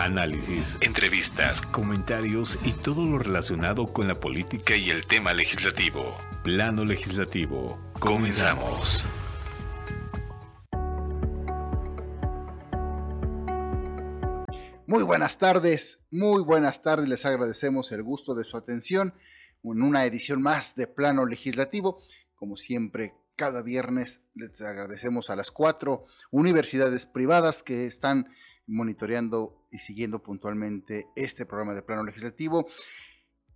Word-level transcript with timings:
análisis, 0.00 0.78
entrevistas, 0.80 1.60
comentarios 1.60 2.58
y 2.64 2.72
todo 2.72 3.04
lo 3.04 3.18
relacionado 3.18 3.92
con 3.92 4.08
la 4.08 4.18
política 4.18 4.74
y 4.74 4.88
el 4.88 5.06
tema 5.06 5.34
legislativo. 5.34 6.16
Plano 6.42 6.86
legislativo. 6.86 7.78
Comenzamos. 7.98 9.04
Muy 14.86 15.02
buenas 15.04 15.36
tardes, 15.36 16.00
muy 16.10 16.42
buenas 16.42 16.80
tardes. 16.80 17.06
Les 17.06 17.26
agradecemos 17.26 17.92
el 17.92 18.02
gusto 18.02 18.34
de 18.34 18.44
su 18.44 18.56
atención 18.56 19.12
en 19.62 19.82
una 19.82 20.06
edición 20.06 20.40
más 20.40 20.74
de 20.76 20.86
Plano 20.86 21.26
Legislativo. 21.26 22.02
Como 22.34 22.56
siempre, 22.56 23.14
cada 23.36 23.62
viernes 23.62 24.22
les 24.34 24.60
agradecemos 24.62 25.30
a 25.30 25.36
las 25.36 25.50
cuatro 25.50 26.06
universidades 26.30 27.06
privadas 27.06 27.62
que 27.62 27.86
están 27.86 28.26
monitoreando 28.70 29.66
y 29.70 29.78
siguiendo 29.78 30.22
puntualmente 30.22 31.08
este 31.16 31.44
programa 31.44 31.74
de 31.74 31.82
plano 31.82 32.04
legislativo. 32.04 32.66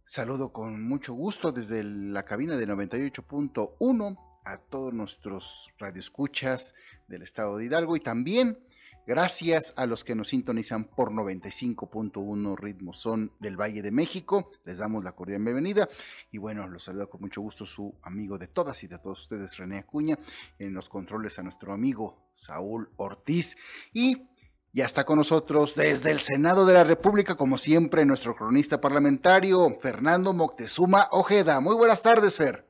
Saludo 0.05 0.53
con 0.53 0.87
mucho 0.87 1.15
gusto 1.15 1.53
desde 1.53 1.83
la 1.83 2.25
cabina 2.25 2.57
de 2.57 2.69
98.1 2.69 4.19
a 4.45 4.59
todos 4.59 4.93
nuestros 4.93 5.71
radioescuchas 5.79 6.75
del 7.09 7.23
estado 7.23 7.57
de 7.57 7.65
Hidalgo 7.65 7.97
y 7.97 8.01
también 8.01 8.59
gracias 9.07 9.73
a 9.77 9.87
los 9.87 10.05
que 10.05 10.15
nos 10.15 10.29
sintonizan 10.29 10.85
por 10.85 11.11
95.1 11.11 12.59
ritmo 12.59 12.93
son 12.93 13.33
del 13.39 13.57
Valle 13.57 13.83
de 13.83 13.91
México. 13.91 14.51
Les 14.65 14.79
damos 14.79 15.05
la 15.05 15.13
cordial 15.13 15.43
bienvenida 15.43 15.89
y 16.31 16.39
bueno, 16.39 16.69
los 16.69 16.85
saluda 16.85 17.07
con 17.07 17.23
mucho 17.23 17.41
gusto 17.41 17.65
su 17.65 17.95
amigo 18.03 18.37
de 18.37 18.49
todas 18.49 18.83
y 18.83 18.89
de 18.89 18.99
todos 18.99 19.23
ustedes, 19.23 19.57
René 19.57 19.79
Acuña, 19.79 20.19
en 20.59 20.75
los 20.75 20.89
controles 20.89 21.39
a 21.39 21.43
nuestro 21.43 21.73
amigo 21.73 22.31
Saúl 22.35 22.91
Ortiz 22.97 23.57
y 23.93 24.29
ya 24.75 24.85
está 24.87 25.05
con 25.05 25.19
nosotros 25.19 25.77
desde 25.77 26.11
el 26.11 26.19
Senado 26.19 26.67
de 26.67 26.75
la 26.75 26.83
República, 26.83 27.37
como 27.37 27.59
siempre, 27.59 28.05
nuestro 28.05 28.35
cronista 28.35 28.81
parlamentario, 28.81 29.79
Fernando 29.81 30.33
Moctezuma 30.33 31.09
Ojeda. 31.13 31.61
Muy 31.61 31.77
buenas 31.77 32.03
tardes, 32.03 32.37
Fer. 32.37 32.67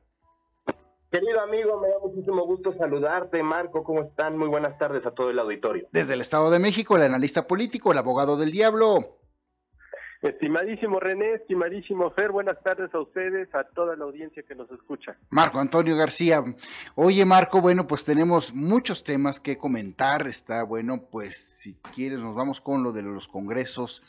Querido 1.11 1.41
amigo, 1.41 1.81
me 1.81 1.89
da 1.89 1.95
muchísimo 2.03 2.45
gusto 2.45 2.75
saludarte. 2.75 3.43
Marco, 3.43 3.83
¿cómo 3.85 4.03
están? 4.03 4.37
Muy 4.37 4.49
buenas 4.49 4.77
tardes 4.79 5.07
a 5.07 5.13
todo 5.13 5.31
el 5.31 5.39
auditorio. 5.39 5.89
Desde 5.93 6.13
el 6.13 6.21
Estado 6.21 6.51
de 6.51 6.59
México, 6.59 6.97
el 6.97 7.05
analista 7.05 7.47
político, 7.47 7.93
el 7.93 7.99
abogado 7.99 8.37
del 8.37 8.53
diablo, 8.53 9.17
Estimadísimo 10.25 11.01
René, 11.01 11.35
estimadísimo 11.35 12.11
Fer, 12.13 12.33
buenas 12.33 12.59
tardes 12.63 12.89
a 12.95 12.99
ustedes, 12.99 13.55
a 13.55 13.65
toda 13.65 13.95
la 13.95 14.05
audiencia 14.05 14.43
que 14.43 14.55
nos 14.55 14.71
escucha. 14.71 15.19
Marco 15.29 15.59
Antonio 15.59 15.95
García. 15.99 16.43
Oye, 16.95 17.27
Marco, 17.27 17.61
bueno, 17.61 17.87
pues 17.87 18.05
tenemos 18.05 18.55
muchos 18.55 19.05
temas 19.05 19.39
que 19.39 19.59
comentar. 19.59 20.27
Está 20.27 20.63
bueno, 20.63 21.03
pues 21.11 21.37
si 21.37 21.75
quieres 21.95 22.21
nos 22.21 22.35
vamos 22.35 22.63
con 22.63 22.83
lo 22.83 22.93
de 22.93 23.03
los 23.03 23.29
congresos 23.29 24.03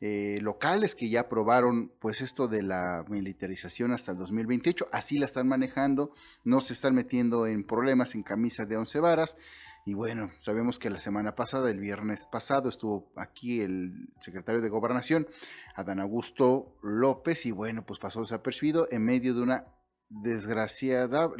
eh, 0.00 0.38
locales 0.40 0.94
que 0.94 1.10
ya 1.10 1.20
aprobaron 1.20 1.92
pues 1.98 2.22
esto 2.22 2.48
de 2.48 2.62
la 2.62 3.04
militarización 3.06 3.92
hasta 3.92 4.12
el 4.12 4.18
2028. 4.18 4.88
Así 4.90 5.18
la 5.18 5.26
están 5.26 5.48
manejando, 5.48 6.14
no 6.44 6.62
se 6.62 6.72
están 6.72 6.94
metiendo 6.94 7.46
en 7.46 7.62
problemas 7.62 8.14
en 8.14 8.22
camisas 8.22 8.70
de 8.70 8.78
once 8.78 9.00
varas. 9.00 9.36
Y 9.88 9.94
bueno, 9.94 10.30
sabemos 10.38 10.78
que 10.78 10.90
la 10.90 11.00
semana 11.00 11.34
pasada, 11.34 11.70
el 11.70 11.80
viernes 11.80 12.26
pasado, 12.26 12.68
estuvo 12.68 13.10
aquí 13.16 13.62
el 13.62 14.10
secretario 14.20 14.60
de 14.60 14.68
Gobernación, 14.68 15.26
Adán 15.76 15.98
Augusto 15.98 16.76
López, 16.82 17.46
y 17.46 17.52
bueno, 17.52 17.86
pues 17.86 17.98
pasó 17.98 18.20
desapercibido 18.20 18.86
en 18.90 19.02
medio 19.02 19.32
de 19.32 19.40
una 19.40 19.64
desgraciada, 20.10 21.30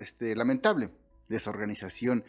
este, 0.00 0.34
lamentable 0.34 0.88
desorganización. 1.28 2.24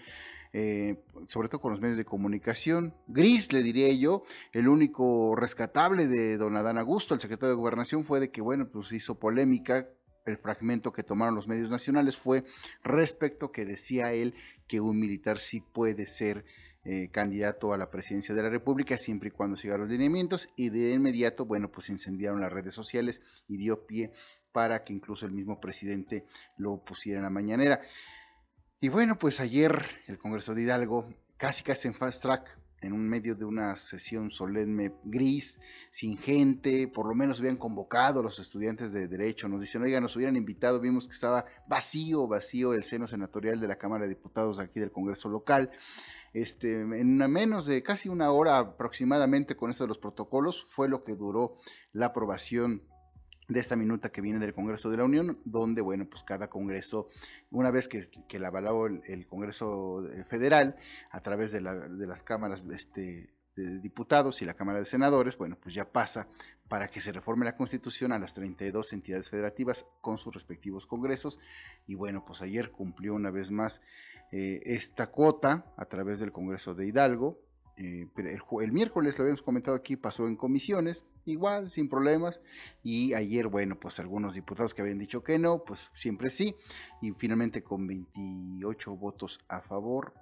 Eh, 0.51 0.97
sobre 1.27 1.47
todo 1.47 1.61
con 1.61 1.71
los 1.71 1.79
medios 1.79 1.95
de 1.95 2.05
comunicación. 2.05 2.95
Gris, 3.07 3.53
le 3.53 3.61
diría 3.61 3.93
yo, 3.93 4.23
el 4.51 4.67
único 4.67 5.35
rescatable 5.35 6.07
de 6.07 6.37
don 6.37 6.57
Adán 6.57 6.77
Augusto, 6.79 7.13
el 7.13 7.21
secretario 7.21 7.51
de 7.51 7.61
Gobernación, 7.61 8.03
fue 8.03 8.19
de 8.19 8.31
que, 8.31 8.41
bueno, 8.41 8.67
pues 8.67 8.91
hizo 8.91 9.19
polémica 9.19 9.87
el 10.25 10.37
fragmento 10.37 10.91
que 10.91 11.03
tomaron 11.03 11.35
los 11.35 11.47
medios 11.47 11.69
nacionales 11.69 12.17
fue 12.17 12.45
respecto 12.83 13.51
que 13.51 13.65
decía 13.65 14.13
él 14.13 14.35
que 14.67 14.79
un 14.79 14.99
militar 14.99 15.39
sí 15.39 15.61
puede 15.61 16.07
ser 16.07 16.45
eh, 16.85 17.09
candidato 17.11 17.73
a 17.73 17.77
la 17.77 17.89
presidencia 17.91 18.33
de 18.33 18.41
la 18.41 18.49
República 18.49 18.97
siempre 18.97 19.29
y 19.29 19.31
cuando 19.31 19.57
siga 19.57 19.77
los 19.77 19.89
lineamientos 19.89 20.49
y 20.55 20.69
de 20.69 20.93
inmediato, 20.93 21.45
bueno, 21.45 21.69
pues 21.69 21.89
incendiaron 21.89 22.39
las 22.39 22.53
redes 22.53 22.73
sociales 22.73 23.21
y 23.47 23.57
dio 23.57 23.85
pie 23.85 24.13
para 24.51 24.83
que 24.83 24.93
incluso 24.93 25.25
el 25.25 25.31
mismo 25.31 25.59
presidente 25.59 26.25
lo 26.57 26.83
pusiera 26.83 27.19
en 27.19 27.23
la 27.23 27.29
mañanera. 27.29 27.81
Y 28.79 28.89
bueno, 28.89 29.19
pues 29.19 29.39
ayer 29.39 29.83
el 30.07 30.17
Congreso 30.17 30.55
de 30.55 30.61
Hidalgo, 30.61 31.13
casi 31.37 31.63
casi 31.63 31.87
en 31.87 31.93
fast 31.93 32.21
track, 32.21 32.58
en 32.81 32.93
un 32.93 33.07
medio 33.07 33.35
de 33.35 33.45
una 33.45 33.75
sesión 33.75 34.31
solemne 34.31 34.93
gris, 35.03 35.59
sin 35.91 36.17
gente, 36.17 36.87
por 36.87 37.07
lo 37.07 37.15
menos 37.15 37.39
habían 37.39 37.57
convocado 37.57 38.23
los 38.23 38.39
estudiantes 38.39 38.91
de 38.91 39.07
Derecho, 39.07 39.47
nos 39.47 39.61
dicen, 39.61 39.81
oiga, 39.81 39.99
nos 39.99 40.15
hubieran 40.15 40.35
invitado, 40.35 40.79
vimos 40.79 41.07
que 41.07 41.13
estaba 41.13 41.45
vacío, 41.67 42.27
vacío 42.27 42.73
el 42.73 42.83
seno 42.83 43.07
senatorial 43.07 43.59
de 43.59 43.67
la 43.67 43.77
Cámara 43.77 44.03
de 44.03 44.09
Diputados 44.09 44.59
aquí 44.59 44.79
del 44.79 44.91
Congreso 44.91 45.29
local. 45.29 45.71
Este, 46.33 46.81
en 46.81 47.17
menos 47.31 47.65
de 47.65 47.81
casi 47.81 48.07
una 48.07 48.31
hora 48.31 48.59
aproximadamente 48.59 49.55
con 49.55 49.71
esto 49.71 49.83
de 49.83 49.87
los 49.87 49.97
protocolos 49.97 50.65
fue 50.69 50.87
lo 50.87 51.03
que 51.03 51.15
duró 51.15 51.57
la 51.91 52.07
aprobación 52.07 52.83
de 53.49 53.59
esta 53.59 53.75
minuta 53.75 54.11
que 54.11 54.21
viene 54.21 54.39
del 54.39 54.53
Congreso 54.53 54.89
de 54.89 54.97
la 54.97 55.03
Unión, 55.03 55.39
donde, 55.43 55.81
bueno, 55.81 56.05
pues 56.05 56.23
cada 56.23 56.49
Congreso, 56.49 57.07
una 57.49 57.71
vez 57.71 57.87
que, 57.87 58.07
que 58.27 58.39
la 58.39 58.47
avaló 58.49 58.85
el, 58.85 59.27
Congreso 59.27 60.07
Federal 60.29 60.75
a 61.09 61.21
través 61.21 61.51
de, 61.51 61.59
las 61.59 62.23
cámaras 62.23 62.63
este, 62.71 63.33
de 63.55 63.79
diputados 63.79 64.41
y 64.41 64.45
la 64.45 64.53
Cámara 64.53 64.79
de 64.79 64.85
Senadores, 64.85 65.35
bueno, 65.37 65.57
pues 65.61 65.73
ya 65.73 65.91
pasa 65.91 66.27
para 66.67 66.87
que 66.87 67.01
se 67.01 67.11
reforme 67.11 67.43
la 67.43 67.57
Constitución 67.57 68.11
a 68.11 68.19
las 68.19 68.35
32 68.35 68.93
entidades 68.93 69.29
federativas 69.31 69.85
con 70.01 70.19
sus 70.19 70.31
respectivos 70.31 70.85
congresos. 70.85 71.39
Y 71.87 71.95
bueno, 71.95 72.23
pues 72.25 72.43
ayer 72.43 72.71
cumplió 72.71 73.15
una 73.15 73.31
vez 73.31 73.49
más 73.49 73.81
eh, 74.31 74.61
esta 74.65 75.07
cuota 75.07 75.65
a 75.75 75.85
través 75.85 76.19
del 76.19 76.31
Congreso 76.31 76.75
de 76.75 76.85
Hidalgo, 76.85 77.39
eh, 77.81 78.07
el, 78.61 78.71
miércoles 78.73 79.17
lo 79.17 79.23
habíamos 79.23 79.41
comentado 79.41 79.77
aquí, 79.77 79.95
pasó 79.95 80.27
en 80.27 80.35
comisiones, 80.35 81.01
igual, 81.29 81.71
sin 81.71 81.89
problemas, 81.89 82.41
y 82.83 83.13
ayer, 83.13 83.47
bueno, 83.47 83.79
pues 83.79 83.99
algunos 83.99 84.33
diputados 84.33 84.73
que 84.73 84.81
habían 84.81 84.99
dicho 84.99 85.23
que 85.23 85.39
no, 85.39 85.63
pues 85.63 85.89
siempre 85.93 86.29
sí, 86.29 86.55
y 87.01 87.11
finalmente 87.11 87.63
con 87.63 87.87
28 87.87 88.95
votos 88.95 89.39
a 89.47 89.61
favor, 89.61 90.13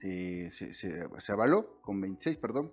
eh, 0.00 0.50
se, 0.52 1.32
avaló, 1.32 1.80
con 1.82 2.00
26, 2.00 2.36
perdón, 2.36 2.72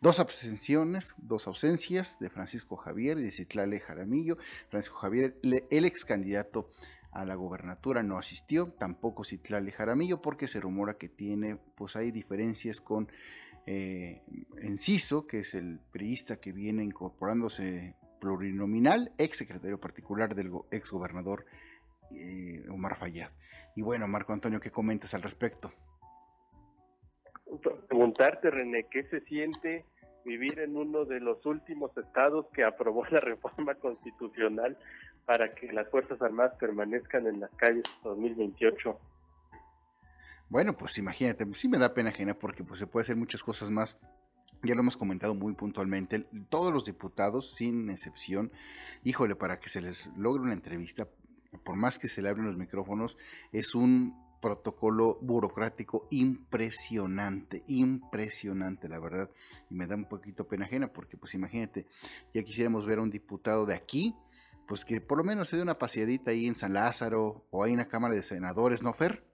dos 0.00 0.18
abstenciones, 0.18 1.14
dos 1.18 1.46
ausencias 1.46 2.18
de 2.18 2.28
Francisco 2.28 2.76
Javier 2.76 3.18
y 3.18 3.22
de 3.22 3.32
Citlale 3.32 3.80
Jaramillo, 3.80 4.36
Francisco 4.68 4.98
Javier, 4.98 5.38
el 5.42 5.84
ex 5.84 6.04
candidato 6.04 6.70
a 7.12 7.24
la 7.24 7.34
gobernatura 7.34 8.02
no 8.02 8.18
asistió, 8.18 8.74
tampoco 8.78 9.24
Citlale 9.24 9.72
Jaramillo, 9.72 10.20
porque 10.20 10.48
se 10.48 10.60
rumora 10.60 10.98
que 10.98 11.08
tiene, 11.08 11.56
pues 11.76 11.96
hay 11.96 12.10
diferencias 12.10 12.80
con 12.80 13.08
eh, 13.66 14.22
Enciso, 14.62 15.26
que 15.26 15.40
es 15.40 15.54
el 15.54 15.80
priista 15.92 16.40
que 16.40 16.52
viene 16.52 16.84
incorporándose 16.84 17.94
plurinominal, 18.20 19.12
ex 19.18 19.38
secretario 19.38 19.78
particular 19.78 20.34
del 20.34 20.50
ex 20.70 20.90
gobernador 20.90 21.44
eh, 22.12 22.64
Omar 22.70 22.96
Fayad. 22.96 23.30
Y 23.74 23.82
bueno, 23.82 24.06
Marco 24.06 24.32
Antonio, 24.32 24.60
¿qué 24.60 24.70
comentas 24.70 25.14
al 25.14 25.22
respecto? 25.22 25.72
Preguntarte, 27.88 28.50
René, 28.50 28.86
¿qué 28.90 29.04
se 29.04 29.20
siente 29.22 29.84
vivir 30.24 30.58
en 30.60 30.76
uno 30.76 31.04
de 31.04 31.20
los 31.20 31.44
últimos 31.46 31.96
estados 31.96 32.46
que 32.52 32.64
aprobó 32.64 33.04
la 33.06 33.20
reforma 33.20 33.74
constitucional 33.74 34.76
para 35.24 35.54
que 35.54 35.72
las 35.72 35.88
Fuerzas 35.90 36.20
Armadas 36.22 36.56
permanezcan 36.58 37.26
en 37.26 37.40
las 37.40 37.50
calles 37.52 37.84
2028? 38.02 38.98
Bueno, 40.48 40.76
pues 40.76 40.96
imagínate, 40.98 41.44
pues 41.44 41.58
sí 41.58 41.68
me 41.68 41.78
da 41.78 41.92
pena 41.92 42.10
ajena 42.10 42.34
porque 42.34 42.62
pues 42.62 42.78
se 42.78 42.86
puede 42.86 43.02
hacer 43.02 43.16
muchas 43.16 43.42
cosas 43.42 43.70
más. 43.70 43.98
Ya 44.62 44.74
lo 44.74 44.80
hemos 44.80 44.96
comentado 44.96 45.34
muy 45.34 45.54
puntualmente. 45.54 46.26
Todos 46.48 46.72
los 46.72 46.84
diputados, 46.84 47.54
sin 47.54 47.90
excepción, 47.90 48.52
híjole, 49.02 49.34
para 49.34 49.58
que 49.58 49.68
se 49.68 49.80
les 49.80 50.08
logre 50.16 50.42
una 50.42 50.52
entrevista, 50.52 51.08
por 51.64 51.76
más 51.76 51.98
que 51.98 52.08
se 52.08 52.22
le 52.22 52.28
abren 52.28 52.46
los 52.46 52.56
micrófonos, 52.56 53.18
es 53.52 53.74
un 53.74 54.24
protocolo 54.40 55.18
burocrático 55.20 56.06
impresionante, 56.10 57.64
impresionante, 57.66 58.88
la 58.88 59.00
verdad. 59.00 59.30
Y 59.68 59.74
me 59.74 59.86
da 59.88 59.96
un 59.96 60.08
poquito 60.08 60.46
pena 60.46 60.66
ajena 60.66 60.92
porque, 60.92 61.16
pues 61.16 61.34
imagínate, 61.34 61.86
ya 62.32 62.42
quisiéramos 62.44 62.86
ver 62.86 62.98
a 62.98 63.02
un 63.02 63.10
diputado 63.10 63.66
de 63.66 63.74
aquí, 63.74 64.14
pues 64.68 64.84
que 64.84 65.00
por 65.00 65.18
lo 65.18 65.24
menos 65.24 65.48
se 65.48 65.56
dé 65.56 65.62
una 65.62 65.78
paseadita 65.78 66.30
ahí 66.30 66.46
en 66.46 66.54
San 66.54 66.74
Lázaro 66.74 67.46
o 67.50 67.66
en 67.66 67.78
la 67.78 67.88
Cámara 67.88 68.14
de 68.14 68.22
Senadores, 68.22 68.82
¿no, 68.82 68.92
Fer? 68.92 69.24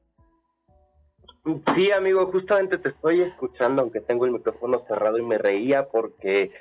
Sí, 1.44 1.91
amigo, 1.91 2.27
justamente 2.27 2.79
te 2.79 2.91
estoy 2.91 3.23
escuchando, 3.23 3.83
aunque 3.83 4.00
tengo 4.00 4.27
el 4.27 4.31
micrófono 4.31 4.85
cerrado 4.87 5.19
y 5.19 5.23
me 5.23 5.39
reía 5.39 5.89
porque 5.89 6.53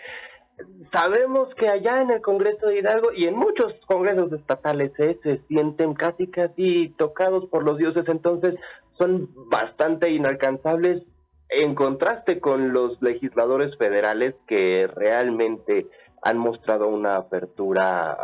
sabemos 0.92 1.54
que 1.56 1.69
allá 1.69 2.01
en 2.01 2.10
el 2.10 2.22
Congreso 2.22 2.66
de 2.66 2.80
Hidalgo 2.80 3.12
y 3.13 3.25
en 3.25 3.36
muchos 3.36 3.74
congresos 3.86 4.33
estatales 4.33 4.92
¿eh? 4.98 5.19
se 5.22 5.38
sienten 5.48 5.94
casi 5.94 6.28
casi 6.28 6.89
tocados 6.98 7.48
por 7.50 7.63
los 7.63 7.78
dioses, 7.78 8.07
entonces 8.07 8.56
son 8.98 9.30
bastante 9.51 10.10
inalcanzables 10.10 11.04
en 11.50 11.75
contraste 11.75 12.39
con 12.39 12.74
los 12.74 13.00
legisladores 13.04 13.77
federales 13.77 14.34
que 14.48 14.88
realmente 14.88 15.86
han 16.24 16.38
mostrado 16.39 16.88
una 16.88 17.18
apertura 17.18 18.18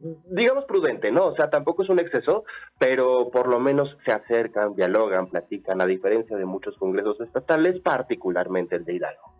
digamos 0.00 0.64
prudente, 0.64 1.10
¿no? 1.10 1.26
O 1.26 1.36
sea, 1.36 1.50
tampoco 1.50 1.82
es 1.82 1.88
un 1.88 1.98
exceso, 1.98 2.44
pero 2.78 3.30
por 3.30 3.48
lo 3.48 3.60
menos 3.60 3.96
se 4.04 4.12
acercan, 4.12 4.74
dialogan, 4.74 5.28
platican, 5.28 5.80
a 5.80 5.86
diferencia 5.86 6.36
de 6.36 6.44
muchos 6.44 6.76
congresos 6.78 7.20
estatales, 7.20 7.80
particularmente 7.80 8.76
el 8.76 8.84
de 8.84 8.94
Hidalgo. 8.94 9.34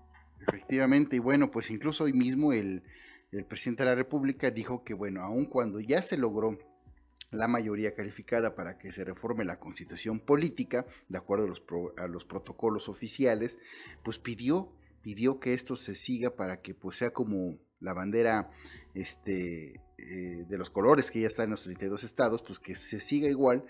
Efectivamente, 0.47 1.17
y 1.17 1.19
bueno, 1.19 1.51
pues 1.51 1.71
incluso 1.71 2.05
hoy 2.05 2.12
mismo 2.12 2.53
el, 2.53 2.83
el 3.33 3.45
presidente 3.45 3.85
de 3.85 3.91
la 3.91 3.95
República 3.95 4.51
dijo 4.51 4.85
que, 4.85 4.95
bueno, 4.95 5.23
aun 5.23 5.47
cuando 5.47 5.81
ya 5.81 6.03
se 6.03 6.19
logró 6.19 6.59
la 7.31 7.47
mayoría 7.47 7.95
calificada 7.95 8.55
para 8.55 8.77
que 8.77 8.91
se 8.91 9.05
reforme 9.05 9.45
la 9.45 9.59
constitución 9.59 10.21
política, 10.21 10.85
de 11.09 11.19
acuerdo 11.19 11.45
a 11.45 11.49
los, 11.49 11.63
a 11.97 12.06
los 12.06 12.25
protocolos 12.25 12.89
oficiales, 12.89 13.59
pues 14.03 14.19
pidió, 14.19 14.73
pidió 15.03 15.39
que 15.39 15.55
esto 15.55 15.77
se 15.77 15.95
siga 15.95 16.31
para 16.31 16.61
que 16.61 16.75
pues 16.75 16.97
sea 16.97 17.13
como 17.13 17.56
la 17.81 17.93
bandera 17.93 18.50
este, 18.94 19.81
eh, 19.99 20.44
de 20.49 20.59
los 20.59 20.71
colores 20.71 21.11
que 21.11 21.21
ya 21.21 21.27
está 21.27 21.44
en 21.44 21.50
los 21.50 21.62
32 21.62 22.05
estados, 22.05 22.43
pues 22.43 22.59
que 22.59 22.75
se 22.75 23.00
siga 23.00 23.29
igual 23.29 23.65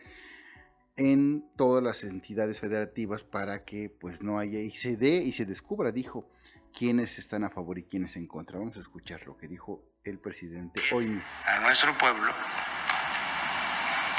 en 0.96 1.44
todas 1.56 1.82
las 1.82 2.04
entidades 2.04 2.60
federativas 2.60 3.24
para 3.24 3.64
que 3.64 3.88
pues 3.88 4.22
no 4.22 4.38
haya 4.38 4.60
y 4.60 4.70
se 4.72 4.96
dé 4.96 5.16
y 5.16 5.32
se 5.32 5.46
descubra, 5.46 5.92
dijo, 5.92 6.28
quiénes 6.76 7.18
están 7.18 7.44
a 7.44 7.50
favor 7.50 7.78
y 7.78 7.84
quiénes 7.84 8.16
en 8.16 8.26
contra. 8.26 8.58
Vamos 8.58 8.76
a 8.76 8.80
escuchar 8.80 9.26
lo 9.26 9.36
que 9.36 9.48
dijo 9.48 9.82
el 10.04 10.18
presidente 10.18 10.80
hoy. 10.92 11.20
A 11.46 11.60
nuestro 11.60 11.96
pueblo. 11.98 12.32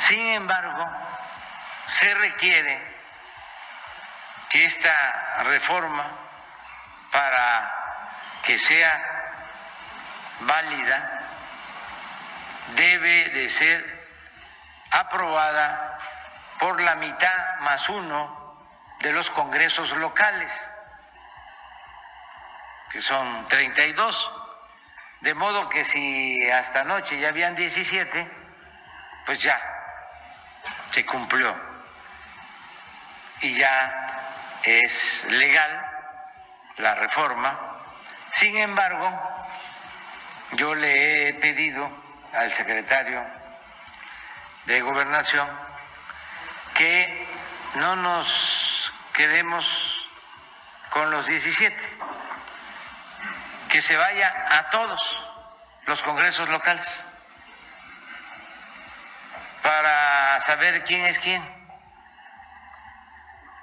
Sin 0.08 0.20
embargo, 0.20 0.84
se 1.88 2.14
requiere 2.16 2.80
que 4.52 4.66
esta 4.66 5.44
reforma, 5.44 6.20
para 7.12 7.72
que 8.46 8.58
sea 8.58 9.21
válida, 10.42 11.22
debe 12.76 13.30
de 13.30 13.50
ser 13.50 14.02
aprobada 14.92 15.98
por 16.60 16.80
la 16.82 16.96
mitad 16.96 17.60
más 17.62 17.88
uno 17.90 18.58
de 19.00 19.12
los 19.12 19.30
congresos 19.32 19.92
locales 19.98 20.52
que 22.92 23.02
son 23.02 23.48
32, 23.48 24.32
de 25.22 25.34
modo 25.34 25.70
que 25.70 25.86
si 25.86 26.50
hasta 26.50 26.82
anoche 26.82 27.20
ya 27.20 27.30
habían 27.30 27.56
17, 27.56 28.30
pues 29.26 29.42
ya 29.42 29.60
se 30.92 31.06
cumplió 31.06 31.56
y 33.42 33.58
ya 33.58 34.60
es 34.64 35.26
legal 35.30 35.86
la 36.78 36.96
reforma. 36.96 37.60
Sin 38.34 38.58
embargo, 38.58 39.41
yo 40.54 40.76
le 40.76 41.30
he 41.30 41.34
pedido 41.36 41.90
al 42.34 42.54
secretario 42.54 43.24
de 44.66 44.82
gobernación 44.82 45.48
que 46.74 47.28
no 47.76 47.96
nos 47.96 48.94
quedemos 49.14 49.66
con 50.92 51.10
los 51.12 51.26
17 51.26 51.78
que 53.70 53.82
se 53.82 53.96
vaya 53.96 54.34
a 54.50 54.70
todos 54.70 55.02
los 55.86 56.02
congresos 56.02 56.48
locales 56.50 57.06
para 59.64 60.40
saber 60.42 60.84
quién 60.84 61.06
es 61.06 61.20
quién 61.20 61.44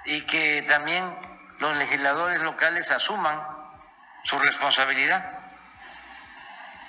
y 0.05 0.25
que 0.25 0.63
también 0.63 1.15
los 1.59 1.75
legisladores 1.77 2.41
locales 2.41 2.89
asuman 2.89 3.39
su 4.23 4.39
responsabilidad. 4.39 5.38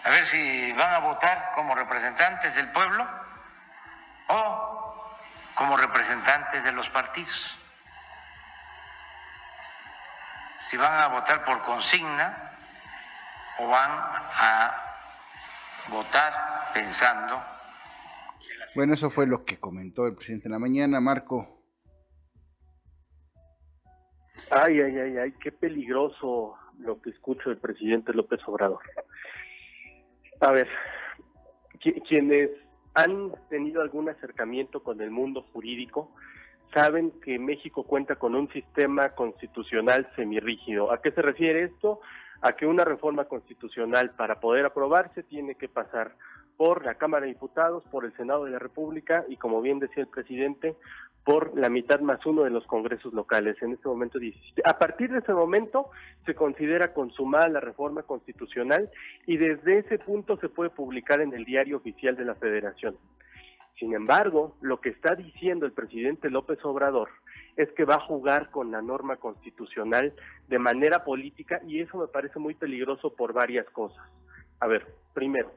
A 0.04 0.10
ver 0.10 0.24
si 0.26 0.72
van 0.72 0.94
a 0.94 0.98
votar 1.00 1.52
como 1.54 1.74
representantes 1.74 2.54
del 2.54 2.70
pueblo 2.72 3.06
o 4.28 4.90
como 5.54 5.76
representantes 5.76 6.64
de 6.64 6.72
los 6.72 6.88
partidos. 6.90 7.56
Si 10.68 10.76
van 10.76 11.02
a 11.02 11.08
votar 11.08 11.44
por 11.44 11.62
consigna 11.62 12.56
o 13.58 13.68
van 13.68 13.90
a 13.90 14.90
votar 15.88 16.72
pensando. 16.72 17.42
Bueno, 18.74 18.94
eso 18.94 19.10
fue 19.10 19.26
lo 19.26 19.44
que 19.44 19.58
comentó 19.58 20.06
el 20.06 20.14
presidente 20.14 20.48
en 20.48 20.52
la 20.52 20.58
mañana, 20.58 21.00
Marco. 21.00 21.60
Ay, 24.50 24.80
ay, 24.80 24.98
ay, 24.98 25.18
ay, 25.18 25.32
qué 25.42 25.52
peligroso 25.52 26.56
lo 26.78 27.00
que 27.02 27.10
escucho 27.10 27.50
del 27.50 27.58
presidente 27.58 28.12
López 28.12 28.40
Obrador. 28.46 28.80
A 30.40 30.52
ver, 30.52 30.68
quienes 32.08 32.50
han 32.94 33.32
tenido 33.48 33.82
algún 33.82 34.08
acercamiento 34.08 34.82
con 34.82 35.00
el 35.00 35.10
mundo 35.10 35.44
jurídico 35.52 36.10
saben 36.74 37.12
que 37.22 37.38
México 37.38 37.84
cuenta 37.84 38.16
con 38.16 38.34
un 38.34 38.48
sistema 38.52 39.10
constitucional 39.10 40.08
semirrígido. 40.16 40.92
¿A 40.92 41.00
qué 41.02 41.10
se 41.12 41.22
refiere 41.22 41.64
esto? 41.64 42.00
a 42.42 42.52
que 42.52 42.66
una 42.66 42.84
reforma 42.84 43.26
constitucional 43.26 44.10
para 44.10 44.40
poder 44.40 44.64
aprobarse 44.64 45.22
tiene 45.22 45.54
que 45.56 45.68
pasar 45.68 46.16
por 46.56 46.84
la 46.84 46.94
Cámara 46.96 47.26
de 47.26 47.32
Diputados, 47.32 47.84
por 47.90 48.04
el 48.04 48.14
Senado 48.16 48.44
de 48.44 48.52
la 48.52 48.58
República 48.58 49.24
y, 49.28 49.36
como 49.36 49.60
bien 49.62 49.78
decía 49.78 50.02
el 50.02 50.08
presidente, 50.08 50.76
por 51.24 51.56
la 51.58 51.68
mitad 51.68 52.00
más 52.00 52.24
uno 52.24 52.42
de 52.42 52.50
los 52.50 52.66
congresos 52.66 53.12
locales. 53.12 53.60
En 53.62 53.72
este 53.72 53.88
momento 53.88 54.18
17. 54.18 54.62
A 54.64 54.78
partir 54.78 55.10
de 55.10 55.18
ese 55.18 55.32
momento 55.32 55.90
se 56.26 56.34
considera 56.34 56.92
consumada 56.92 57.48
la 57.48 57.60
reforma 57.60 58.02
constitucional 58.02 58.90
y 59.26 59.36
desde 59.36 59.78
ese 59.78 59.98
punto 59.98 60.36
se 60.38 60.48
puede 60.48 60.70
publicar 60.70 61.20
en 61.20 61.32
el 61.34 61.44
diario 61.44 61.76
oficial 61.76 62.16
de 62.16 62.24
la 62.24 62.34
Federación. 62.34 62.96
Sin 63.78 63.94
embargo, 63.94 64.56
lo 64.60 64.80
que 64.80 64.90
está 64.90 65.14
diciendo 65.14 65.64
el 65.64 65.72
presidente 65.72 66.30
López 66.30 66.58
Obrador 66.64 67.08
es 67.56 67.70
que 67.72 67.84
va 67.84 67.94
a 67.94 68.06
jugar 68.06 68.50
con 68.50 68.70
la 68.70 68.82
norma 68.82 69.16
constitucional 69.16 70.12
de 70.48 70.58
manera 70.58 71.04
política 71.04 71.60
y 71.66 71.80
eso 71.80 71.98
me 71.98 72.06
parece 72.06 72.38
muy 72.38 72.54
peligroso 72.54 73.14
por 73.14 73.32
varias 73.32 73.68
cosas. 73.70 74.04
A 74.60 74.66
ver, 74.66 74.86
primero, 75.14 75.50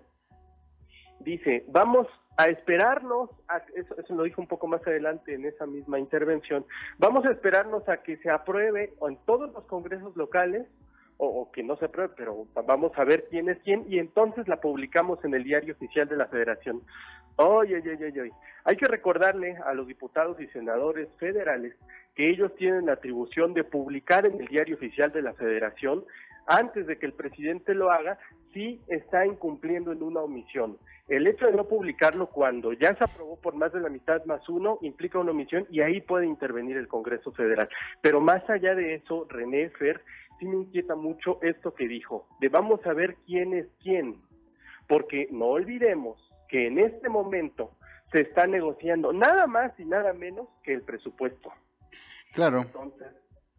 dice, 1.23 1.65
vamos 1.69 2.07
a 2.37 2.47
esperarnos, 2.47 3.29
a, 3.47 3.57
eso, 3.75 3.95
eso, 3.97 4.15
lo 4.15 4.23
dijo 4.23 4.41
un 4.41 4.47
poco 4.47 4.67
más 4.67 4.85
adelante 4.87 5.33
en 5.33 5.45
esa 5.45 5.65
misma 5.65 5.99
intervención, 5.99 6.65
vamos 6.97 7.25
a 7.25 7.31
esperarnos 7.31 7.87
a 7.87 7.97
que 7.97 8.17
se 8.17 8.29
apruebe 8.29 8.93
en 9.07 9.17
todos 9.25 9.51
los 9.51 9.65
congresos 9.65 10.15
locales 10.15 10.65
o, 11.17 11.51
que 11.51 11.63
no 11.63 11.77
se 11.77 11.85
apruebe, 11.85 12.13
pero 12.17 12.47
vamos 12.65 12.91
a 12.97 13.03
ver 13.03 13.27
quién 13.29 13.47
es 13.47 13.57
quién 13.63 13.85
y 13.87 13.99
entonces 13.99 14.47
la 14.47 14.59
publicamos 14.59 15.23
en 15.23 15.33
el 15.33 15.43
diario 15.43 15.73
oficial 15.73 16.07
de 16.07 16.17
la 16.17 16.25
federación. 16.25 16.81
Oye, 17.35 17.77
oye, 17.77 17.93
oye, 17.93 18.21
oye. 18.21 18.31
Hay 18.65 18.75
que 18.75 18.87
recordarle 18.87 19.55
a 19.65 19.73
los 19.73 19.87
diputados 19.87 20.39
y 20.41 20.47
senadores 20.47 21.07
federales 21.19 21.75
que 22.15 22.29
ellos 22.29 22.53
tienen 22.55 22.87
la 22.87 22.93
atribución 22.93 23.53
de 23.53 23.63
publicar 23.63 24.25
en 24.25 24.39
el 24.39 24.47
diario 24.47 24.75
oficial 24.75 25.11
de 25.11 25.21
la 25.21 25.33
federación 25.33 26.03
antes 26.47 26.87
de 26.87 26.97
que 26.97 27.05
el 27.05 27.13
presidente 27.13 27.73
lo 27.73 27.91
haga 27.91 28.17
si 28.53 28.81
está 28.87 29.25
incumpliendo 29.25 29.91
en 29.91 30.03
una 30.03 30.21
omisión. 30.21 30.77
El 31.07 31.27
hecho 31.27 31.45
de 31.47 31.53
no 31.53 31.67
publicarlo 31.67 32.27
cuando 32.27 32.71
ya 32.73 32.95
se 32.95 33.03
aprobó 33.03 33.35
por 33.39 33.55
más 33.55 33.73
de 33.73 33.81
la 33.81 33.89
mitad 33.89 34.23
más 34.25 34.47
uno 34.47 34.77
implica 34.81 35.19
una 35.19 35.31
omisión 35.31 35.67
y 35.69 35.81
ahí 35.81 35.99
puede 35.99 36.27
intervenir 36.27 36.77
el 36.77 36.87
Congreso 36.87 37.31
Federal. 37.31 37.67
Pero 38.01 38.21
más 38.21 38.47
allá 38.49 38.73
de 38.75 38.95
eso, 38.95 39.25
René 39.29 39.69
Fer, 39.71 40.01
sí 40.39 40.45
me 40.45 40.57
inquieta 40.57 40.95
mucho 40.95 41.39
esto 41.41 41.73
que 41.73 41.87
dijo, 41.87 42.27
de 42.39 42.49
vamos 42.49 42.85
a 42.85 42.93
ver 42.93 43.17
quién 43.25 43.53
es 43.53 43.67
quién, 43.81 44.21
porque 44.87 45.27
no 45.31 45.47
olvidemos 45.47 46.17
que 46.47 46.67
en 46.67 46.79
este 46.79 47.09
momento 47.09 47.71
se 48.11 48.21
está 48.21 48.45
negociando 48.45 49.11
nada 49.11 49.47
más 49.47 49.77
y 49.79 49.85
nada 49.85 50.13
menos 50.13 50.47
que 50.63 50.73
el 50.73 50.83
presupuesto. 50.83 51.51
Claro. 52.33 52.61
Entonces, 52.61 53.07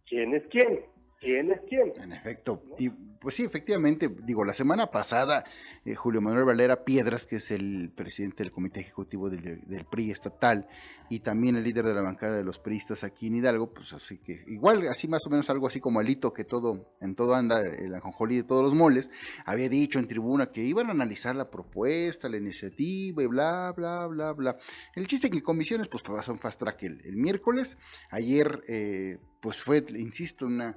¿quién 0.07 0.35
es 0.35 0.45
quién? 0.47 0.81
¿Quién 1.25 1.50
es 1.50 1.61
quién? 1.66 1.93
En 2.02 2.12
efecto. 2.12 2.62
Y 2.78 2.90
pues 2.90 3.37
sí, 3.37 3.45
efectivamente, 3.45 4.11
digo, 4.25 4.45
la 4.45 4.52
semana 4.52 4.90
pasada, 4.90 5.45
eh, 5.87 5.95
Julio 5.95 6.21
Manuel 6.21 6.45
Valera 6.45 6.85
Piedras, 6.85 7.25
que 7.25 7.37
es 7.37 7.50
el 7.50 7.90
presidente 7.97 8.43
del 8.43 8.52
Comité 8.52 8.81
Ejecutivo 8.81 9.31
del, 9.31 9.87
PRI 9.90 10.11
estatal 10.11 10.69
y 11.09 11.21
también 11.21 11.57
el 11.57 11.64
líder 11.64 11.87
de 11.87 11.95
la 11.95 12.02
bancada 12.02 12.37
de 12.37 12.45
los 12.45 12.59
priistas 12.59 13.02
aquí 13.02 13.28
en 13.28 13.37
Hidalgo, 13.37 13.73
pues 13.73 13.95
así 13.95 14.19
que, 14.19 14.45
igual, 14.47 14.87
así 14.88 15.09
más 15.09 15.26
o 15.26 15.31
menos 15.31 15.49
algo 15.49 15.66
así 15.66 15.81
como 15.81 16.00
alito 16.00 16.35
que 16.35 16.45
todo, 16.45 16.95
en 17.00 17.14
todo 17.14 17.35
anda, 17.35 17.62
el 17.62 17.95
anjonjolí 17.95 18.37
de 18.37 18.43
todos 18.43 18.62
los 18.62 18.75
moles, 18.75 19.11
había 19.47 19.71
dicho 19.71 19.99
en 19.99 20.07
tribuna 20.07 20.52
que 20.52 20.62
iban 20.62 20.88
a 20.88 20.93
analizar 20.93 21.35
la 21.35 21.50
propuesta, 21.50 22.28
la 22.28 22.37
iniciativa 22.37 23.23
y 23.23 23.26
bla, 23.26 23.73
bla, 23.75 24.07
bla, 24.07 24.33
bla. 24.33 24.59
El 24.95 25.07
chiste 25.07 25.31
que 25.31 25.43
comisiones, 25.43 25.88
pues 25.88 26.02
pasó 26.02 26.33
un 26.33 26.40
fast 26.40 26.61
track 26.61 26.83
el, 26.83 27.00
el 27.07 27.16
miércoles. 27.16 27.78
Ayer, 28.11 28.62
eh, 28.69 29.16
pues 29.40 29.62
fue, 29.62 29.83
insisto, 29.88 30.45
una 30.45 30.76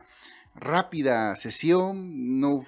rápida 0.60 1.36
sesión, 1.36 2.40
no 2.40 2.66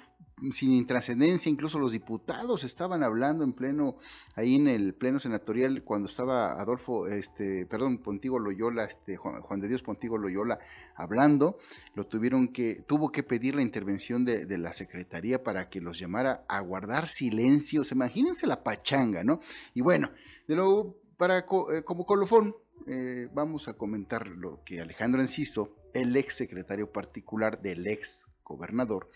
sin 0.52 0.86
trascendencia, 0.88 1.52
incluso 1.52 1.80
los 1.80 1.92
diputados 1.92 2.64
estaban 2.64 3.04
hablando 3.04 3.44
en 3.44 3.54
pleno, 3.54 3.98
ahí 4.36 4.56
en 4.56 4.68
el 4.68 4.94
pleno 4.94 5.20
senatorial, 5.20 5.84
cuando 5.84 6.08
estaba 6.08 6.54
Adolfo, 6.54 7.08
este, 7.08 7.66
perdón, 7.66 8.00
Pontigo 8.00 8.40
Loyola, 8.40 8.86
este, 8.86 9.18
Juan, 9.18 9.60
de 9.60 9.68
Dios 9.68 9.84
Pontigo 9.84 10.18
Loyola 10.18 10.60
hablando, 10.96 11.58
lo 11.96 12.06
tuvieron 12.06 12.50
que, 12.50 12.84
tuvo 12.88 13.12
que 13.12 13.24
pedir 13.24 13.56
la 13.56 13.62
intervención 13.62 14.26
de, 14.26 14.58
la 14.58 14.74
Secretaría 14.74 15.44
para 15.44 15.70
que 15.70 15.80
los 15.80 16.00
llamara 16.00 16.44
a 16.48 16.60
guardar 16.62 17.08
silencio, 17.08 17.84
imagínense 17.92 18.48
la 18.48 18.64
pachanga, 18.64 19.24
¿no? 19.24 19.42
Y 19.74 19.82
bueno, 19.82 20.10
de 20.48 20.56
nuevo, 20.56 20.96
para, 21.18 21.40
eh, 21.40 21.44
como 21.86 22.06
colofón, 22.06 22.56
eh, 22.88 23.30
vamos 23.34 23.68
a 23.68 23.74
comentar 23.74 24.28
lo 24.28 24.64
que 24.66 24.82
Alejandro 24.82 25.22
Enciso, 25.22 25.76
el 25.94 26.16
ex 26.16 26.36
secretario 26.36 26.92
particular 26.92 27.62
del 27.62 27.88
ex 27.88 28.28
gobernador, 28.44 29.10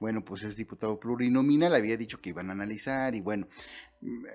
bueno, 0.00 0.24
pues 0.24 0.42
es 0.42 0.56
diputado 0.56 0.98
plurinominal, 0.98 1.74
había 1.74 1.96
dicho 1.96 2.20
que 2.20 2.30
iban 2.30 2.48
a 2.48 2.52
analizar 2.52 3.14
y 3.14 3.20
bueno, 3.20 3.46
mm, 4.00 4.26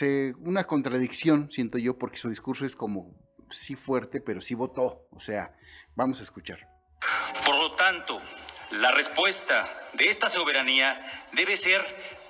eh, 0.00 0.34
una 0.38 0.64
contradicción, 0.64 1.50
siento 1.50 1.76
yo, 1.78 1.98
porque 1.98 2.16
su 2.16 2.30
discurso 2.30 2.64
es 2.64 2.74
como 2.74 3.14
sí 3.50 3.74
fuerte, 3.76 4.20
pero 4.20 4.40
sí 4.40 4.54
votó, 4.54 5.06
o 5.10 5.20
sea, 5.20 5.54
vamos 5.94 6.20
a 6.20 6.22
escuchar. 6.22 6.66
Por 7.44 7.56
lo 7.56 7.72
tanto, 7.76 8.18
la 8.70 8.92
respuesta 8.92 9.90
de 9.92 10.08
esta 10.08 10.28
soberanía 10.28 11.28
debe 11.34 11.56
ser 11.58 11.82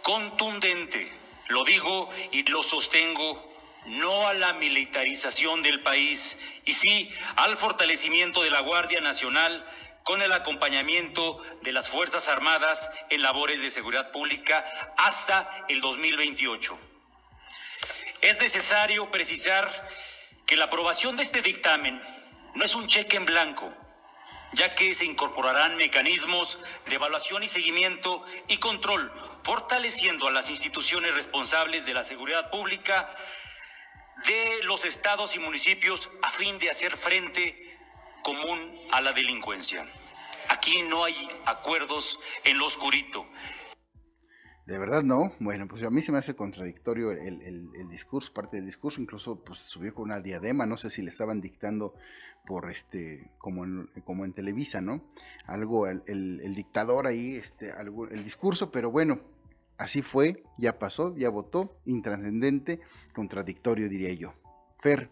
contundente, 0.03 1.09
lo 1.49 1.65
digo 1.65 2.11
y 2.33 2.43
lo 2.51 2.63
sostengo 2.63 3.54
no 3.87 4.27
a 4.27 4.35
la 4.35 4.55
militarización 4.55 5.63
del 5.63 5.83
país 5.83 6.39
y 6.65 6.73
sí 6.73 7.11
al 7.37 7.57
fortalecimiento 7.57 8.43
de 8.43 8.51
la 8.51 8.61
Guardia 8.61 9.01
Nacional 9.01 9.65
con 10.03 10.21
el 10.23 10.33
acompañamiento 10.33 11.43
de 11.63 11.73
las 11.73 11.89
Fuerzas 11.89 12.29
Armadas 12.29 12.91
en 13.11 13.23
labores 13.23 13.61
de 13.61 13.71
seguridad 13.71 14.13
pública 14.13 14.65
hasta 14.97 15.65
el 15.69 15.81
2028. 15.81 16.79
Es 18.21 18.39
necesario 18.39 19.11
precisar 19.11 19.89
que 20.47 20.57
la 20.57 20.67
aprobación 20.67 21.17
de 21.17 21.23
este 21.23 21.43
dictamen 21.43 22.01
no 22.55 22.65
es 22.65 22.75
un 22.75 22.87
cheque 22.87 23.17
en 23.17 23.25
blanco, 23.25 23.73
ya 24.53 24.75
que 24.75 24.95
se 24.95 25.05
incorporarán 25.05 25.77
mecanismos 25.77 26.59
de 26.87 26.95
evaluación 26.95 27.43
y 27.43 27.49
seguimiento 27.49 28.25
y 28.47 28.59
control, 28.59 29.11
fortaleciendo 29.43 30.29
a 30.29 30.33
las 30.33 30.49
instituciones 30.51 31.15
responsables 31.15 31.85
de 31.87 31.95
la 31.95 32.05
seguridad 32.05 32.51
pública 32.51 33.15
de 34.27 34.63
los 34.65 34.85
estados 34.85 35.37
y 35.37 35.39
municipios 35.39 36.11
a 36.23 36.31
fin 36.31 36.59
de 36.59 36.71
hacer 36.71 36.97
frente 36.97 37.77
común 38.23 38.77
a 38.93 39.01
la 39.01 39.13
delincuencia. 39.13 39.87
Aquí 40.49 40.83
no 40.83 41.05
hay 41.05 41.29
acuerdos 41.47 42.19
en 42.45 42.59
lo 42.59 42.67
oscurito. 42.67 43.27
De 44.67 44.79
verdad 44.79 45.03
no. 45.03 45.33
Bueno, 45.41 45.69
pues 45.69 45.83
a 45.83 45.91
mí 45.91 46.01
se 46.01 46.11
me 46.11 46.19
hace 46.19 46.35
contradictorio 46.35 47.11
el, 47.11 47.89
discurso, 47.91 48.33
parte 48.33 48.57
del 48.57 48.67
discurso, 48.67 49.01
incluso 49.01 49.45
pues 49.45 49.59
subió 49.59 49.95
con 49.95 50.05
una 50.05 50.21
diadema, 50.21 50.65
no 50.65 50.77
sé 50.77 50.89
si 50.91 51.03
le 51.03 51.11
estaban 51.11 51.41
dictando 51.41 51.95
por 52.47 52.71
este, 52.71 53.31
como 53.39 53.65
en, 53.65 53.91
como 54.05 54.25
en 54.25 54.33
Televisa, 54.33 54.81
¿no? 54.81 55.03
Algo, 55.47 55.87
el, 55.87 56.55
dictador 56.55 57.07
ahí, 57.07 57.37
este, 57.37 57.73
algo, 57.73 58.09
el 58.09 58.25
discurso, 58.25 58.71
pero 58.71 58.91
bueno, 58.91 59.21
así 59.77 60.03
fue, 60.03 60.43
ya 60.57 60.79
pasó, 60.79 61.15
ya 61.17 61.29
votó, 61.29 61.77
intrascendente, 61.85 62.81
contradictorio 63.15 63.89
diría 63.89 64.13
yo. 64.13 64.35
Fer, 64.83 65.09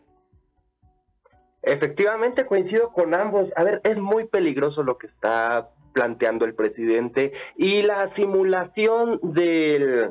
Efectivamente, 1.63 2.45
coincido 2.45 2.91
con 2.91 3.15
ambos. 3.15 3.49
A 3.57 3.63
ver, 3.63 3.81
es 3.85 3.97
muy 3.97 4.27
peligroso 4.27 4.83
lo 4.83 4.99
que 4.99 5.07
está 5.07 5.69
planteando 5.93 6.45
el 6.45 6.55
presidente 6.55 7.33
y 7.57 7.83
la 7.83 8.13
simulación 8.17 9.21
del, 9.23 10.11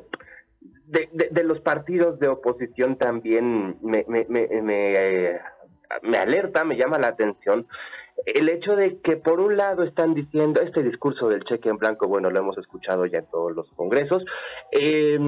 de, 0.85 1.43
los 1.43 1.59
partidos 1.59 2.19
de 2.19 2.29
oposición 2.29 2.97
también 2.97 3.77
me, 3.81 4.05
me, 4.07 4.25
me, 4.29 4.47
me, 6.01 6.17
alerta, 6.17 6.63
me 6.63 6.77
llama 6.77 6.99
la 6.99 7.07
atención. 7.07 7.67
El 8.25 8.47
hecho 8.47 8.75
de 8.75 8.99
que 9.01 9.17
por 9.17 9.41
un 9.41 9.57
lado 9.57 9.83
están 9.83 10.13
diciendo 10.13 10.61
este 10.61 10.83
discurso 10.83 11.27
del 11.27 11.43
cheque 11.43 11.69
en 11.69 11.77
blanco, 11.77 12.07
bueno, 12.07 12.29
lo 12.29 12.39
hemos 12.39 12.57
escuchado 12.59 13.05
ya 13.07 13.19
en 13.19 13.25
todos 13.25 13.53
los 13.53 13.69
congresos. 13.71 14.23
Eh, 14.71 15.19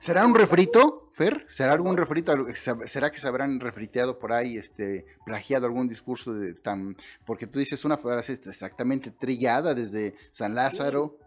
¿Será 0.00 0.24
un 0.24 0.34
refrito, 0.34 1.12
Fer? 1.12 1.44
¿Será 1.46 1.74
algún 1.74 1.94
refrito? 1.94 2.32
¿Será 2.54 3.10
que 3.10 3.18
se 3.18 3.28
habrán 3.28 3.60
refriteado 3.60 4.18
por 4.18 4.32
ahí, 4.32 4.56
este, 4.56 5.04
plagiado 5.26 5.66
algún 5.66 5.88
discurso 5.88 6.32
de 6.32 6.54
tan... 6.54 6.96
Porque 7.26 7.46
tú 7.46 7.58
dices 7.58 7.84
una 7.84 7.98
frase 7.98 8.32
exactamente 8.32 9.10
trillada 9.10 9.74
desde 9.74 10.14
San 10.32 10.54
Lázaro 10.54 11.18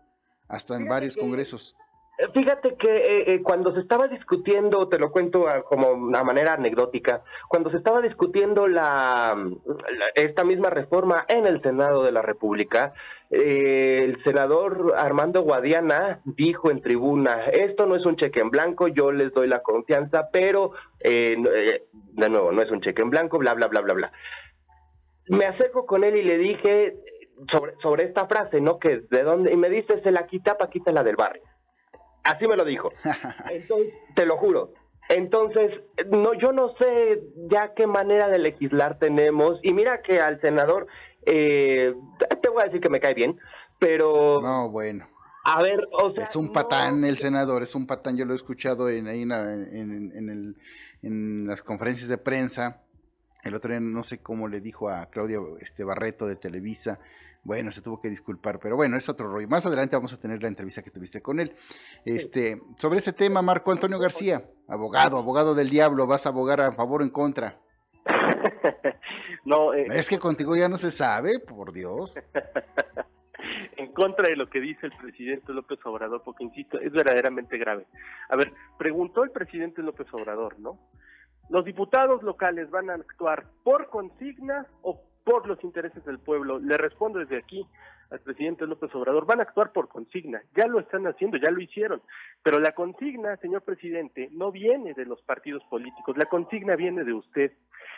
hasta 0.47 0.75
en 0.75 0.87
varios 0.87 1.15
congresos. 1.15 1.75
Eh, 2.17 2.27
fíjate 2.31 2.75
que 2.75 2.95
eh, 2.95 3.33
eh, 3.33 3.41
cuando 3.41 3.73
se 3.73 3.79
estaba 3.79 4.07
discutiendo, 4.07 4.87
te 4.87 4.99
lo 4.99 5.11
cuento 5.11 5.45
como 5.65 5.89
una 5.89 6.23
manera 6.23 6.53
anecdótica, 6.53 7.23
cuando 7.47 7.71
se 7.71 7.77
estaba 7.77 8.01
discutiendo 8.01 8.67
la, 8.67 9.35
esta 10.13 10.43
misma 10.43 10.69
reforma 10.69 11.25
en 11.27 11.47
el 11.47 11.61
Senado 11.61 12.03
de 12.03 12.11
la 12.11 12.21
República, 12.21 12.93
el 13.31 14.21
senador 14.23 14.93
Armando 14.95 15.41
Guadiana 15.41 16.19
dijo 16.23 16.69
en 16.69 16.81
tribuna, 16.81 17.45
esto 17.45 17.87
no 17.87 17.95
es 17.95 18.05
un 18.05 18.15
cheque 18.15 18.41
en 18.41 18.51
blanco, 18.51 18.87
yo 18.87 19.11
les 19.11 19.33
doy 19.33 19.47
la 19.47 19.63
confianza, 19.63 20.29
pero 20.31 20.73
de 20.99 22.29
nuevo, 22.29 22.51
no 22.51 22.61
es 22.61 22.69
un 22.69 22.81
cheque 22.81 23.01
en 23.01 23.09
blanco, 23.09 23.39
bla, 23.39 23.55
bla, 23.55 23.67
bla, 23.67 23.81
bla, 23.81 23.93
bla. 23.95 24.11
Me 25.29 25.47
acerco 25.47 25.87
con 25.87 26.03
él 26.03 26.15
y 26.15 26.21
le 26.21 26.37
dije 26.37 26.95
sobre, 27.51 27.73
sobre 27.81 28.03
esta 28.03 28.27
frase, 28.27 28.61
¿no? 28.61 28.77
Que 28.77 29.01
de 29.09 29.23
dónde, 29.23 29.51
y 29.51 29.57
me 29.57 29.69
dice, 29.69 29.99
se 30.03 30.11
la 30.11 30.27
quita 30.27 30.55
la 30.91 31.03
del 31.03 31.15
barrio. 31.15 31.41
Así 32.23 32.47
me 32.47 32.55
lo 32.55 32.65
dijo. 32.65 32.91
Entonces, 33.49 33.93
te 34.15 34.25
lo 34.25 34.37
juro. 34.37 34.73
Entonces, 35.09 35.81
no, 36.09 36.33
yo 36.33 36.53
no 36.53 36.75
sé 36.77 37.21
ya 37.49 37.73
qué 37.75 37.87
manera 37.87 38.29
de 38.29 38.39
legislar 38.39 38.99
tenemos. 38.99 39.59
Y 39.61 39.73
mira 39.73 40.01
que 40.01 40.19
al 40.21 40.39
senador, 40.39 40.87
eh, 41.25 41.93
te 42.41 42.49
voy 42.49 42.61
a 42.61 42.65
decir 42.65 42.79
que 42.79 42.89
me 42.89 42.99
cae 42.99 43.13
bien, 43.13 43.37
pero... 43.79 44.41
No, 44.41 44.69
bueno. 44.69 45.07
A 45.43 45.61
ver, 45.61 45.85
o 45.91 46.11
sea... 46.13 46.23
Es 46.23 46.35
un 46.37 46.53
patán 46.53 47.03
el 47.03 47.17
senador, 47.17 47.63
es 47.63 47.75
un 47.75 47.85
patán. 47.85 48.15
Yo 48.15 48.25
lo 48.25 48.31
he 48.33 48.37
escuchado 48.37 48.89
en, 48.89 49.07
ahí 49.07 49.23
en, 49.23 49.31
el, 49.33 50.55
en 51.01 51.47
las 51.47 51.61
conferencias 51.61 52.07
de 52.07 52.17
prensa. 52.17 52.81
El 53.43 53.55
otro 53.55 53.71
día 53.71 53.81
no 53.81 54.03
sé 54.03 54.21
cómo 54.21 54.47
le 54.47 54.61
dijo 54.61 54.87
a 54.87 55.07
Claudia 55.07 55.39
este 55.59 55.83
Barreto 55.83 56.25
de 56.27 56.37
Televisa 56.37 56.99
bueno, 57.43 57.71
se 57.71 57.81
tuvo 57.81 57.99
que 57.99 58.09
disculpar, 58.09 58.59
pero 58.59 58.75
bueno, 58.75 58.95
es 58.95 59.09
otro 59.09 59.29
rollo. 59.29 59.47
Más 59.49 59.65
adelante 59.65 59.95
vamos 59.95 60.13
a 60.13 60.19
tener 60.19 60.41
la 60.41 60.47
entrevista 60.47 60.81
que 60.81 60.91
tuviste 60.91 61.21
con 61.21 61.39
él. 61.39 61.55
Este, 62.05 62.61
sobre 62.77 62.99
ese 62.99 63.11
tema, 63.11 63.41
Marco 63.41 63.71
Antonio 63.71 63.99
García, 63.99 64.43
abogado, 64.67 65.17
abogado 65.17 65.53
del 65.53 65.69
diablo, 65.69 66.07
¿vas 66.07 66.25
a 66.25 66.29
abogar 66.29 66.61
a 66.61 66.71
favor 66.71 67.01
o 67.01 67.03
en 67.03 67.09
contra? 67.09 67.59
no, 69.45 69.73
eh, 69.73 69.87
es 69.91 70.09
que 70.09 70.19
contigo 70.19 70.55
ya 70.55 70.69
no 70.69 70.77
se 70.77 70.91
sabe, 70.91 71.39
por 71.39 71.73
Dios. 71.73 72.17
en 73.77 73.91
contra 73.91 74.29
de 74.29 74.37
lo 74.37 74.49
que 74.49 74.61
dice 74.61 74.85
el 74.85 74.93
presidente 74.93 75.51
López 75.51 75.79
Obrador, 75.85 76.21
porque 76.23 76.45
insisto, 76.45 76.79
es 76.79 76.93
verdaderamente 76.93 77.57
grave. 77.57 77.85
A 78.29 78.37
ver, 78.37 78.53
preguntó 78.77 79.23
el 79.23 79.31
presidente 79.31 79.81
López 79.81 80.07
Obrador, 80.13 80.59
¿no? 80.59 80.79
¿Los 81.49 81.65
diputados 81.65 82.23
locales 82.23 82.69
van 82.69 82.89
a 82.89 82.93
actuar 82.93 83.47
por 83.63 83.89
consigna 83.89 84.65
o 84.81 85.01
por 85.23 85.47
los 85.47 85.63
intereses 85.63 86.03
del 86.05 86.19
pueblo. 86.19 86.59
Le 86.59 86.77
respondo 86.77 87.19
desde 87.19 87.37
aquí 87.37 87.65
al 88.13 88.19
presidente 88.19 88.67
López 88.67 88.93
Obrador, 88.93 89.25
van 89.25 89.39
a 89.39 89.43
actuar 89.43 89.71
por 89.71 89.87
consigna, 89.87 90.43
ya 90.55 90.67
lo 90.67 90.79
están 90.79 91.07
haciendo, 91.07 91.37
ya 91.37 91.49
lo 91.49 91.59
hicieron, 91.59 91.99
pero 92.43 92.59
la 92.59 92.73
consigna, 92.73 93.37
señor 93.37 93.63
presidente, 93.63 94.29
no 94.31 94.51
viene 94.51 94.93
de 94.93 95.05
los 95.05 95.19
partidos 95.23 95.63
políticos, 95.63 96.15
la 96.15 96.25
consigna 96.25 96.75
viene 96.75 97.03
de 97.03 97.13
usted. 97.13 97.53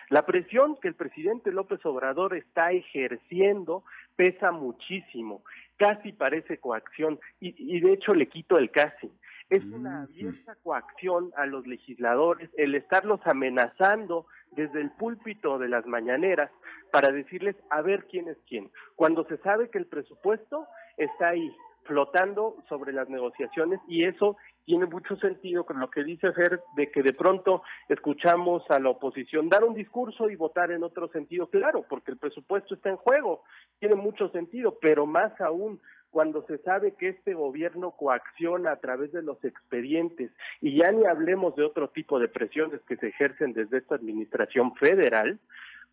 La 0.10 0.25
presión 0.25 0.77
que 0.82 0.88
el 0.88 0.94
presidente 0.94 1.51
López 1.51 1.86
Obrador 1.86 2.34
está 2.34 2.72
ejerciendo 2.72 3.84
pesa 4.15 4.51
muchísimo, 4.51 5.44
casi 5.75 6.13
parece 6.13 6.60
coacción, 6.60 7.20
y, 7.41 7.53
y 7.58 7.82
de 7.82 7.91
hecho 7.91 8.13
le 8.13 8.29
quito 8.29 8.58
el 8.58 8.72
casi. 8.72 9.12
Es 9.50 9.63
una 9.65 10.03
abierta 10.03 10.55
coacción 10.63 11.32
a 11.36 11.46
los 11.46 11.67
legisladores 11.67 12.50
el 12.58 12.74
estarlos 12.74 13.20
amenazando 13.25 14.25
desde 14.56 14.82
el 14.82 14.92
púlpito 14.92 15.58
de 15.58 15.70
las 15.70 15.86
mañaneras 15.86 16.52
para 16.92 17.12
decirles 17.12 17.56
a 17.70 17.82
ver 17.82 18.06
quién 18.06 18.28
es 18.28 18.38
quién, 18.48 18.72
cuando 18.96 19.26
se 19.26 19.38
sabe 19.38 19.70
que 19.70 19.78
el 19.78 19.88
presupuesto 19.88 20.68
está 20.98 21.30
ahí 21.30 21.56
flotando 21.84 22.58
sobre 22.68 22.94
las 22.94 23.10
negociaciones 23.10 23.80
y 23.88 24.06
eso 24.06 24.38
tiene 24.66 24.88
mucho 24.88 25.16
sentido 25.18 25.64
con 25.64 25.80
lo 25.80 25.90
que 25.90 26.04
dice 26.04 26.34
Fer 26.34 26.60
de 26.76 26.90
que 26.90 27.04
de 27.04 27.14
pronto 27.14 27.62
escuchamos 27.88 28.64
a 28.70 28.80
la 28.80 28.90
oposición 28.90 29.48
dar 29.48 29.64
un 29.64 29.76
discurso 29.76 30.30
y 30.30 30.36
votar 30.36 30.72
en 30.72 30.84
otro 30.84 31.08
sentido, 31.10 31.48
claro, 31.48 31.86
porque 31.88 32.12
el 32.12 32.18
presupuesto 32.18 32.74
está 32.74 32.90
en 32.90 32.98
juego, 32.98 33.44
tiene 33.80 33.96
mucho 33.96 34.30
sentido, 34.30 34.78
pero 34.82 35.06
más 35.06 35.40
aún 35.40 35.80
cuando 36.15 36.45
se 36.48 36.60
sabe 36.60 36.93
que 36.93 37.10
este 37.10 37.34
gobierno 37.34 37.91
coacciona 37.91 38.72
a 38.72 38.79
través 38.79 39.12
de 39.12 39.22
los 39.22 39.43
expedientes 39.43 40.31
y 40.62 40.77
ya 40.77 40.89
ni 40.89 41.03
hablemos 41.03 41.57
de 41.57 41.65
otro 41.65 41.89
tipo 41.89 42.19
de 42.19 42.29
presiones 42.29 42.79
que 42.88 42.95
se 42.95 43.10
ejercen 43.10 43.51
desde 43.51 43.79
esta 43.79 43.95
administración 43.95 44.74
federal, 44.75 45.38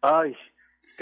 ay, 0.00 0.36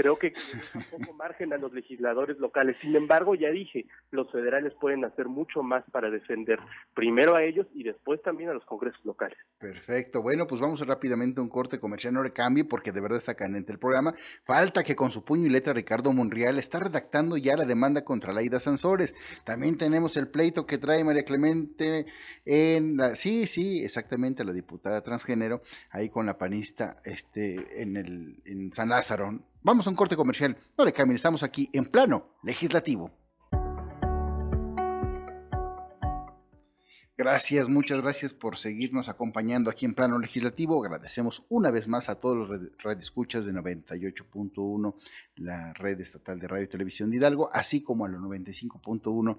creo 0.01 0.19
que 0.19 0.33
un 0.75 0.85
poco 0.85 1.13
margen 1.13 1.53
a 1.53 1.59
los 1.59 1.73
legisladores 1.75 2.39
locales. 2.39 2.75
Sin 2.81 2.97
embargo, 2.97 3.35
ya 3.35 3.51
dije, 3.51 3.85
los 4.11 4.31
federales 4.33 4.73
pueden 4.81 5.05
hacer 5.05 5.29
mucho 5.29 5.63
más 5.63 5.85
para 5.93 6.09
defender 6.11 6.59
primero 6.95 7.37
a 7.37 7.45
ellos 7.45 7.67
y 7.75 7.83
después 7.83 8.23
también 8.23 8.49
a 8.49 8.55
los 8.55 8.65
congresos 8.65 9.05
locales. 9.05 9.37
Perfecto. 9.59 10.23
Bueno, 10.23 10.47
pues 10.47 10.61
vamos 10.61 10.81
rápidamente 10.87 11.41
a 11.41 11.43
un 11.43 11.51
corte 11.51 11.79
comercial, 11.79 12.15
no 12.15 12.23
le 12.23 12.33
cambie 12.33 12.65
porque 12.65 12.93
de 12.93 13.03
verdad 13.03 13.19
está 13.19 13.35
candente 13.35 13.73
el 13.73 13.79
programa. 13.79 14.15
Falta 14.45 14.83
que 14.83 14.97
con 14.97 15.11
su 15.11 15.23
puño 15.23 15.47
y 15.47 15.51
letra 15.51 15.75
Ricardo 15.75 16.13
Monreal 16.13 16.59
está 16.59 16.81
redactando 16.81 17.37
ya 17.37 17.57
la 17.57 17.67
demanda 17.67 18.03
contra 18.03 18.33
Laida 18.33 18.59
Sansores. 18.59 19.15
También 19.45 19.77
tenemos 19.77 20.17
el 20.17 20.29
pleito 20.29 20.67
que 20.67 20.79
trae 20.79 21.05
María 21.05 21.25
Clemente 21.25 22.07
en 22.47 22.97
la... 22.97 23.15
Sí, 23.17 23.47
sí, 23.47 23.85
exactamente, 23.85 24.45
la 24.45 24.53
diputada 24.53 25.03
transgénero, 25.03 25.61
ahí 25.91 26.09
con 26.09 26.25
la 26.25 26.39
panista 26.39 27.03
este, 27.05 27.83
en, 27.83 27.97
el, 27.99 28.41
en 28.47 28.73
San 28.73 28.89
Lázaro. 28.89 29.50
Vamos 29.63 29.87
a 29.87 29.91
un 29.91 29.97
corte 29.97 30.17
comercial. 30.17 30.57
No 30.79 30.87
le 30.87 30.93
cambien, 30.93 31.17
estamos 31.17 31.43
aquí 31.43 31.69
en 31.75 31.85
plano 31.85 32.31
legislativo. 32.43 33.11
Gracias, 37.21 37.69
muchas 37.69 38.01
gracias 38.01 38.33
por 38.33 38.57
seguirnos 38.57 39.11
acompañando 39.11 39.69
aquí 39.69 39.85
en 39.85 39.93
Plano 39.93 40.19
Legislativo. 40.19 40.83
Agradecemos 40.83 41.45
una 41.51 41.71
vez 41.71 41.87
más 41.87 42.09
a 42.09 42.15
todos 42.15 42.49
los 42.49 42.73
radioescuchas 42.79 43.45
de 43.45 43.53
98.1, 43.53 44.95
la 45.37 45.75
red 45.75 46.01
estatal 46.01 46.41
de 46.41 46.49
radio 46.49 46.65
y 46.65 46.69
televisión 46.69 47.11
de 47.11 47.19
Hidalgo, 47.19 47.51
así 47.53 47.83
como 47.83 48.07
a 48.07 48.09
los 48.09 48.21
95.1, 48.21 49.39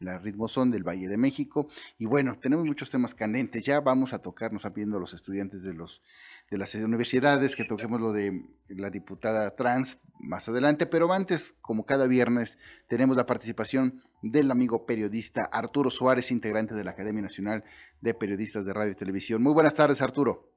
la 0.00 0.18
Ritmozón 0.18 0.70
del 0.70 0.86
Valle 0.86 1.08
de 1.08 1.16
México. 1.16 1.68
Y 1.98 2.04
bueno, 2.04 2.36
tenemos 2.38 2.66
muchos 2.66 2.90
temas 2.90 3.14
candentes. 3.14 3.64
Ya 3.64 3.80
vamos 3.80 4.12
a 4.12 4.18
tocarnos 4.18 4.66
pidiendo 4.66 4.98
a 4.98 5.00
los 5.00 5.14
estudiantes 5.14 5.62
de 5.62 5.72
los 5.72 6.02
de 6.52 6.58
las 6.58 6.74
universidades, 6.74 7.56
que 7.56 7.64
toquemos 7.64 8.02
lo 8.02 8.12
de 8.12 8.44
la 8.68 8.90
diputada 8.90 9.56
trans 9.56 9.98
más 10.20 10.50
adelante, 10.50 10.84
pero 10.84 11.10
antes, 11.10 11.54
como 11.62 11.86
cada 11.86 12.06
viernes, 12.06 12.58
tenemos 12.88 13.16
la 13.16 13.24
participación 13.24 14.02
del 14.20 14.50
amigo 14.50 14.84
periodista 14.84 15.48
Arturo 15.50 15.88
Suárez, 15.88 16.30
integrante 16.30 16.74
de 16.74 16.84
la 16.84 16.90
Academia 16.90 17.22
Nacional 17.22 17.64
de 18.02 18.12
Periodistas 18.12 18.66
de 18.66 18.74
Radio 18.74 18.92
y 18.92 18.96
Televisión. 18.96 19.42
Muy 19.42 19.54
buenas 19.54 19.74
tardes, 19.74 20.02
Arturo. 20.02 20.51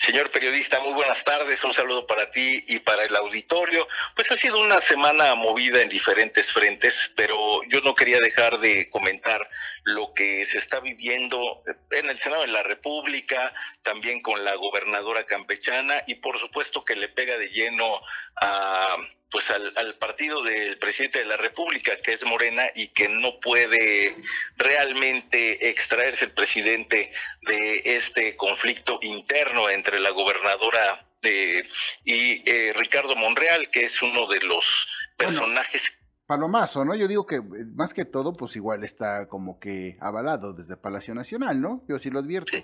Señor 0.00 0.30
periodista, 0.30 0.78
muy 0.78 0.92
buenas 0.92 1.24
tardes, 1.24 1.62
un 1.64 1.74
saludo 1.74 2.06
para 2.06 2.30
ti 2.30 2.64
y 2.68 2.78
para 2.78 3.02
el 3.02 3.16
auditorio. 3.16 3.88
Pues 4.14 4.30
ha 4.30 4.36
sido 4.36 4.60
una 4.60 4.78
semana 4.78 5.34
movida 5.34 5.82
en 5.82 5.88
diferentes 5.88 6.52
frentes, 6.52 7.12
pero 7.16 7.64
yo 7.64 7.80
no 7.80 7.96
quería 7.96 8.20
dejar 8.20 8.60
de 8.60 8.88
comentar 8.90 9.40
lo 9.82 10.14
que 10.14 10.46
se 10.46 10.58
está 10.58 10.78
viviendo 10.78 11.64
en 11.90 12.08
el 12.08 12.16
Senado 12.16 12.42
de 12.42 12.48
la 12.48 12.62
República, 12.62 13.52
también 13.82 14.22
con 14.22 14.44
la 14.44 14.54
gobernadora 14.54 15.26
campechana 15.26 16.04
y 16.06 16.14
por 16.14 16.38
supuesto 16.38 16.84
que 16.84 16.94
le 16.94 17.08
pega 17.08 17.36
de 17.36 17.48
lleno 17.48 18.00
a 18.40 18.96
pues 19.30 19.50
al, 19.50 19.72
al, 19.76 19.96
partido 19.96 20.42
del 20.42 20.78
presidente 20.78 21.18
de 21.18 21.26
la 21.26 21.36
República, 21.36 21.92
que 22.02 22.14
es 22.14 22.24
Morena, 22.24 22.64
y 22.74 22.88
que 22.88 23.08
no 23.08 23.40
puede 23.40 24.16
realmente 24.56 25.68
extraerse 25.68 26.26
el 26.26 26.32
presidente 26.32 27.12
de 27.42 27.82
este 27.84 28.36
conflicto 28.36 28.98
interno 29.02 29.68
entre 29.68 30.00
la 30.00 30.10
gobernadora 30.10 31.06
de, 31.22 31.68
y 32.04 32.48
eh, 32.48 32.72
Ricardo 32.74 33.16
Monreal, 33.16 33.70
que 33.70 33.84
es 33.84 34.02
uno 34.02 34.26
de 34.28 34.40
los 34.40 34.88
personajes. 35.16 36.00
Palomazo, 36.26 36.84
¿no? 36.84 36.94
Yo 36.94 37.08
digo 37.08 37.26
que 37.26 37.36
eh, 37.36 37.64
más 37.74 37.94
que 37.94 38.04
todo, 38.04 38.34
pues 38.34 38.54
igual 38.56 38.84
está 38.84 39.28
como 39.28 39.58
que 39.58 39.96
avalado 40.00 40.52
desde 40.52 40.76
Palacio 40.76 41.14
Nacional, 41.14 41.60
¿no? 41.60 41.84
Yo 41.88 41.98
sí 41.98 42.10
lo 42.10 42.18
advierto. 42.18 42.56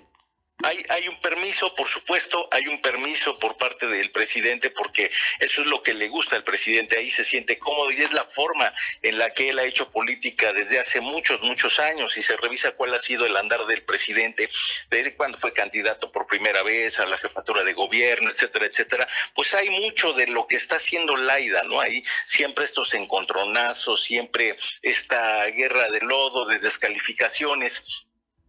Hay, 0.65 0.83
hay 0.89 1.07
un 1.07 1.19
permiso, 1.21 1.75
por 1.75 1.87
supuesto, 1.87 2.47
hay 2.51 2.67
un 2.67 2.81
permiso 2.81 3.37
por 3.37 3.55
parte 3.55 3.85
del 3.85 4.09
presidente 4.09 4.71
porque 4.71 5.11
eso 5.39 5.61
es 5.61 5.67
lo 5.67 5.83
que 5.83 5.93
le 5.93 6.07
gusta 6.07 6.35
al 6.35 6.43
presidente, 6.43 6.97
ahí 6.97 7.11
se 7.11 7.23
siente 7.23 7.59
cómodo 7.59 7.91
y 7.91 8.01
es 8.01 8.11
la 8.13 8.23
forma 8.23 8.73
en 9.03 9.19
la 9.19 9.29
que 9.29 9.49
él 9.49 9.59
ha 9.59 9.63
hecho 9.63 9.91
política 9.91 10.53
desde 10.53 10.79
hace 10.79 11.01
muchos, 11.01 11.39
muchos 11.41 11.79
años 11.79 12.17
y 12.17 12.23
se 12.23 12.35
revisa 12.37 12.71
cuál 12.71 12.95
ha 12.95 13.01
sido 13.01 13.27
el 13.27 13.37
andar 13.37 13.63
del 13.67 13.83
presidente, 13.83 14.49
desde 14.89 15.15
cuando 15.15 15.37
fue 15.37 15.53
candidato 15.53 16.11
por 16.11 16.25
primera 16.25 16.63
vez 16.63 16.97
a 16.99 17.05
la 17.05 17.19
jefatura 17.19 17.63
de 17.63 17.73
gobierno, 17.73 18.31
etcétera, 18.31 18.65
etcétera, 18.65 19.07
pues 19.35 19.53
hay 19.53 19.69
mucho 19.69 20.13
de 20.13 20.25
lo 20.27 20.47
que 20.47 20.55
está 20.55 20.77
haciendo 20.77 21.15
Laida, 21.15 21.61
¿no? 21.63 21.79
Ahí 21.79 22.03
siempre 22.25 22.65
estos 22.65 22.91
encontronazos, 22.95 24.03
siempre 24.03 24.57
esta 24.81 25.45
guerra 25.51 25.91
de 25.91 26.01
lodo, 26.01 26.45
de 26.45 26.57
descalificaciones, 26.57 27.83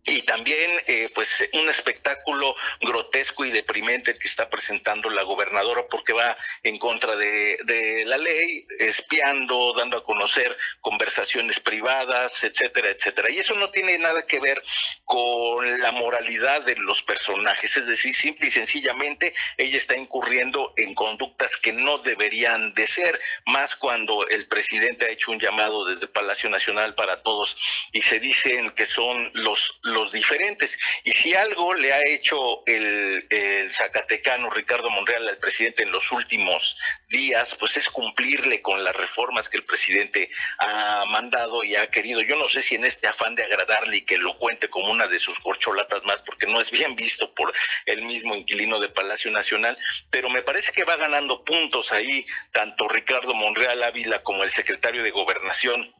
y 0.06 0.22
también 0.22 0.70
eh, 0.86 1.10
pues 1.14 1.48
un 1.52 1.68
espectáculo 1.68 2.54
grotesco 2.80 3.44
y 3.44 3.50
deprimente 3.50 4.16
que 4.18 4.28
está 4.28 4.48
presentando 4.48 5.10
la 5.10 5.24
gobernadora 5.24 5.86
porque 5.90 6.12
va 6.12 6.36
en 6.62 6.78
contra 6.78 7.16
de, 7.16 7.58
de, 7.64 8.04
la 8.06 8.16
ley, 8.16 8.66
espiando, 8.78 9.72
dando 9.72 9.98
a 9.98 10.04
conocer 10.04 10.56
conversaciones 10.80 11.58
privadas, 11.58 12.44
etcétera, 12.44 12.90
etcétera. 12.90 13.30
Y 13.30 13.38
eso 13.38 13.54
no 13.54 13.70
tiene 13.70 13.98
nada 13.98 14.24
que 14.26 14.38
ver 14.38 14.62
con 15.04 15.80
la 15.80 15.90
moralidad 15.92 16.62
de 16.62 16.76
los 16.76 17.02
personajes, 17.02 17.76
es 17.76 17.86
decir, 17.86 18.14
simple 18.14 18.46
y 18.46 18.50
sencillamente 18.50 19.34
ella 19.56 19.76
está 19.76 19.96
incurriendo 19.96 20.72
en 20.76 20.94
conductas 20.94 21.50
que 21.60 21.72
no 21.72 21.98
deberían 21.98 22.74
de 22.74 22.86
ser, 22.86 23.20
más 23.46 23.74
cuando 23.76 24.26
el 24.28 24.46
presidente 24.46 25.06
ha 25.06 25.10
hecho 25.10 25.32
un 25.32 25.40
llamado 25.40 25.84
desde 25.84 26.06
Palacio 26.06 26.48
Nacional 26.48 26.94
para 26.94 27.22
todos 27.22 27.56
y 27.92 28.00
se 28.02 28.20
dicen 28.20 28.70
que 28.70 28.86
son 28.86 29.30
los 29.34 29.80
diferentes. 30.04 30.76
Y 31.04 31.12
si 31.12 31.34
algo 31.34 31.74
le 31.74 31.92
ha 31.92 32.00
hecho 32.06 32.62
el, 32.66 33.26
el 33.30 33.70
Zacatecano 33.70 34.50
Ricardo 34.50 34.90
Monreal 34.90 35.28
al 35.28 35.38
presidente 35.38 35.82
en 35.82 35.92
los 35.92 36.12
últimos 36.12 36.76
días, 37.08 37.54
pues 37.58 37.76
es 37.76 37.88
cumplirle 37.88 38.62
con 38.62 38.82
las 38.84 38.94
reformas 38.94 39.48
que 39.48 39.56
el 39.56 39.64
presidente 39.64 40.30
ha 40.58 41.04
mandado 41.06 41.64
y 41.64 41.76
ha 41.76 41.90
querido. 41.90 42.20
Yo 42.20 42.36
no 42.36 42.48
sé 42.48 42.62
si 42.62 42.74
en 42.74 42.84
este 42.84 43.06
afán 43.06 43.34
de 43.34 43.44
agradarle 43.44 43.98
y 43.98 44.04
que 44.04 44.18
lo 44.18 44.38
cuente 44.38 44.68
como 44.68 44.90
una 44.90 45.06
de 45.08 45.18
sus 45.18 45.38
corcholatas 45.40 46.04
más, 46.04 46.22
porque 46.22 46.46
no 46.46 46.60
es 46.60 46.70
bien 46.70 46.96
visto 46.96 47.34
por 47.34 47.52
el 47.86 48.02
mismo 48.02 48.34
inquilino 48.34 48.80
de 48.80 48.88
Palacio 48.88 49.30
Nacional, 49.30 49.78
pero 50.10 50.28
me 50.28 50.42
parece 50.42 50.72
que 50.72 50.84
va 50.84 50.96
ganando 50.96 51.44
puntos 51.44 51.92
ahí, 51.92 52.26
tanto 52.52 52.88
Ricardo 52.88 53.34
Monreal 53.34 53.82
Ávila 53.82 54.22
como 54.22 54.44
el 54.44 54.50
secretario 54.50 55.02
de 55.02 55.10
Gobernación 55.10 55.94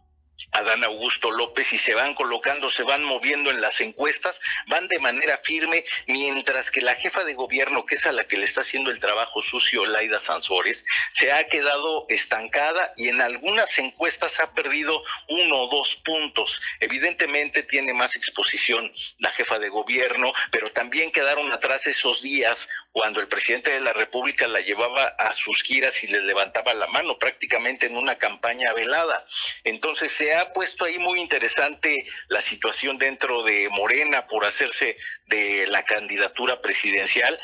Adán 0.52 0.84
Augusto 0.84 1.30
López 1.30 1.72
y 1.72 1.78
se 1.78 1.94
van 1.94 2.14
colocando, 2.14 2.70
se 2.70 2.82
van 2.82 3.04
moviendo 3.04 3.50
en 3.50 3.60
las 3.60 3.80
encuestas, 3.80 4.38
van 4.66 4.88
de 4.88 4.98
manera 4.98 5.38
firme, 5.38 5.84
mientras 6.06 6.70
que 6.70 6.80
la 6.80 6.94
jefa 6.94 7.24
de 7.24 7.34
gobierno, 7.34 7.86
que 7.86 7.96
es 7.96 8.06
a 8.06 8.12
la 8.12 8.26
que 8.26 8.36
le 8.36 8.44
está 8.44 8.60
haciendo 8.60 8.90
el 8.90 9.00
trabajo 9.00 9.42
sucio, 9.42 9.86
Laida 9.86 10.18
Sansores, 10.18 10.84
se 11.12 11.32
ha 11.32 11.44
quedado 11.48 12.06
estancada 12.08 12.92
y 12.96 13.08
en 13.08 13.20
algunas 13.20 13.78
encuestas 13.78 14.38
ha 14.40 14.52
perdido 14.52 15.02
uno 15.28 15.62
o 15.62 15.68
dos 15.68 15.96
puntos. 15.96 16.60
Evidentemente 16.80 17.62
tiene 17.62 17.94
más 17.94 18.14
exposición 18.16 18.90
la 19.18 19.30
jefa 19.30 19.58
de 19.58 19.68
gobierno, 19.68 20.32
pero 20.50 20.70
también 20.72 21.10
quedaron 21.10 21.52
atrás 21.52 21.86
esos 21.86 22.22
días 22.22 22.68
cuando 22.96 23.20
el 23.20 23.28
presidente 23.28 23.72
de 23.72 23.80
la 23.80 23.92
República 23.92 24.48
la 24.48 24.62
llevaba 24.62 25.04
a 25.18 25.34
sus 25.34 25.62
giras 25.62 26.02
y 26.02 26.06
les 26.06 26.24
levantaba 26.24 26.72
la 26.72 26.86
mano 26.86 27.18
prácticamente 27.18 27.84
en 27.84 27.94
una 27.94 28.16
campaña 28.16 28.72
velada. 28.72 29.22
Entonces 29.64 30.10
se 30.12 30.34
ha 30.34 30.50
puesto 30.54 30.86
ahí 30.86 30.98
muy 30.98 31.20
interesante 31.20 32.08
la 32.28 32.40
situación 32.40 32.96
dentro 32.96 33.42
de 33.42 33.68
Morena 33.68 34.26
por 34.26 34.46
hacerse 34.46 34.96
de 35.26 35.66
la 35.66 35.82
candidatura 35.82 36.62
presidencial 36.62 37.38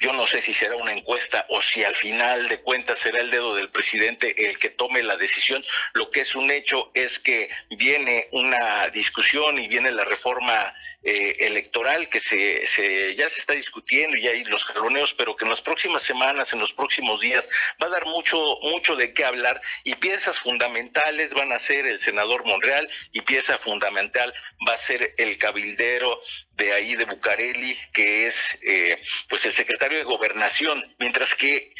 yo 0.00 0.14
no 0.14 0.26
sé 0.26 0.40
si 0.40 0.54
será 0.54 0.76
una 0.76 0.94
encuesta 0.94 1.44
o 1.50 1.60
si 1.60 1.84
al 1.84 1.94
final 1.94 2.48
de 2.48 2.62
cuentas 2.62 2.98
será 2.98 3.20
el 3.20 3.30
dedo 3.30 3.54
del 3.54 3.68
presidente 3.68 4.48
el 4.48 4.58
que 4.58 4.70
tome 4.70 5.02
la 5.02 5.18
decisión. 5.18 5.62
Lo 5.92 6.10
que 6.10 6.20
es 6.20 6.34
un 6.34 6.50
hecho 6.50 6.90
es 6.94 7.18
que 7.18 7.50
viene 7.68 8.26
una 8.32 8.88
discusión 8.88 9.58
y 9.58 9.68
viene 9.68 9.90
la 9.90 10.06
reforma 10.06 10.74
eh, 11.02 11.36
electoral 11.40 12.08
que 12.08 12.20
se, 12.20 12.66
se, 12.66 13.14
ya 13.16 13.28
se 13.30 13.40
está 13.40 13.54
discutiendo 13.54 14.16
y 14.16 14.28
hay 14.28 14.44
los 14.44 14.64
jaloneos, 14.64 15.14
pero 15.14 15.34
que 15.34 15.44
en 15.44 15.50
las 15.50 15.62
próximas 15.62 16.02
semanas, 16.02 16.52
en 16.52 16.60
los 16.60 16.74
próximos 16.74 17.20
días, 17.20 17.48
va 17.82 17.86
a 17.86 17.90
dar 17.90 18.06
mucho, 18.06 18.58
mucho 18.62 18.96
de 18.96 19.14
qué 19.14 19.24
hablar 19.24 19.60
y 19.84 19.94
piezas 19.94 20.38
fundamentales 20.40 21.32
van 21.32 21.52
a 21.52 21.58
ser 21.58 21.86
el 21.86 21.98
senador 21.98 22.44
Monreal 22.44 22.88
y 23.12 23.22
pieza 23.22 23.56
fundamental 23.58 24.32
va 24.68 24.74
a 24.74 24.78
ser 24.78 25.14
el 25.16 25.38
cabildero 25.38 26.20
de 26.52 26.72
ahí 26.72 26.94
de 26.96 27.06
Bucareli, 27.06 27.76
que 27.92 28.26
es 28.26 28.58
eh, 28.62 29.02
pues 29.28 29.46
el 29.46 29.52
secretario 29.52 29.98
de 29.98 30.04
Gobernación, 30.04 30.84
mientras 30.98 31.34
que 31.34 31.72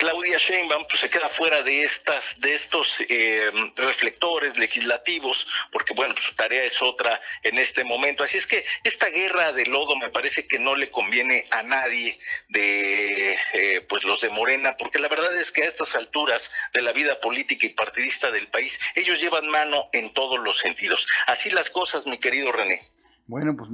Claudia 0.00 0.38
Sheinbaum 0.38 0.86
pues, 0.88 1.00
se 1.00 1.10
queda 1.10 1.28
fuera 1.28 1.62
de 1.62 1.82
estas 1.82 2.24
de 2.40 2.54
estos 2.54 3.04
eh, 3.06 3.50
reflectores 3.76 4.56
legislativos 4.56 5.46
porque 5.70 5.92
bueno 5.92 6.14
su 6.16 6.34
tarea 6.34 6.64
es 6.64 6.80
otra 6.80 7.20
en 7.42 7.58
este 7.58 7.84
momento. 7.84 8.24
Así 8.24 8.38
es 8.38 8.46
que 8.46 8.64
esta 8.82 9.10
guerra 9.10 9.52
de 9.52 9.66
lodo 9.66 9.96
me 9.96 10.08
parece 10.08 10.48
que 10.48 10.58
no 10.58 10.74
le 10.74 10.90
conviene 10.90 11.44
a 11.50 11.62
nadie 11.62 12.18
de 12.48 13.36
eh, 13.52 13.86
pues 13.90 14.04
los 14.04 14.22
de 14.22 14.30
Morena 14.30 14.74
porque 14.78 14.98
la 14.98 15.08
verdad 15.08 15.36
es 15.36 15.52
que 15.52 15.64
a 15.64 15.66
estas 15.66 15.94
alturas 15.94 16.50
de 16.72 16.80
la 16.80 16.92
vida 16.92 17.20
política 17.20 17.66
y 17.66 17.74
partidista 17.74 18.30
del 18.30 18.48
país 18.48 18.72
ellos 18.94 19.20
llevan 19.20 19.48
mano 19.48 19.90
en 19.92 20.14
todos 20.14 20.40
los 20.40 20.56
sentidos. 20.56 21.06
Así 21.26 21.50
las 21.50 21.68
cosas 21.68 22.06
mi 22.06 22.18
querido 22.18 22.50
René. 22.52 22.80
Bueno, 23.26 23.54
pues 23.54 23.68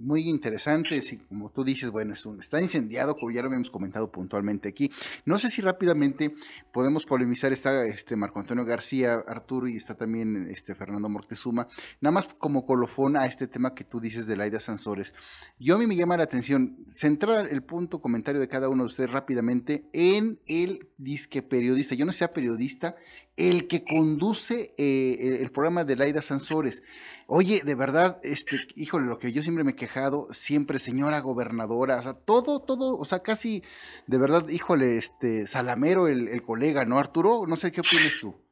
muy 0.00 0.28
interesante, 0.28 1.00
sí, 1.02 1.18
como 1.28 1.50
tú 1.50 1.64
dices, 1.64 1.90
bueno, 1.90 2.14
está 2.14 2.60
incendiado, 2.60 3.14
como 3.14 3.32
ya 3.32 3.42
lo 3.42 3.46
habíamos 3.46 3.70
comentado 3.70 4.10
puntualmente 4.10 4.68
aquí. 4.68 4.90
No 5.24 5.38
sé 5.38 5.50
si 5.50 5.62
rápidamente 5.62 6.34
podemos 6.72 7.04
polemizar, 7.04 7.52
está 7.52 7.84
este 7.86 8.16
Marco 8.16 8.40
Antonio 8.40 8.64
García, 8.64 9.14
Arturo, 9.26 9.68
y 9.68 9.76
está 9.76 9.94
también 9.94 10.48
este 10.50 10.74
Fernando 10.74 11.08
Mortezuma, 11.08 11.68
nada 12.00 12.12
más 12.12 12.28
como 12.28 12.66
colofón 12.66 13.16
a 13.16 13.26
este 13.26 13.46
tema 13.46 13.74
que 13.74 13.84
tú 13.84 14.00
dices 14.00 14.26
de 14.26 14.36
Laida 14.36 14.60
Sansores. 14.60 15.14
Yo 15.58 15.76
a 15.76 15.78
mí 15.78 15.86
me 15.86 15.96
llama 15.96 16.16
la 16.16 16.24
atención 16.24 16.76
centrar 16.92 17.48
el 17.50 17.62
punto 17.62 18.00
comentario 18.00 18.40
de 18.40 18.48
cada 18.48 18.68
uno 18.68 18.84
de 18.84 18.88
ustedes 18.88 19.10
rápidamente 19.10 19.84
en 19.92 20.40
el 20.46 20.88
disque 20.98 21.42
periodista. 21.42 21.94
Yo 21.94 22.06
no 22.06 22.12
sea 22.12 22.28
periodista, 22.28 22.96
el 23.36 23.68
que 23.68 23.84
conduce 23.84 24.74
eh, 24.76 25.38
el 25.40 25.50
programa 25.50 25.84
de 25.84 25.96
Laida 25.96 26.22
Sansores. 26.22 26.82
Oye, 27.28 27.62
de 27.64 27.74
verdad, 27.74 28.20
este, 28.22 28.56
híjole, 28.76 29.06
lo 29.06 29.18
que 29.18 29.32
yo 29.32 29.42
siempre 29.42 29.64
me 29.64 29.74
quejado, 29.76 30.28
siempre 30.32 30.78
señora 30.78 31.20
gobernadora, 31.20 31.98
o 31.98 32.02
sea, 32.02 32.14
todo, 32.14 32.60
todo, 32.60 32.98
o 32.98 33.04
sea, 33.04 33.20
casi, 33.20 33.62
de 34.06 34.18
verdad, 34.18 34.48
híjole, 34.48 34.98
este, 34.98 35.46
salamero 35.46 36.08
el, 36.08 36.28
el 36.28 36.42
colega, 36.42 36.84
¿no, 36.84 36.98
Arturo? 36.98 37.46
No 37.46 37.56
sé 37.56 37.70
qué 37.72 37.80
opinas 37.80 38.18
tú 38.20 38.46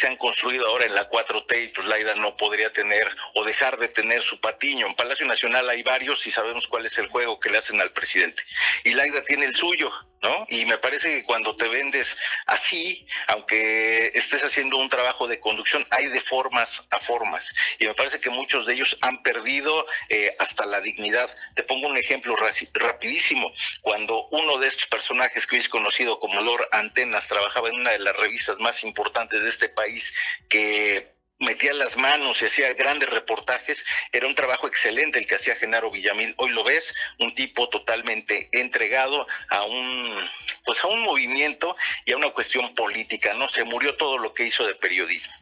se 0.00 0.06
han 0.06 0.16
construido 0.16 0.66
ahora 0.66 0.86
en 0.86 0.94
la 0.94 1.10
4T 1.10 1.64
y 1.64 1.68
pues 1.68 1.86
Laida 1.86 2.14
no 2.14 2.34
podría 2.34 2.72
tener 2.72 3.06
o 3.34 3.44
dejar 3.44 3.76
de 3.76 3.88
tener 3.88 4.22
su 4.22 4.40
patiño. 4.40 4.86
En 4.86 4.94
Palacio 4.94 5.26
Nacional 5.26 5.68
hay 5.68 5.82
varios 5.82 6.26
y 6.26 6.30
sabemos 6.30 6.66
cuál 6.66 6.86
es 6.86 6.96
el 6.96 7.08
juego 7.08 7.38
que 7.38 7.50
le 7.50 7.58
hacen 7.58 7.78
al 7.82 7.92
presidente. 7.92 8.42
Y 8.84 8.94
Laida 8.94 9.22
tiene 9.24 9.44
el 9.44 9.54
suyo. 9.54 9.92
¿No? 10.22 10.46
Y 10.48 10.66
me 10.66 10.78
parece 10.78 11.08
que 11.08 11.24
cuando 11.24 11.56
te 11.56 11.68
vendes 11.68 12.16
así, 12.46 13.06
aunque 13.28 14.08
estés 14.14 14.42
haciendo 14.44 14.76
un 14.76 14.88
trabajo 14.88 15.26
de 15.26 15.40
conducción, 15.40 15.86
hay 15.90 16.08
de 16.08 16.20
formas 16.20 16.86
a 16.90 16.98
formas. 16.98 17.54
Y 17.78 17.86
me 17.86 17.94
parece 17.94 18.20
que 18.20 18.30
muchos 18.30 18.66
de 18.66 18.74
ellos 18.74 18.96
han 19.00 19.22
perdido 19.22 19.86
eh, 20.08 20.34
hasta 20.38 20.66
la 20.66 20.80
dignidad. 20.80 21.34
Te 21.54 21.62
pongo 21.62 21.88
un 21.88 21.96
ejemplo 21.96 22.36
rapidísimo. 22.74 23.52
Cuando 23.82 24.26
uno 24.28 24.58
de 24.58 24.68
estos 24.68 24.86
personajes 24.86 25.46
que 25.46 25.56
hoy 25.56 25.60
conocido 25.68 26.18
como 26.20 26.40
Lord 26.40 26.68
Antenas 26.72 27.26
trabajaba 27.26 27.68
en 27.68 27.76
una 27.76 27.92
de 27.92 28.00
las 28.00 28.16
revistas 28.16 28.58
más 28.58 28.84
importantes 28.84 29.42
de 29.42 29.48
este 29.48 29.68
país, 29.68 30.12
que 30.48 31.19
metía 31.40 31.72
las 31.74 31.96
manos 31.96 32.40
y 32.42 32.46
hacía 32.46 32.72
grandes 32.74 33.10
reportajes, 33.10 33.84
era 34.12 34.26
un 34.26 34.34
trabajo 34.34 34.68
excelente 34.68 35.18
el 35.18 35.26
que 35.26 35.34
hacía 35.34 35.56
Genaro 35.56 35.90
Villamil. 35.90 36.34
Hoy 36.36 36.50
lo 36.50 36.62
ves, 36.62 36.94
un 37.18 37.34
tipo 37.34 37.68
totalmente 37.68 38.48
entregado 38.52 39.26
a 39.48 39.64
un 39.64 40.20
pues 40.64 40.84
a 40.84 40.88
un 40.88 41.02
movimiento 41.02 41.74
y 42.04 42.12
a 42.12 42.16
una 42.16 42.30
cuestión 42.30 42.74
política, 42.74 43.34
¿no? 43.34 43.48
Se 43.48 43.64
murió 43.64 43.96
todo 43.96 44.18
lo 44.18 44.34
que 44.34 44.44
hizo 44.44 44.66
de 44.66 44.74
periodismo. 44.74 45.34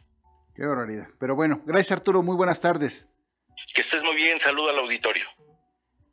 Qué 0.55 0.65
barbaridad. 0.65 1.07
Pero 1.19 1.35
bueno, 1.35 1.61
gracias 1.65 1.91
Arturo, 1.91 2.23
muy 2.23 2.35
buenas 2.35 2.61
tardes. 2.61 3.07
Que 3.73 3.81
estés 3.81 4.03
muy 4.03 4.15
bien, 4.15 4.39
saludo 4.39 4.69
al 4.69 4.79
auditorio. 4.79 5.25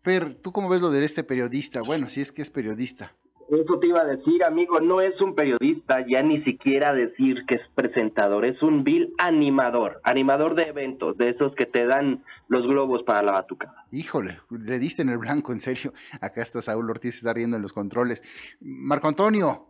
Per, 0.02 0.40
¿tú 0.42 0.52
cómo 0.52 0.68
ves 0.68 0.80
lo 0.80 0.90
de 0.90 1.04
este 1.04 1.24
periodista? 1.24 1.80
Bueno, 1.80 2.08
si 2.08 2.20
es 2.20 2.32
que 2.32 2.42
es 2.42 2.50
periodista. 2.50 3.16
Eso 3.48 3.78
te 3.78 3.86
iba 3.86 4.00
a 4.00 4.04
decir, 4.04 4.42
amigo, 4.42 4.80
no 4.80 5.00
es 5.00 5.20
un 5.20 5.34
periodista, 5.34 6.04
ya 6.06 6.22
ni 6.22 6.42
siquiera 6.42 6.92
decir 6.92 7.44
que 7.46 7.56
es 7.56 7.62
presentador, 7.74 8.44
es 8.44 8.60
un 8.62 8.82
vil 8.82 9.14
animador, 9.18 10.00
animador 10.02 10.56
de 10.56 10.64
eventos, 10.64 11.16
de 11.16 11.30
esos 11.30 11.54
que 11.54 11.66
te 11.66 11.86
dan 11.86 12.24
los 12.48 12.66
globos 12.66 13.04
para 13.04 13.22
la 13.22 13.32
batucada. 13.32 13.84
Híjole, 13.92 14.40
le 14.50 14.78
diste 14.78 15.02
en 15.02 15.10
el 15.10 15.18
blanco, 15.18 15.52
en 15.52 15.60
serio. 15.60 15.92
Acá 16.20 16.42
está 16.42 16.60
Saúl 16.60 16.90
Ortiz, 16.90 17.16
está 17.16 17.32
riendo 17.32 17.56
en 17.56 17.62
los 17.62 17.72
controles. 17.72 18.24
Marco 18.60 19.06
Antonio, 19.06 19.68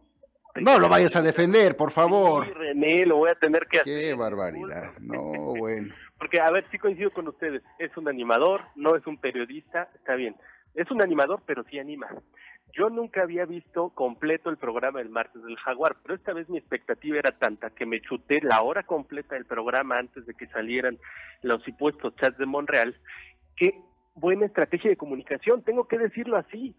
no 0.60 0.78
lo 0.78 0.88
vayas 0.88 1.14
a 1.16 1.22
defender, 1.22 1.76
por 1.76 1.92
favor. 1.92 2.46
Sí, 2.46 2.52
René, 2.52 3.06
lo 3.06 3.16
voy 3.16 3.30
a 3.30 3.34
tener 3.34 3.66
que 3.66 3.80
hacer. 3.80 4.02
Qué 4.02 4.14
barbaridad, 4.14 4.92
no, 5.00 5.22
bueno. 5.58 5.94
Porque, 6.18 6.40
a 6.40 6.50
ver, 6.50 6.64
sí 6.70 6.78
coincido 6.78 7.10
con 7.10 7.28
ustedes, 7.28 7.62
es 7.78 7.94
un 7.96 8.08
animador, 8.08 8.62
no 8.74 8.96
es 8.96 9.06
un 9.06 9.18
periodista, 9.18 9.90
está 9.94 10.14
bien. 10.14 10.34
Es 10.74 10.90
un 10.90 11.02
animador, 11.02 11.42
pero 11.46 11.62
sí 11.64 11.78
anima. 11.78 12.08
Yo 12.76 12.90
nunca 12.90 13.22
había 13.22 13.46
visto 13.46 13.88
completo 13.90 14.50
el 14.50 14.58
programa 14.58 14.98
del 14.98 15.08
martes 15.08 15.42
del 15.42 15.56
Jaguar, 15.56 15.96
pero 16.02 16.14
esta 16.14 16.34
vez 16.34 16.48
mi 16.50 16.58
expectativa 16.58 17.18
era 17.18 17.32
tanta 17.32 17.70
que 17.70 17.86
me 17.86 18.02
chuté 18.02 18.40
la 18.42 18.60
hora 18.60 18.82
completa 18.82 19.34
del 19.34 19.46
programa 19.46 19.98
antes 19.98 20.26
de 20.26 20.34
que 20.34 20.46
salieran 20.48 20.98
los 21.42 21.62
supuestos 21.62 22.14
chats 22.16 22.36
de 22.36 22.44
Monreal. 22.44 22.94
Qué 23.56 23.80
buena 24.14 24.46
estrategia 24.46 24.90
de 24.90 24.96
comunicación, 24.96 25.62
tengo 25.62 25.88
que 25.88 25.98
decirlo 25.98 26.36
así. 26.36 26.74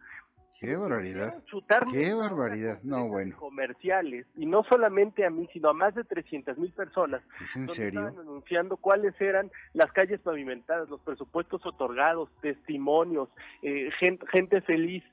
Qué 0.59 0.75
barbaridad. 0.75 1.43
Qué 1.91 2.13
barbaridad. 2.13 2.79
No, 2.81 3.07
bueno. 3.07 3.35
Comerciales, 3.37 4.25
y 4.35 4.47
no 4.47 4.63
solamente 4.63 5.23
a 5.23 5.29
mí, 5.29 5.47
sino 5.53 5.69
a 5.69 5.73
más 5.73 5.93
de 5.93 6.03
300 6.03 6.57
mil 6.57 6.71
personas. 6.71 7.21
¿Es 7.43 7.55
en 7.55 7.67
serio? 7.67 8.07
Estaban 8.07 8.27
anunciando 8.27 8.77
cuáles 8.77 9.19
eran 9.21 9.51
las 9.73 9.91
calles 9.91 10.19
pavimentadas, 10.19 10.89
los 10.89 10.99
presupuestos 11.01 11.63
otorgados, 11.63 12.29
testimonios, 12.41 13.29
eh, 13.61 13.91
gente, 13.99 14.25
gente, 14.31 14.61
feliz. 14.61 15.03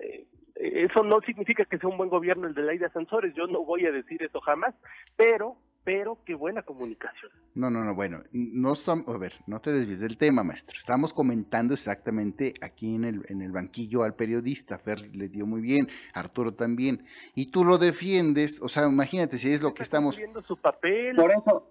Eh, 0.00 0.26
eso 0.56 1.02
no 1.02 1.20
significa 1.20 1.64
que 1.64 1.78
sea 1.78 1.88
un 1.88 1.96
buen 1.96 2.08
gobierno 2.08 2.46
el 2.46 2.54
de 2.54 2.62
Laida 2.62 2.88
Sansores, 2.90 3.34
yo 3.34 3.46
no 3.46 3.64
voy 3.64 3.86
a 3.86 3.92
decir 3.92 4.22
eso 4.22 4.40
jamás, 4.40 4.74
pero 5.16 5.56
pero 5.84 6.18
qué 6.24 6.34
buena 6.34 6.62
comunicación. 6.62 7.30
No, 7.54 7.70
no, 7.70 7.84
no, 7.84 7.94
bueno, 7.94 8.22
no 8.32 8.72
estamos, 8.72 9.06
a 9.06 9.18
ver, 9.18 9.34
no 9.46 9.60
te 9.60 9.70
desvíes 9.70 10.00
del 10.00 10.16
tema, 10.16 10.42
maestro. 10.42 10.76
Estamos 10.78 11.12
comentando 11.12 11.74
exactamente 11.74 12.54
aquí 12.62 12.94
en 12.94 13.04
el, 13.04 13.22
en 13.28 13.42
el 13.42 13.52
banquillo 13.52 14.02
al 14.02 14.14
periodista, 14.14 14.78
Fer 14.78 15.00
le 15.14 15.28
dio 15.28 15.46
muy 15.46 15.60
bien, 15.60 15.88
Arturo 16.14 16.54
también, 16.54 17.04
y 17.34 17.50
tú 17.50 17.64
lo 17.64 17.78
defiendes, 17.78 18.60
o 18.62 18.68
sea, 18.68 18.88
imagínate 18.88 19.38
si 19.38 19.52
es 19.52 19.62
lo 19.62 19.74
que 19.74 19.82
estamos... 19.82 20.18
su 20.48 20.56
papel. 20.56 21.14
Por 21.16 21.30
eso, 21.30 21.68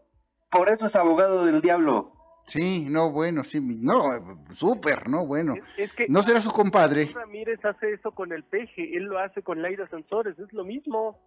por 0.52 0.70
eso 0.70 0.86
es 0.86 0.96
abogado 0.96 1.46
del 1.46 1.62
diablo. 1.62 2.14
Sí, 2.46 2.88
no, 2.90 3.12
bueno, 3.12 3.44
sí, 3.44 3.60
no, 3.62 4.38
súper, 4.52 5.08
no, 5.08 5.26
bueno. 5.26 5.56
Es, 5.78 5.94
que 5.94 6.08
no 6.10 6.22
será 6.22 6.42
su 6.42 6.52
compadre. 6.52 7.10
Ramírez 7.14 7.64
hace 7.64 7.94
eso 7.94 8.12
con 8.12 8.34
el 8.34 8.44
peje, 8.44 8.98
él 8.98 9.06
lo 9.06 9.20
hace 9.20 9.42
con 9.42 9.62
Laida 9.62 9.88
Sansores, 9.88 10.38
es 10.38 10.52
lo 10.52 10.66
mismo. 10.66 11.20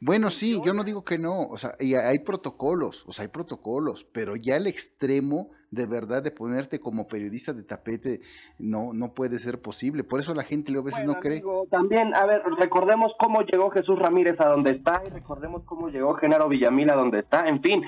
Bueno, 0.00 0.30
sí, 0.30 0.60
yo 0.64 0.74
no 0.74 0.84
digo 0.84 1.04
que 1.04 1.18
no, 1.18 1.46
o 1.46 1.56
sea, 1.56 1.74
y 1.80 1.94
hay 1.94 2.18
protocolos, 2.18 3.04
o 3.06 3.12
sea, 3.12 3.24
hay 3.24 3.30
protocolos, 3.30 4.04
pero 4.12 4.36
ya 4.36 4.56
el 4.56 4.66
extremo 4.66 5.50
de 5.70 5.86
verdad 5.86 6.22
de 6.22 6.30
ponerte 6.30 6.78
como 6.78 7.08
periodista 7.08 7.54
de 7.54 7.62
tapete 7.62 8.20
no 8.58 8.92
no 8.92 9.14
puede 9.14 9.38
ser 9.38 9.62
posible, 9.62 10.04
por 10.04 10.20
eso 10.20 10.34
la 10.34 10.42
gente 10.42 10.76
a 10.76 10.82
veces 10.82 11.04
no 11.06 11.14
cree. 11.14 11.42
También, 11.70 12.14
a 12.14 12.26
ver, 12.26 12.42
recordemos 12.58 13.12
cómo 13.18 13.42
llegó 13.42 13.70
Jesús 13.70 13.98
Ramírez 13.98 14.38
a 14.40 14.48
donde 14.48 14.72
está 14.72 15.02
y 15.06 15.10
recordemos 15.10 15.62
cómo 15.64 15.88
llegó 15.88 16.14
Genaro 16.14 16.48
Villamil 16.48 16.90
a 16.90 16.94
donde 16.94 17.20
está, 17.20 17.48
en 17.48 17.62
fin, 17.62 17.82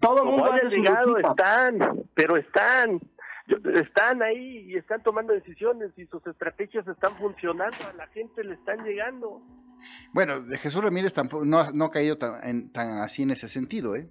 todo 0.00 0.22
el 0.22 0.28
mundo 0.30 0.52
ha 0.52 0.68
llegado, 0.68 1.16
están, 1.18 2.04
pero 2.14 2.36
están 2.36 3.00
están 3.74 4.22
ahí 4.22 4.70
y 4.70 4.76
están 4.76 5.02
tomando 5.02 5.32
decisiones 5.32 5.90
y 5.96 6.06
sus 6.06 6.26
estrategias 6.26 6.86
están 6.86 7.16
funcionando, 7.16 7.76
a 7.88 7.94
la 7.94 8.06
gente 8.08 8.44
le 8.44 8.54
están 8.54 8.84
llegando. 8.84 9.40
Bueno, 10.12 10.40
de 10.40 10.58
Jesús 10.58 10.82
Ramírez 10.82 11.12
tampoco 11.12 11.44
no, 11.44 11.58
ha 11.58 11.90
caído 11.90 12.18
tan, 12.18 12.70
tan, 12.70 12.98
así 12.98 13.22
en 13.22 13.30
ese 13.30 13.48
sentido, 13.48 13.96
¿eh? 13.96 14.10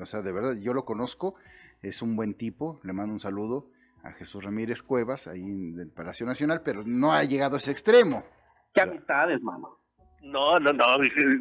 o 0.00 0.06
sea, 0.06 0.22
de 0.22 0.32
verdad, 0.32 0.56
yo 0.56 0.72
lo 0.72 0.84
conozco, 0.84 1.34
es 1.82 2.02
un 2.02 2.16
buen 2.16 2.34
tipo, 2.34 2.80
le 2.84 2.92
mando 2.92 3.12
un 3.12 3.20
saludo 3.20 3.70
a 4.02 4.12
Jesús 4.12 4.44
Ramírez 4.44 4.82
Cuevas, 4.82 5.26
ahí 5.26 5.42
en 5.42 5.78
el 5.78 5.90
Palacio 5.90 6.26
Nacional, 6.26 6.62
pero 6.64 6.82
no 6.84 7.12
ha 7.12 7.24
llegado 7.24 7.56
a 7.56 7.58
ese 7.58 7.72
extremo. 7.72 8.24
Qué 8.72 8.82
amistades, 8.82 9.42
mano. 9.42 9.78
No, 10.26 10.58
no, 10.58 10.72
no, 10.72 10.84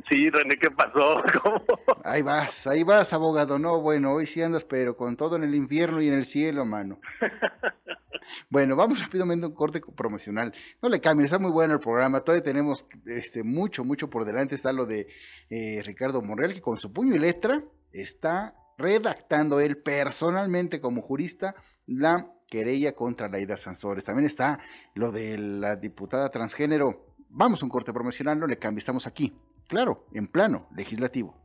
sí, 0.10 0.30
René, 0.30 0.58
¿qué 0.58 0.70
pasó? 0.70 1.24
Ahí 2.04 2.22
vas, 2.22 2.68
ahí 2.68 2.84
vas, 2.84 3.14
abogado. 3.14 3.58
No, 3.58 3.82
bueno, 3.82 4.14
hoy 4.14 4.28
sí 4.28 4.42
andas, 4.44 4.64
pero 4.64 4.96
con 4.96 5.18
todo 5.18 5.38
en 5.38 5.44
el 5.44 5.56
infierno 5.56 6.02
y 6.02 6.08
en 6.08 6.14
el 6.14 6.26
cielo, 6.26 6.66
mano. 6.66 7.00
Bueno, 8.50 8.76
vamos 8.76 9.00
rápidamente 9.00 9.46
a 9.46 9.50
un 9.50 9.54
corte 9.54 9.80
promocional. 9.96 10.52
No 10.82 10.90
le 10.90 11.00
cambien, 11.00 11.26
está 11.26 11.38
muy 11.38 11.52
bueno 11.52 11.76
el 11.76 11.80
programa. 11.80 12.22
Todavía 12.22 12.44
tenemos 12.44 12.88
este, 13.06 13.44
mucho, 13.44 13.84
mucho 13.84 14.10
por 14.10 14.26
delante. 14.26 14.56
Está 14.56 14.74
lo 14.74 14.88
de 14.88 15.08
eh, 15.52 15.84
Ricardo 15.84 16.24
Monreal, 16.24 16.56
que 16.56 16.62
con 16.62 16.78
su 16.78 16.92
puño 16.92 17.14
y 17.16 17.20
letra 17.20 17.64
está 17.92 18.56
redactando 18.80 19.60
él 19.60 19.78
personalmente 19.78 20.82
como 20.82 21.04
jurista 21.04 21.54
la 21.86 22.32
querella 22.48 22.94
contra 22.94 23.30
Laida 23.30 23.58
Sansores. 23.58 24.04
También 24.04 24.26
está 24.26 24.60
lo 24.94 25.12
de 25.12 25.38
la 25.38 25.76
diputada 25.76 26.30
transgénero. 26.30 27.05
Vamos 27.38 27.62
a 27.62 27.66
un 27.66 27.70
corte 27.70 27.92
promocional, 27.92 28.40
no 28.40 28.48
le 28.48 28.58
cambie, 28.58 28.80
estamos 28.80 29.06
aquí, 29.08 29.36
claro, 29.68 30.08
en 30.14 30.26
plano 30.26 30.70
legislativo. 30.74 31.36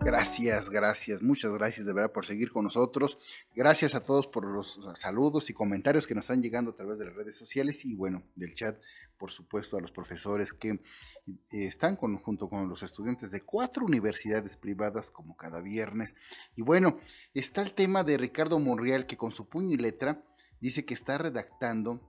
Gracias, 0.00 0.68
gracias, 0.68 1.22
muchas 1.22 1.54
gracias 1.54 1.86
de 1.86 1.94
verdad 1.94 2.12
por 2.12 2.26
seguir 2.26 2.52
con 2.52 2.64
nosotros. 2.64 3.18
Gracias 3.54 3.94
a 3.94 4.04
todos 4.04 4.26
por 4.26 4.44
los 4.44 4.78
saludos 4.92 5.48
y 5.48 5.54
comentarios 5.54 6.06
que 6.06 6.14
nos 6.14 6.26
están 6.26 6.42
llegando 6.42 6.72
a 6.72 6.76
través 6.76 6.98
de 6.98 7.06
las 7.06 7.14
redes 7.14 7.38
sociales 7.38 7.82
y 7.86 7.94
bueno, 7.94 8.24
del 8.34 8.54
chat, 8.54 8.78
por 9.16 9.32
supuesto, 9.32 9.78
a 9.78 9.80
los 9.80 9.90
profesores 9.90 10.52
que 10.52 10.72
eh, 10.72 10.80
están 11.50 11.96
junto 11.96 12.50
con 12.50 12.68
los 12.68 12.82
estudiantes 12.82 13.30
de 13.30 13.40
cuatro 13.40 13.86
universidades 13.86 14.58
privadas 14.58 15.10
como 15.10 15.34
cada 15.34 15.62
viernes. 15.62 16.14
Y 16.56 16.60
bueno, 16.60 17.00
está 17.32 17.62
el 17.62 17.72
tema 17.72 18.04
de 18.04 18.18
Ricardo 18.18 18.58
Monreal 18.58 19.06
que 19.06 19.16
con 19.16 19.32
su 19.32 19.48
puño 19.48 19.72
y 19.72 19.78
letra 19.78 20.22
dice 20.60 20.84
que 20.84 20.92
está 20.92 21.16
redactando 21.16 22.02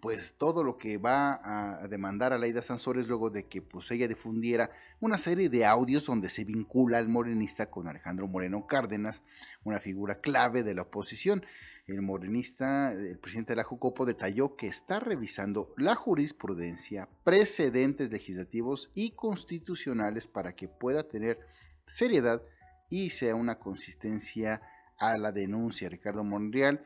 pues 0.00 0.34
todo 0.36 0.64
lo 0.64 0.78
que 0.78 0.98
va 0.98 1.40
a 1.82 1.88
demandar 1.88 2.32
a 2.32 2.38
Laida 2.38 2.62
Sansores 2.62 3.06
luego 3.06 3.30
de 3.30 3.44
que 3.46 3.62
pues 3.62 3.90
ella 3.90 4.08
difundiera 4.08 4.70
una 5.00 5.16
serie 5.16 5.48
de 5.48 5.64
audios 5.64 6.06
donde 6.06 6.28
se 6.28 6.44
vincula 6.44 6.98
al 6.98 7.08
morenista 7.08 7.70
con 7.70 7.86
Alejandro 7.86 8.26
Moreno 8.26 8.66
Cárdenas, 8.66 9.22
una 9.64 9.78
figura 9.80 10.20
clave 10.20 10.62
de 10.64 10.74
la 10.74 10.82
oposición. 10.82 11.44
El 11.86 12.02
morenista, 12.02 12.92
el 12.92 13.18
presidente 13.18 13.52
de 13.52 13.58
la 13.58 13.64
Jucopo, 13.64 14.06
detalló 14.06 14.56
que 14.56 14.66
está 14.66 14.98
revisando 14.98 15.72
la 15.76 15.94
jurisprudencia, 15.94 17.08
precedentes 17.22 18.10
legislativos 18.10 18.90
y 18.92 19.12
constitucionales 19.12 20.26
para 20.26 20.56
que 20.56 20.66
pueda 20.66 21.04
tener 21.04 21.38
seriedad 21.86 22.42
y 22.90 23.10
sea 23.10 23.36
una 23.36 23.60
consistencia 23.60 24.62
a 24.98 25.16
la 25.18 25.32
denuncia. 25.32 25.88
Ricardo 25.88 26.24
Monreal, 26.24 26.82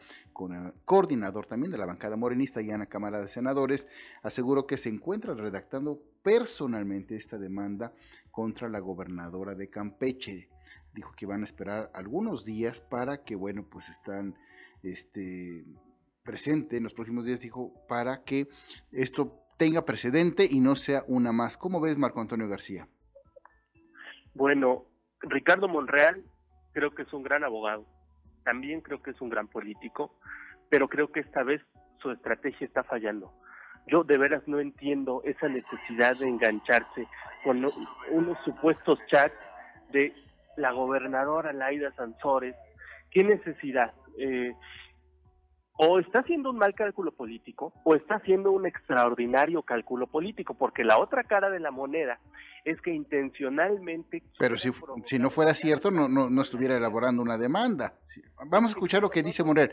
coordinador 0.85 1.47
también 1.47 1.73
de 1.73 1.79
la 1.79 1.87
bancada 1.87 2.17
morenista 2.17 2.63
y 2.63 2.71
en 2.71 2.81
la 2.81 2.87
Cámara 2.87 3.21
de 3.21 3.29
Senadores, 3.29 3.89
aseguró 4.23 4.67
que 4.67 4.79
se 4.79 4.89
encuentra 4.89 5.35
redactando 5.35 6.01
personalmente 6.23 7.17
esta 7.17 7.39
demanda 7.39 7.93
contra 8.31 8.69
la 8.69 8.81
gobernadora 8.81 9.55
de 9.55 9.69
Campeche. 9.69 10.49
Dijo 10.95 11.13
que 11.17 11.27
van 11.27 11.43
a 11.43 11.45
esperar 11.45 11.91
algunos 11.95 12.45
días 12.45 12.81
para 12.81 13.23
que, 13.23 13.37
bueno, 13.37 13.65
pues 13.71 13.89
están 13.89 14.35
este, 14.83 15.65
presente 16.25 16.77
en 16.77 16.85
los 16.85 16.95
próximos 16.95 17.25
días, 17.25 17.41
dijo, 17.41 17.73
para 17.89 18.25
que 18.25 18.49
esto 18.93 19.37
tenga 19.57 19.85
precedente 19.85 20.49
y 20.51 20.61
no 20.61 20.75
sea 20.75 21.05
una 21.07 21.33
más. 21.33 21.57
¿Cómo 21.57 21.81
ves, 21.81 21.99
Marco 21.99 22.21
Antonio 22.21 22.49
García? 22.49 22.89
Bueno, 24.35 24.87
Ricardo 25.21 25.69
Monreal 25.69 26.25
creo 26.73 26.95
que 26.95 27.03
es 27.03 27.13
un 27.13 27.23
gran 27.23 27.45
abogado 27.45 27.85
también 28.45 28.81
creo 28.81 29.03
que 29.03 29.11
es 29.11 29.21
un 29.21 29.31
gran 29.31 29.49
político, 29.49 30.15
pero 30.69 30.89
creo 30.89 31.11
que 31.13 31.21
esta 31.21 31.43
vez 31.43 31.63
su 32.01 32.11
estrategia 32.11 32.67
está 32.67 32.83
fallando. 32.83 33.33
Yo 33.87 34.05
de 34.05 34.19
veras 34.19 34.47
no 34.47 34.61
entiendo 34.61 35.23
esa 35.25 35.47
necesidad 35.49 36.17
de 36.19 36.29
engancharse 36.29 37.07
con 37.45 37.67
unos 38.11 38.39
supuestos 38.45 38.99
chats 39.07 39.35
de 39.91 40.13
la 40.57 40.73
gobernadora 40.73 41.53
Laida 41.53 41.93
Sansores. 41.93 42.55
¿Qué 43.11 43.25
necesidad? 43.25 43.93
Eh, 44.19 44.53
o 45.77 45.99
está 45.99 46.21
haciendo 46.21 46.51
un 46.51 46.59
mal 46.59 46.75
cálculo 46.75 47.13
político 47.13 47.73
o 47.85 47.95
está 47.95 48.17
haciendo 48.17 48.53
un 48.53 48.67
extraordinario 48.67 49.63
cálculo 49.63 50.07
político, 50.07 50.55
porque 50.55 50.85
la 50.85 50.99
otra 50.99 51.25
cara 51.25 51.49
de 51.51 51.61
la 51.61 51.71
moneda 51.71 52.21
es 52.65 52.81
que 52.83 52.93
intencionalmente... 52.93 54.23
Pero 54.39 54.59
si, 54.59 54.71
si 55.05 55.19
no 55.19 55.31
fuera 55.31 55.55
cierto, 55.55 55.91
no, 55.91 56.09
no, 56.09 56.29
no 56.29 56.43
estuviera 56.43 56.77
elaborando 56.77 57.23
una 57.23 57.39
demanda. 57.39 57.95
Vamos 58.47 58.71
a 58.71 58.75
escuchar 58.75 59.01
lo 59.01 59.11
que 59.11 59.23
dice 59.23 59.43
Monreal. 59.43 59.73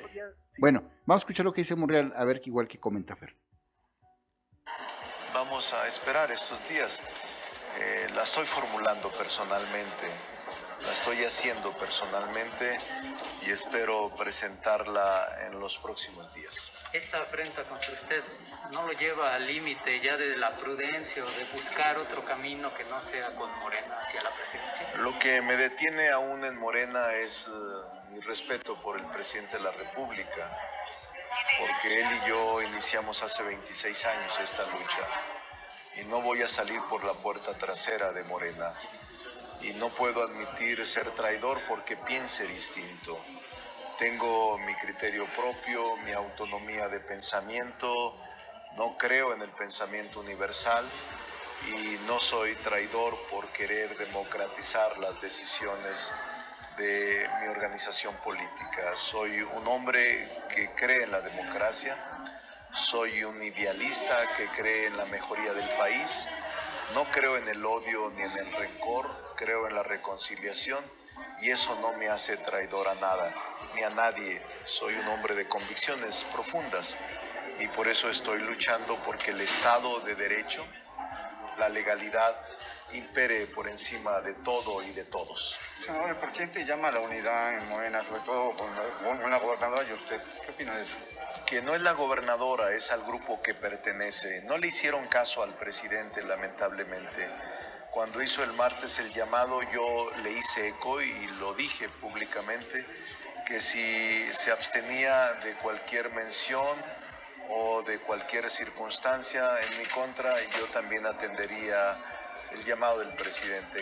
Bueno, 0.59 0.81
vamos 1.05 1.21
a 1.21 1.25
escuchar 1.25 1.45
lo 1.45 1.51
que 1.51 1.61
dice 1.61 1.75
Monreal, 1.75 2.13
a 2.15 2.23
ver 2.23 2.41
igual 2.45 2.67
que 2.67 2.79
comenta 2.79 3.15
Fer. 3.15 3.35
Vamos 5.33 5.73
a 5.73 5.87
esperar 5.87 6.31
estos 6.31 6.67
días. 6.69 7.01
Eh, 7.79 8.07
la 8.15 8.23
estoy 8.23 8.45
formulando 8.45 9.11
personalmente 9.11 10.36
la 10.81 10.93
estoy 10.93 11.23
haciendo 11.23 11.71
personalmente 11.77 12.77
y 13.41 13.51
espero 13.51 14.13
presentarla 14.15 15.45
en 15.47 15.59
los 15.59 15.77
próximos 15.77 16.33
días. 16.33 16.71
Esta 16.93 17.21
afrenta 17.21 17.63
contra 17.63 17.93
usted 17.93 18.23
no 18.71 18.85
lo 18.85 18.93
lleva 18.93 19.33
al 19.33 19.47
límite 19.47 19.99
ya 20.01 20.17
de 20.17 20.37
la 20.37 20.55
prudencia 20.57 21.23
o 21.23 21.29
de 21.29 21.45
buscar 21.53 21.97
otro 21.97 22.23
camino 22.25 22.73
que 22.73 22.83
no 22.85 22.99
sea 23.01 23.29
con 23.35 23.49
Morena 23.59 23.99
hacia 24.01 24.21
la 24.23 24.31
presidencia. 24.33 24.97
Lo 24.97 25.17
que 25.19 25.41
me 25.41 25.55
detiene 25.55 26.09
aún 26.09 26.43
en 26.43 26.57
Morena 26.57 27.13
es 27.13 27.47
eh, 27.47 27.51
mi 28.09 28.19
respeto 28.19 28.75
por 28.81 28.99
el 28.99 29.05
presidente 29.07 29.57
de 29.57 29.63
la 29.63 29.71
República, 29.71 30.57
porque 31.59 32.01
él 32.01 32.07
y 32.23 32.29
yo 32.29 32.61
iniciamos 32.61 33.23
hace 33.23 33.43
26 33.43 34.05
años 34.05 34.39
esta 34.39 34.63
lucha 34.63 35.07
y 35.95 36.03
no 36.05 36.21
voy 36.21 36.41
a 36.43 36.47
salir 36.47 36.81
por 36.89 37.03
la 37.03 37.13
puerta 37.13 37.57
trasera 37.57 38.11
de 38.11 38.23
Morena 38.23 38.73
y 39.61 39.73
no 39.73 39.89
puedo 39.89 40.23
admitir 40.23 40.85
ser 40.85 41.11
traidor 41.11 41.61
porque 41.67 41.97
piense 41.97 42.47
distinto. 42.47 43.19
Tengo 43.97 44.57
mi 44.59 44.75
criterio 44.75 45.25
propio, 45.35 45.97
mi 45.97 46.11
autonomía 46.11 46.87
de 46.87 46.99
pensamiento, 46.99 48.15
no 48.75 48.95
creo 48.97 49.33
en 49.33 49.41
el 49.41 49.49
pensamiento 49.49 50.19
universal 50.19 50.85
y 51.65 51.97
no 52.05 52.19
soy 52.19 52.55
traidor 52.57 53.17
por 53.31 53.47
querer 53.47 53.97
democratizar 53.97 54.97
las 54.99 55.19
decisiones 55.21 56.11
de 56.77 57.27
mi 57.41 57.47
organización 57.47 58.15
política. 58.17 58.95
Soy 58.95 59.41
un 59.41 59.67
hombre 59.67 60.29
que 60.53 60.69
cree 60.75 61.03
en 61.03 61.11
la 61.11 61.21
democracia, 61.21 61.97
soy 62.73 63.23
un 63.23 63.41
idealista 63.41 64.35
que 64.37 64.45
cree 64.49 64.85
en 64.85 64.97
la 64.97 65.05
mejoría 65.05 65.53
del 65.53 65.69
país 65.77 66.27
no 66.93 67.05
creo 67.11 67.37
en 67.37 67.47
el 67.47 67.65
odio 67.65 68.11
ni 68.15 68.21
en 68.21 68.31
el 68.31 68.51
rencor, 68.51 69.33
creo 69.35 69.67
en 69.67 69.75
la 69.75 69.83
reconciliación 69.83 70.83
y 71.41 71.51
eso 71.51 71.77
no 71.81 71.93
me 71.93 72.09
hace 72.09 72.37
traidor 72.37 72.87
a 72.87 72.95
nada 72.95 73.33
ni 73.75 73.83
a 73.83 73.89
nadie. 73.89 74.41
Soy 74.65 74.95
un 74.95 75.07
hombre 75.07 75.35
de 75.35 75.47
convicciones 75.47 76.25
profundas 76.31 76.97
y 77.59 77.67
por 77.67 77.87
eso 77.87 78.09
estoy 78.09 78.39
luchando 78.39 78.97
porque 79.05 79.31
el 79.31 79.41
Estado 79.41 79.99
de 80.01 80.15
Derecho, 80.15 80.65
la 81.57 81.69
legalidad, 81.69 82.35
impere 82.93 83.47
por 83.47 83.67
encima 83.67 84.21
de 84.21 84.33
todo 84.35 84.81
y 84.81 84.91
de 84.93 85.03
todos. 85.03 85.59
Senador, 85.83 86.09
el 86.11 86.15
presidente 86.15 86.65
llama 86.65 86.89
a 86.89 86.91
la 86.93 86.99
unidad 87.01 87.57
en 87.57 87.67
Morena, 87.67 88.03
sobre 88.07 88.21
todo 88.21 88.55
con 88.55 89.29
la, 89.29 89.37
gobernadora 89.39 89.83
y 89.83 89.93
usted. 89.93 90.21
¿Qué 90.45 90.51
opina 90.51 90.75
de 90.75 90.83
eso? 90.83 90.95
Que 91.45 91.61
no 91.61 91.75
es 91.75 91.81
la 91.81 91.93
gobernadora, 91.93 92.73
es 92.73 92.91
al 92.91 93.03
grupo 93.03 93.41
que 93.41 93.53
pertenece. 93.53 94.41
No 94.43 94.57
le 94.57 94.67
hicieron 94.67 95.07
caso 95.07 95.43
al 95.43 95.53
presidente, 95.55 96.21
lamentablemente. 96.21 97.29
Cuando 97.91 98.21
hizo 98.21 98.43
el 98.43 98.53
martes 98.53 98.99
el 98.99 99.13
llamado, 99.13 99.61
yo 99.73 100.11
le 100.23 100.33
hice 100.33 100.67
eco 100.67 101.01
y 101.01 101.27
lo 101.39 101.53
dije 101.53 101.87
públicamente, 102.01 102.85
que 103.47 103.61
si 103.61 104.25
se 104.33 104.51
abstenía 104.51 105.33
de 105.43 105.53
cualquier 105.55 106.11
mención 106.11 106.77
o 107.49 107.81
de 107.83 107.99
cualquier 107.99 108.49
circunstancia 108.49 109.49
en 109.61 109.79
mi 109.79 109.85
contra, 109.85 110.35
yo 110.59 110.65
también 110.73 111.05
atendería 111.05 111.97
el 112.51 112.63
llamado 112.65 112.99
del 112.99 113.13
presidente. 113.15 113.81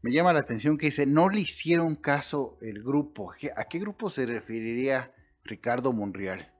Me 0.00 0.10
llama 0.10 0.32
la 0.32 0.40
atención 0.40 0.78
que 0.78 0.86
dice, 0.86 1.06
no 1.06 1.28
le 1.28 1.40
hicieron 1.40 1.96
caso 1.96 2.58
el 2.62 2.82
grupo. 2.82 3.32
¿A 3.56 3.64
qué 3.64 3.78
grupo 3.78 4.08
se 4.08 4.26
referiría 4.26 5.12
Ricardo 5.44 5.92
Monreal? 5.92 6.53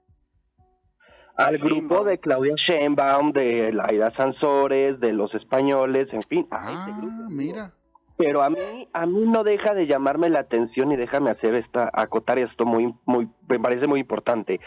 Al 1.37 1.57
grupo 1.57 2.03
de 2.03 2.17
Claudia 2.17 2.53
Sheinbaum, 2.55 3.31
de 3.33 3.73
Laida 3.73 4.11
Sansores, 4.11 4.99
de 4.99 5.11
los 5.11 5.33
españoles, 5.35 6.07
en 6.13 6.21
fin. 6.21 6.47
Ah, 6.51 6.97
mira. 7.29 7.73
Pero 8.17 8.41
a 8.41 8.49
mí, 8.49 8.87
a 8.93 9.05
mí 9.05 9.25
no 9.27 9.43
deja 9.43 9.73
de 9.73 9.87
llamarme 9.87 10.29
la 10.29 10.39
atención 10.39 10.91
y 10.91 10.95
déjame 10.95 11.31
hacer 11.31 11.53
esta, 11.55 11.89
acotar 11.91 12.39
esto 12.39 12.65
muy, 12.65 12.93
muy, 13.05 13.27
me 13.49 13.59
parece 13.59 13.87
muy 13.87 13.99
importante. 13.99 14.61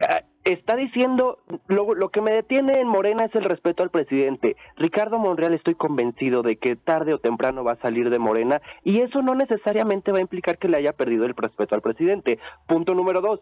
Ah, 0.00 0.22
está 0.44 0.76
diciendo, 0.76 1.38
lo, 1.68 1.94
lo, 1.94 2.08
que 2.08 2.22
me 2.22 2.32
detiene 2.32 2.80
en 2.80 2.88
Morena 2.88 3.26
es 3.26 3.34
el 3.34 3.44
respeto 3.44 3.82
al 3.82 3.90
presidente. 3.90 4.56
Ricardo 4.76 5.18
Monreal 5.18 5.52
estoy 5.52 5.74
convencido 5.74 6.42
de 6.42 6.56
que 6.56 6.76
tarde 6.76 7.12
o 7.12 7.18
temprano 7.18 7.64
va 7.64 7.72
a 7.72 7.80
salir 7.80 8.08
de 8.08 8.18
Morena 8.18 8.62
y 8.84 9.00
eso 9.00 9.20
no 9.20 9.34
necesariamente 9.34 10.10
va 10.10 10.18
a 10.18 10.22
implicar 10.22 10.56
que 10.56 10.68
le 10.68 10.78
haya 10.78 10.94
perdido 10.94 11.26
el 11.26 11.34
respeto 11.34 11.74
al 11.74 11.82
presidente. 11.82 12.38
Punto 12.66 12.94
número 12.94 13.20
dos. 13.20 13.40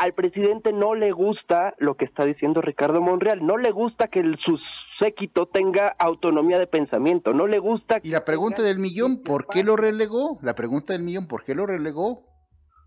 Al 0.00 0.12
presidente 0.14 0.72
no 0.72 0.94
le 0.94 1.10
gusta 1.10 1.74
lo 1.78 1.96
que 1.96 2.04
está 2.04 2.24
diciendo 2.24 2.60
Ricardo 2.60 3.00
Monreal, 3.00 3.44
no 3.44 3.56
le 3.56 3.72
gusta 3.72 4.06
que 4.06 4.20
el, 4.20 4.38
su 4.38 4.56
séquito 5.00 5.46
tenga 5.46 5.88
autonomía 5.98 6.56
de 6.60 6.68
pensamiento, 6.68 7.32
no 7.32 7.48
le 7.48 7.58
gusta... 7.58 7.98
Y 8.04 8.10
la 8.10 8.24
pregunta 8.24 8.62
del 8.62 8.78
millón, 8.78 9.24
¿por 9.24 9.48
qué 9.48 9.64
lo 9.64 9.74
relegó? 9.74 10.38
La 10.40 10.54
pregunta 10.54 10.92
del 10.92 11.02
millón, 11.02 11.26
¿por 11.26 11.42
qué 11.42 11.56
lo 11.56 11.66
relegó? 11.66 12.22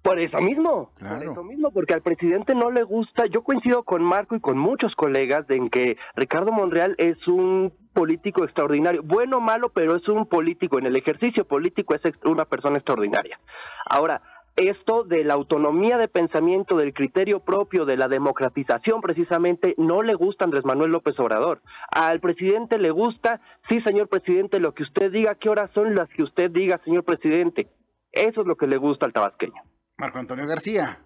Por 0.04 0.20
eso 0.20 0.40
mismo, 0.40 0.94
por 0.98 1.22
eso 1.22 1.44
mismo, 1.44 1.72
porque 1.72 1.94
al 1.94 2.02
presidente 2.02 2.56
no 2.56 2.72
le 2.72 2.84
gusta, 2.84 3.26
yo 3.26 3.44
coincido 3.44 3.84
con 3.84 4.02
Marco 4.04 4.36
y 4.36 4.40
con 4.40 4.58
muchos 4.58 4.96
colegas 4.96 5.46
en 5.50 5.70
que 5.70 5.98
Ricardo 6.16 6.54
Monreal 6.54 6.96
es 6.98 7.28
un 7.28 7.74
político 7.94 8.46
extraordinario, 8.46 9.04
bueno 9.04 9.38
o 9.38 9.42
malo, 9.42 9.70
pero 9.74 9.98
es 9.98 10.08
un 10.08 10.28
político, 10.28 10.80
en 10.80 10.86
el 10.86 10.96
ejercicio 10.96 11.46
político 11.46 11.94
es 11.94 12.02
una 12.24 12.46
persona 12.46 12.78
extraordinaria. 12.78 13.38
Ahora, 13.86 14.22
esto 14.56 15.04
de 15.04 15.24
la 15.24 15.34
autonomía 15.34 15.98
de 15.98 16.08
pensamiento, 16.08 16.78
del 16.78 16.94
criterio 16.94 17.40
propio, 17.40 17.86
de 17.86 17.98
la 17.98 18.08
democratización 18.08 19.02
precisamente, 19.02 19.76
no 19.78 20.02
le 20.02 20.14
gusta 20.14 20.46
Andrés 20.46 20.66
Manuel 20.66 20.92
López 20.92 21.20
Obrador. 21.20 21.62
Al 21.92 22.20
presidente 22.20 22.78
le 22.78 22.92
gusta, 22.92 23.42
sí, 23.70 23.82
señor 23.82 24.08
presidente, 24.10 24.60
lo 24.60 24.74
que 24.74 24.84
usted 24.84 25.12
diga, 25.12 25.36
qué 25.36 25.50
horas 25.50 25.72
son 25.74 25.96
las 25.96 26.10
que 26.10 26.24
usted 26.24 26.52
diga, 26.52 26.80
señor 26.84 27.04
presidente. 27.04 27.68
Eso 28.12 28.42
es 28.42 28.48
lo 28.48 28.56
que 28.56 28.68
le 28.68 28.78
gusta 28.78 29.06
al 29.06 29.14
tabasqueño. 29.14 29.62
Marco 29.98 30.20
Antonio 30.20 30.48
García. 30.48 31.00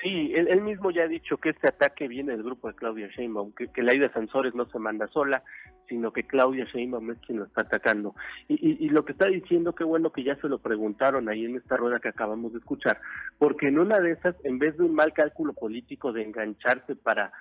Sí, 0.00 0.32
él, 0.34 0.60
mismo 0.62 0.90
ya 0.90 1.02
ha 1.02 1.08
dicho 1.08 1.36
que 1.36 1.50
este 1.50 1.68
ataque 1.68 2.08
viene 2.08 2.32
del 2.32 2.42
grupo 2.42 2.68
de 2.68 2.74
Claudia 2.74 3.08
Sheinbaum, 3.08 3.52
que, 3.52 3.68
que 3.68 3.82
Laida 3.82 4.12
Sansores 4.12 4.54
no 4.54 4.64
se 4.66 4.78
manda 4.78 5.06
sola, 5.08 5.42
sino 5.88 6.12
que 6.12 6.24
Claudia 6.24 6.64
Sheinbaum 6.64 7.10
es 7.10 7.18
quien 7.18 7.38
lo 7.38 7.44
está 7.44 7.62
atacando. 7.62 8.14
Y, 8.48 8.84
y, 8.84 8.88
lo 8.88 9.04
que 9.04 9.12
está 9.12 9.26
diciendo, 9.26 9.74
qué 9.74 9.84
bueno 9.84 10.10
que 10.10 10.22
ya 10.22 10.36
se 10.36 10.48
lo 10.48 10.58
preguntaron 10.58 11.28
ahí 11.28 11.44
en 11.44 11.56
esta 11.56 11.76
rueda 11.76 12.00
que 12.00 12.08
acabamos 12.08 12.52
de 12.52 12.60
escuchar, 12.60 13.00
porque 13.38 13.68
en 13.68 13.78
una 13.78 14.00
de 14.00 14.12
esas, 14.12 14.34
en 14.44 14.58
vez 14.58 14.76
de 14.78 14.84
un 14.84 14.94
mal 14.94 15.12
cálculo 15.12 15.52
político 15.52 16.12
de 16.12 16.22
engancharse 16.22 16.96
para 16.96 17.32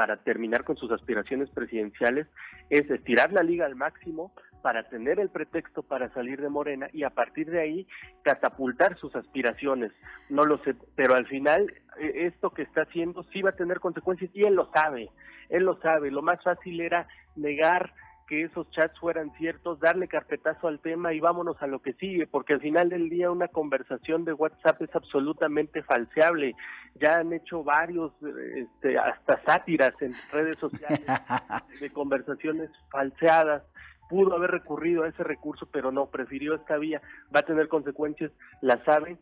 para 0.00 0.16
terminar 0.16 0.64
con 0.64 0.78
sus 0.78 0.90
aspiraciones 0.92 1.50
presidenciales 1.50 2.26
es 2.70 2.90
estirar 2.90 3.34
la 3.34 3.42
liga 3.42 3.66
al 3.66 3.76
máximo 3.76 4.32
para 4.62 4.88
tener 4.88 5.20
el 5.20 5.28
pretexto 5.28 5.82
para 5.82 6.10
salir 6.14 6.40
de 6.40 6.48
Morena 6.48 6.88
y 6.94 7.02
a 7.02 7.10
partir 7.10 7.50
de 7.50 7.60
ahí 7.60 7.86
catapultar 8.22 8.96
sus 8.96 9.14
aspiraciones. 9.14 9.92
No 10.30 10.46
lo 10.46 10.56
sé, 10.64 10.74
pero 10.96 11.16
al 11.16 11.26
final 11.26 11.70
e, 11.98 12.28
esto 12.28 12.48
que 12.48 12.62
está 12.62 12.84
haciendo 12.84 13.24
sí 13.24 13.42
va 13.42 13.50
a 13.50 13.56
tener 13.56 13.78
consecuencias 13.78 14.30
y 14.32 14.44
él 14.44 14.54
lo 14.54 14.70
sabe, 14.72 15.10
él 15.50 15.64
lo 15.64 15.78
sabe. 15.82 16.10
Lo 16.10 16.22
más 16.22 16.42
fácil 16.42 16.80
era 16.80 17.06
negar 17.36 17.92
que 18.30 18.44
esos 18.44 18.70
chats 18.70 18.96
fueran 19.00 19.32
ciertos, 19.32 19.80
darle 19.80 20.06
carpetazo 20.06 20.68
al 20.68 20.78
tema 20.78 21.12
y 21.12 21.18
vámonos 21.18 21.60
a 21.60 21.66
lo 21.66 21.82
que 21.82 21.94
sigue, 21.94 22.28
porque 22.28 22.52
al 22.52 22.60
final 22.60 22.88
del 22.88 23.08
día 23.10 23.28
una 23.28 23.48
conversación 23.48 24.24
de 24.24 24.32
WhatsApp 24.32 24.80
es 24.82 24.94
absolutamente 24.94 25.82
falseable. 25.82 26.54
Ya 26.94 27.18
han 27.18 27.32
hecho 27.32 27.64
varios, 27.64 28.12
este, 28.54 28.96
hasta 28.96 29.42
sátiras 29.42 29.94
en 30.00 30.14
redes 30.30 30.56
sociales 30.60 31.00
de 31.80 31.90
conversaciones 31.90 32.70
falseadas. 32.92 33.64
Pudo 34.08 34.36
haber 34.36 34.52
recurrido 34.52 35.02
a 35.02 35.08
ese 35.08 35.24
recurso, 35.24 35.68
pero 35.72 35.90
no, 35.90 36.06
prefirió 36.06 36.54
esta 36.54 36.78
vía. 36.78 37.02
Va 37.34 37.40
a 37.40 37.46
tener 37.46 37.66
consecuencias, 37.66 38.30
la 38.60 38.82
sabe, 38.84 39.18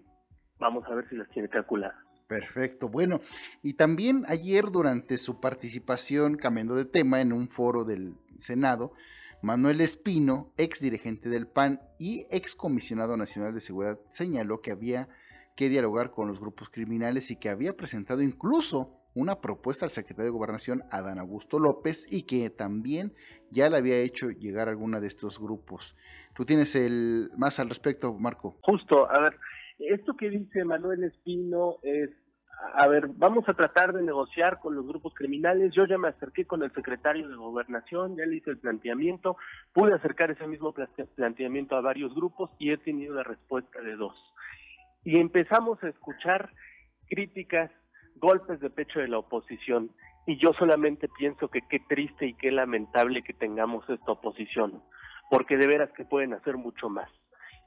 vamos 0.59 0.85
a 0.87 0.95
ver 0.95 1.09
si 1.09 1.17
las 1.17 1.31
tiene 1.31 1.49
calculadas. 1.49 2.08
Perfecto. 2.29 2.91
Bueno, 2.91 3.21
y 3.63 3.73
también 3.75 4.25
ayer 4.29 4.71
durante 4.71 5.17
su 5.17 5.41
participación, 5.41 6.37
cambiando 6.37 6.77
de 6.77 6.85
tema, 6.85 7.23
en 7.23 7.33
un 7.33 7.49
foro 7.49 7.85
del 7.85 8.15
Senado, 8.37 8.93
Manuel 9.41 9.81
Espino, 9.81 10.53
ex 10.59 10.81
dirigente 10.81 11.31
del 11.31 11.47
PAN 11.47 11.81
y 11.99 12.27
ex 12.31 12.55
comisionado 12.55 13.17
nacional 13.17 13.55
de 13.55 13.63
seguridad, 13.63 13.99
señaló 14.11 14.61
que 14.61 14.73
había 14.73 15.09
que 15.57 15.71
dialogar 15.71 16.11
con 16.11 16.29
los 16.29 16.39
grupos 16.39 16.69
criminales 16.69 17.31
y 17.31 17.37
que 17.37 17.49
había 17.49 17.77
presentado 17.77 18.21
incluso 18.21 18.95
una 19.15 19.41
propuesta 19.41 19.87
al 19.87 19.91
secretario 19.91 20.31
de 20.31 20.37
Gobernación, 20.37 20.85
Adán 20.91 21.19
Augusto 21.19 21.59
López, 21.59 22.07
y 22.11 22.25
que 22.25 22.51
también 22.51 23.15
ya 23.51 23.71
le 23.71 23.79
había 23.79 23.97
hecho 23.97 24.31
llegar 24.31 24.69
a 24.69 24.73
alguna 24.73 25.01
de 25.01 25.07
estos 25.07 25.41
grupos. 25.41 25.97
¿Tú 26.35 26.45
tienes 26.45 26.75
el 26.77 27.31
más 27.37 27.59
al 27.59 27.69
respecto, 27.69 28.15
Marco? 28.15 28.59
Justo, 28.61 29.11
a 29.11 29.19
ver, 29.19 29.39
esto 29.79 30.17
que 30.17 30.31
dice 30.31 30.65
Manuel 30.65 31.05
Espino 31.05 31.77
es, 31.83 32.11
a 32.75 32.89
ver, 32.89 33.09
vamos 33.09 33.49
a 33.49 33.55
tratar 33.55 33.93
de 33.93 34.03
negociar 34.03 34.59
con 34.59 34.75
los 34.75 34.87
grupos 34.87 35.15
criminales. 35.15 35.73
Yo 35.73 35.87
ya 35.87 35.99
me 35.99 36.09
acerqué 36.09 36.45
con 36.45 36.63
el 36.63 36.73
secretario 36.73 37.29
de 37.29 37.37
Gobernación, 37.37 38.17
ya 38.17 38.27
le 38.27 38.37
hice 38.37 38.51
el 38.51 38.59
planteamiento, 38.59 39.37
pude 39.73 39.95
acercar 39.95 40.31
ese 40.31 40.47
mismo 40.47 40.75
planteamiento 41.15 41.77
a 41.77 41.81
varios 41.81 42.15
grupos 42.15 42.51
y 42.59 42.73
he 42.73 42.79
tenido 42.79 43.15
la 43.15 43.23
respuesta 43.23 43.81
de 43.81 43.97
dos. 43.97 44.17
Y 45.05 45.19
empezamos 45.19 45.83
a 45.85 45.89
escuchar 45.89 46.51
críticas, 47.09 47.71
golpes 48.17 48.61
de 48.61 48.71
pecho 48.71 48.99
de 48.99 49.09
la 49.09 49.19
oposición. 49.19 49.91
Y 50.27 50.37
yo 50.37 50.53
solamente 50.53 51.09
pienso 51.17 51.49
que 51.49 51.63
qué 51.71 51.79
triste 51.89 52.27
y 52.27 52.35
qué 52.35 52.51
lamentable 52.51 53.23
que 53.23 53.33
tengamos 53.33 53.89
esta 53.89 54.13
oposición, 54.13 54.83
porque 55.31 55.57
de 55.57 55.67
veras 55.67 55.91
que 55.93 56.05
pueden 56.05 56.35
hacer 56.35 56.57
mucho 56.59 56.91
más. 56.91 57.09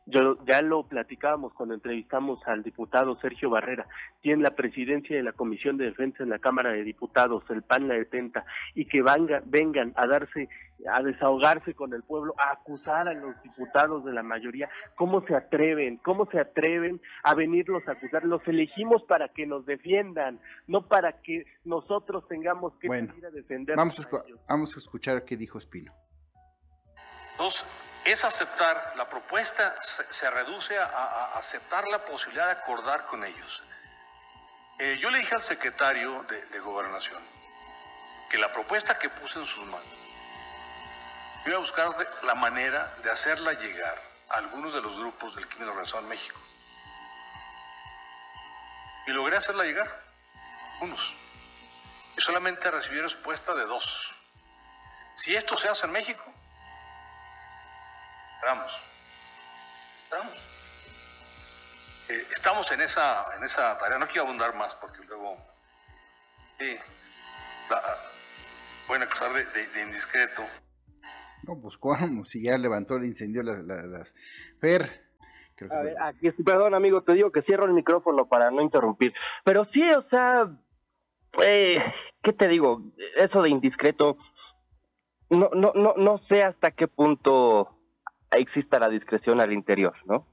Yo 0.07 0.43
ya 0.45 0.61
lo 0.61 0.83
platicábamos 0.87 1.53
cuando 1.53 1.75
entrevistamos 1.75 2.39
al 2.47 2.63
diputado 2.63 3.19
Sergio 3.19 3.49
Barrera, 3.49 3.87
tiene 4.21 4.41
la 4.41 4.55
presidencia 4.55 5.15
de 5.15 5.23
la 5.23 5.31
Comisión 5.31 5.77
de 5.77 5.85
Defensa 5.85 6.23
en 6.23 6.29
la 6.29 6.39
Cámara 6.39 6.71
de 6.71 6.83
Diputados, 6.83 7.43
el 7.49 7.61
PAN 7.61 7.87
la 7.87 7.93
detenta, 7.93 8.45
y 8.73 8.85
que 8.85 9.03
vengan 9.45 9.93
a 9.95 10.07
darse, 10.07 10.49
a 10.91 11.03
desahogarse 11.03 11.75
con 11.75 11.93
el 11.93 12.01
pueblo, 12.01 12.33
a 12.39 12.51
acusar 12.51 13.07
a 13.07 13.13
los 13.13 13.41
diputados 13.43 14.03
de 14.03 14.13
la 14.13 14.23
mayoría, 14.23 14.69
¿cómo 14.95 15.21
se 15.27 15.35
atreven? 15.35 15.97
¿Cómo 15.97 16.25
se 16.31 16.39
atreven 16.39 16.99
a 17.23 17.35
venirlos 17.35 17.87
a 17.87 17.91
acusar? 17.91 18.25
Los 18.25 18.45
elegimos 18.47 19.03
para 19.03 19.29
que 19.29 19.45
nos 19.45 19.65
defiendan, 19.67 20.39
no 20.67 20.87
para 20.87 21.21
que 21.21 21.45
nosotros 21.63 22.27
tengamos 22.27 22.73
que 22.79 22.89
venir 22.89 23.25
a 23.25 23.29
defender. 23.29 23.75
Vamos 23.75 23.99
a, 23.99 24.23
vamos 24.49 24.75
a 24.75 24.79
escuchar 24.79 25.23
qué 25.25 25.37
dijo 25.37 25.59
Espino. 25.59 25.93
Dos, 27.37 27.65
es 28.03 28.23
aceptar, 28.23 28.93
la 28.95 29.07
propuesta 29.07 29.75
se, 30.09 30.29
reduce 30.29 30.77
a, 30.77 31.33
aceptar 31.35 31.87
la 31.87 32.03
posibilidad 32.03 32.47
de 32.47 32.53
acordar 32.53 33.05
con 33.05 33.23
ellos. 33.23 33.63
Eh, 34.79 34.97
yo 34.99 35.09
le 35.11 35.19
dije 35.19 35.35
al 35.35 35.43
secretario 35.43 36.23
de, 36.23 36.59
Gobernación 36.59 37.21
que 38.29 38.37
la 38.37 38.51
propuesta 38.51 38.97
que 38.97 39.09
puse 39.09 39.39
en 39.39 39.45
sus 39.45 39.65
manos, 39.65 39.85
iba 41.45 41.57
a 41.57 41.59
buscar 41.59 41.93
la 42.23 42.33
manera 42.33 42.95
de 43.03 43.11
hacerla 43.11 43.53
llegar 43.53 44.01
a 44.29 44.35
algunos 44.35 44.73
de 44.73 44.81
los 44.81 44.97
grupos 44.97 45.35
del 45.35 45.47
crimen 45.47 45.67
organizado 45.69 46.03
en 46.03 46.07
México. 46.07 46.39
Y 49.05 49.11
logré 49.11 49.35
hacerla 49.35 49.65
llegar, 49.65 50.01
unos. 50.79 51.13
Y 52.15 52.21
solamente 52.21 52.71
recibí 52.71 53.01
respuesta 53.01 53.53
de 53.53 53.65
dos. 53.65 54.15
Si 55.15 55.35
esto 55.35 55.57
se 55.57 55.67
hace 55.67 55.87
en 55.87 55.91
México, 55.91 56.23
Esperamos. 58.41 58.71
Esperamos. 60.03 60.33
Eh, 62.09 62.25
estamos 62.31 62.71
en 62.71 62.81
esa, 62.81 63.27
en 63.37 63.43
esa 63.43 63.77
tarea. 63.77 63.99
No 63.99 64.07
quiero 64.07 64.23
abundar 64.23 64.55
más 64.55 64.73
porque 64.81 65.03
luego 65.07 65.37
sí, 66.57 66.75
pueden 68.87 69.03
acusar 69.03 69.31
de, 69.31 69.81
indiscreto. 69.83 70.41
No, 71.43 71.61
pues 71.61 71.77
cómo, 71.77 72.25
si 72.25 72.41
ya 72.41 72.57
levantó 72.57 72.95
el 72.95 73.05
incendio 73.05 73.43
las... 73.43 73.59
las, 73.59 74.15
Fer. 74.59 74.89
A 75.69 75.83
ver, 75.83 75.95
aquí, 76.01 76.31
perdón 76.43 76.73
amigo, 76.73 77.03
te 77.03 77.13
digo 77.13 77.31
que 77.31 77.43
cierro 77.43 77.65
el 77.65 77.73
micrófono 77.73 78.27
para 78.27 78.49
no 78.49 78.63
interrumpir. 78.63 79.13
Pero 79.43 79.65
sí, 79.65 79.83
o 79.91 80.01
sea, 80.09 80.49
eh, 81.45 81.77
¿qué 82.23 82.33
te 82.33 82.47
digo? 82.47 82.81
Eso 83.17 83.43
de 83.43 83.51
indiscreto, 83.51 84.17
no, 85.29 85.51
no, 85.53 85.73
no, 85.75 85.93
no 85.95 86.17
sé 86.27 86.41
hasta 86.41 86.71
qué 86.71 86.87
punto 86.87 87.77
exista 88.39 88.79
la 88.79 88.89
discreción 88.89 89.39
al 89.41 89.51
interior, 89.51 89.95
¿no? 90.05 90.27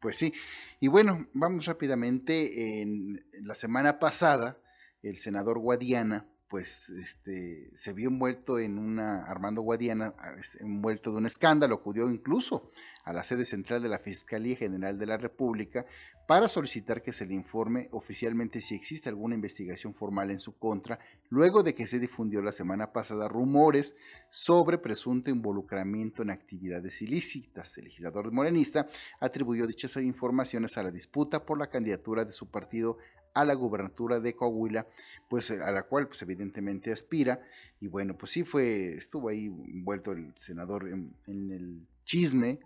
Pues 0.00 0.16
sí. 0.16 0.34
Y 0.80 0.88
bueno, 0.88 1.26
vamos 1.32 1.64
rápidamente. 1.66 2.82
En, 2.82 3.24
la 3.42 3.54
semana 3.54 3.98
pasada, 3.98 4.58
el 5.02 5.18
senador 5.18 5.58
Guadiana, 5.58 6.26
pues, 6.48 6.90
este, 6.90 7.70
se 7.74 7.92
vio 7.94 8.10
envuelto 8.10 8.58
en 8.58 8.78
una, 8.78 9.24
Armando 9.24 9.62
Guadiana, 9.62 10.14
envuelto 10.60 11.10
de 11.10 11.16
un 11.16 11.26
escándalo, 11.26 11.76
acudió 11.76 12.10
incluso 12.10 12.70
a 13.04 13.12
la 13.12 13.24
sede 13.24 13.46
central 13.46 13.82
de 13.82 13.88
la 13.88 13.98
Fiscalía 13.98 14.56
General 14.56 14.98
de 14.98 15.06
la 15.06 15.16
República 15.16 15.86
para 16.26 16.48
solicitar 16.48 17.02
que 17.02 17.12
se 17.12 17.26
le 17.26 17.34
informe 17.34 17.88
oficialmente 17.92 18.60
si 18.60 18.74
existe 18.74 19.08
alguna 19.08 19.34
investigación 19.34 19.94
formal 19.94 20.30
en 20.30 20.40
su 20.40 20.56
contra, 20.56 20.98
luego 21.28 21.62
de 21.62 21.74
que 21.74 21.86
se 21.86 21.98
difundió 21.98 22.40
la 22.40 22.52
semana 22.52 22.92
pasada 22.92 23.28
rumores 23.28 23.94
sobre 24.30 24.78
presunto 24.78 25.30
involucramiento 25.30 26.22
en 26.22 26.30
actividades 26.30 27.02
ilícitas. 27.02 27.76
El 27.76 27.84
legislador 27.84 28.32
morenista 28.32 28.86
atribuyó 29.20 29.66
dichas 29.66 29.96
informaciones 29.96 30.78
a 30.78 30.82
la 30.82 30.90
disputa 30.90 31.44
por 31.44 31.58
la 31.58 31.68
candidatura 31.68 32.24
de 32.24 32.32
su 32.32 32.50
partido 32.50 32.96
a 33.34 33.44
la 33.44 33.54
gubernatura 33.54 34.20
de 34.20 34.34
Coahuila, 34.34 34.86
pues 35.28 35.50
a 35.50 35.70
la 35.72 35.82
cual 35.82 36.06
pues 36.06 36.22
evidentemente 36.22 36.92
aspira 36.92 37.40
y 37.80 37.88
bueno, 37.88 38.16
pues 38.16 38.30
sí 38.30 38.44
fue 38.44 38.94
estuvo 38.94 39.28
ahí 39.28 39.46
envuelto 39.46 40.12
el 40.12 40.32
senador 40.36 40.88
en, 40.88 41.14
en 41.26 41.50
el 41.50 41.86
chisme, 42.04 42.60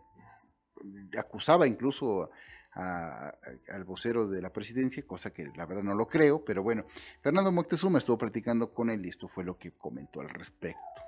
acusaba 1.18 1.66
incluso 1.66 2.30
al 2.78 3.84
vocero 3.84 4.28
de 4.28 4.40
la 4.40 4.50
presidencia, 4.50 5.02
cosa 5.06 5.32
que 5.32 5.50
la 5.56 5.66
verdad 5.66 5.82
no 5.82 5.94
lo 5.94 6.06
creo, 6.06 6.44
pero 6.44 6.62
bueno, 6.62 6.86
Fernando 7.20 7.50
Moctezuma 7.50 7.98
estuvo 7.98 8.18
platicando 8.18 8.72
con 8.72 8.88
él 8.90 9.04
y 9.04 9.08
esto 9.08 9.26
fue 9.26 9.44
lo 9.44 9.58
que 9.58 9.72
comentó 9.72 10.20
al 10.20 10.28
respecto. 10.28 11.02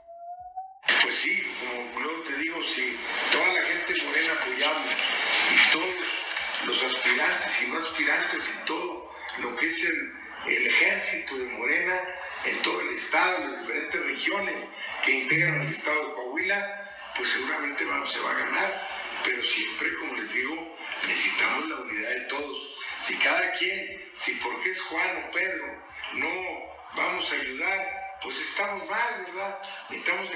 Pues 1.03 1.15
sí, 1.17 1.43
como 1.61 2.01
luego 2.01 2.23
te 2.25 2.37
digo, 2.39 2.57
si 2.75 2.97
toda 3.31 3.53
la 3.55 3.63
gente 3.63 4.05
morena 4.05 4.33
apoyamos 4.33 4.95
y 5.55 5.73
todos 5.73 5.95
los 6.67 6.83
aspirantes 6.83 7.51
y 7.63 7.71
no 7.71 7.79
aspirantes 7.79 8.43
y 8.49 8.67
todo 8.67 9.11
lo 9.39 9.57
que 9.57 9.69
es 9.69 9.85
el, 9.85 10.17
ejército 10.47 11.39
de 11.39 11.45
Morena 11.45 12.01
en 12.47 12.63
todo 12.63 12.81
el 12.81 12.97
estado, 12.97 13.45
en 13.45 13.53
las 13.53 13.61
diferentes 13.61 14.03
regiones 14.03 14.55
que 15.05 15.13
integran 15.13 15.61
el 15.61 15.69
estado 15.69 16.09
de 16.09 16.15
Coahuila, 16.15 16.91
pues 17.17 17.31
seguramente 17.31 17.85
se 17.85 18.21
va 18.21 18.31
a 18.31 18.39
ganar, 18.39 18.89
pero 19.23 19.43
siempre, 19.43 19.89
como 20.01 20.15
les 20.15 20.33
digo, 20.33 20.77
necesitamos 21.07 21.69
la 21.69 21.77
unidad 21.77 22.11
de 22.11 22.21
todos. 22.23 22.69
Si 23.07 23.17
cada 23.19 23.53
quien, 23.53 24.13
si 24.19 24.33
porque 24.35 24.71
es 24.71 24.81
Juan 24.83 25.25
o 25.25 25.31
Pedro, 25.31 25.67
no 26.15 26.71
vamos 26.97 27.31
a 27.31 27.35
ayudar, 27.35 28.19
pues 28.23 28.39
estamos 28.39 28.89
mal, 28.89 29.25
¿verdad? 29.27 29.59
Necesitamos 29.89 30.31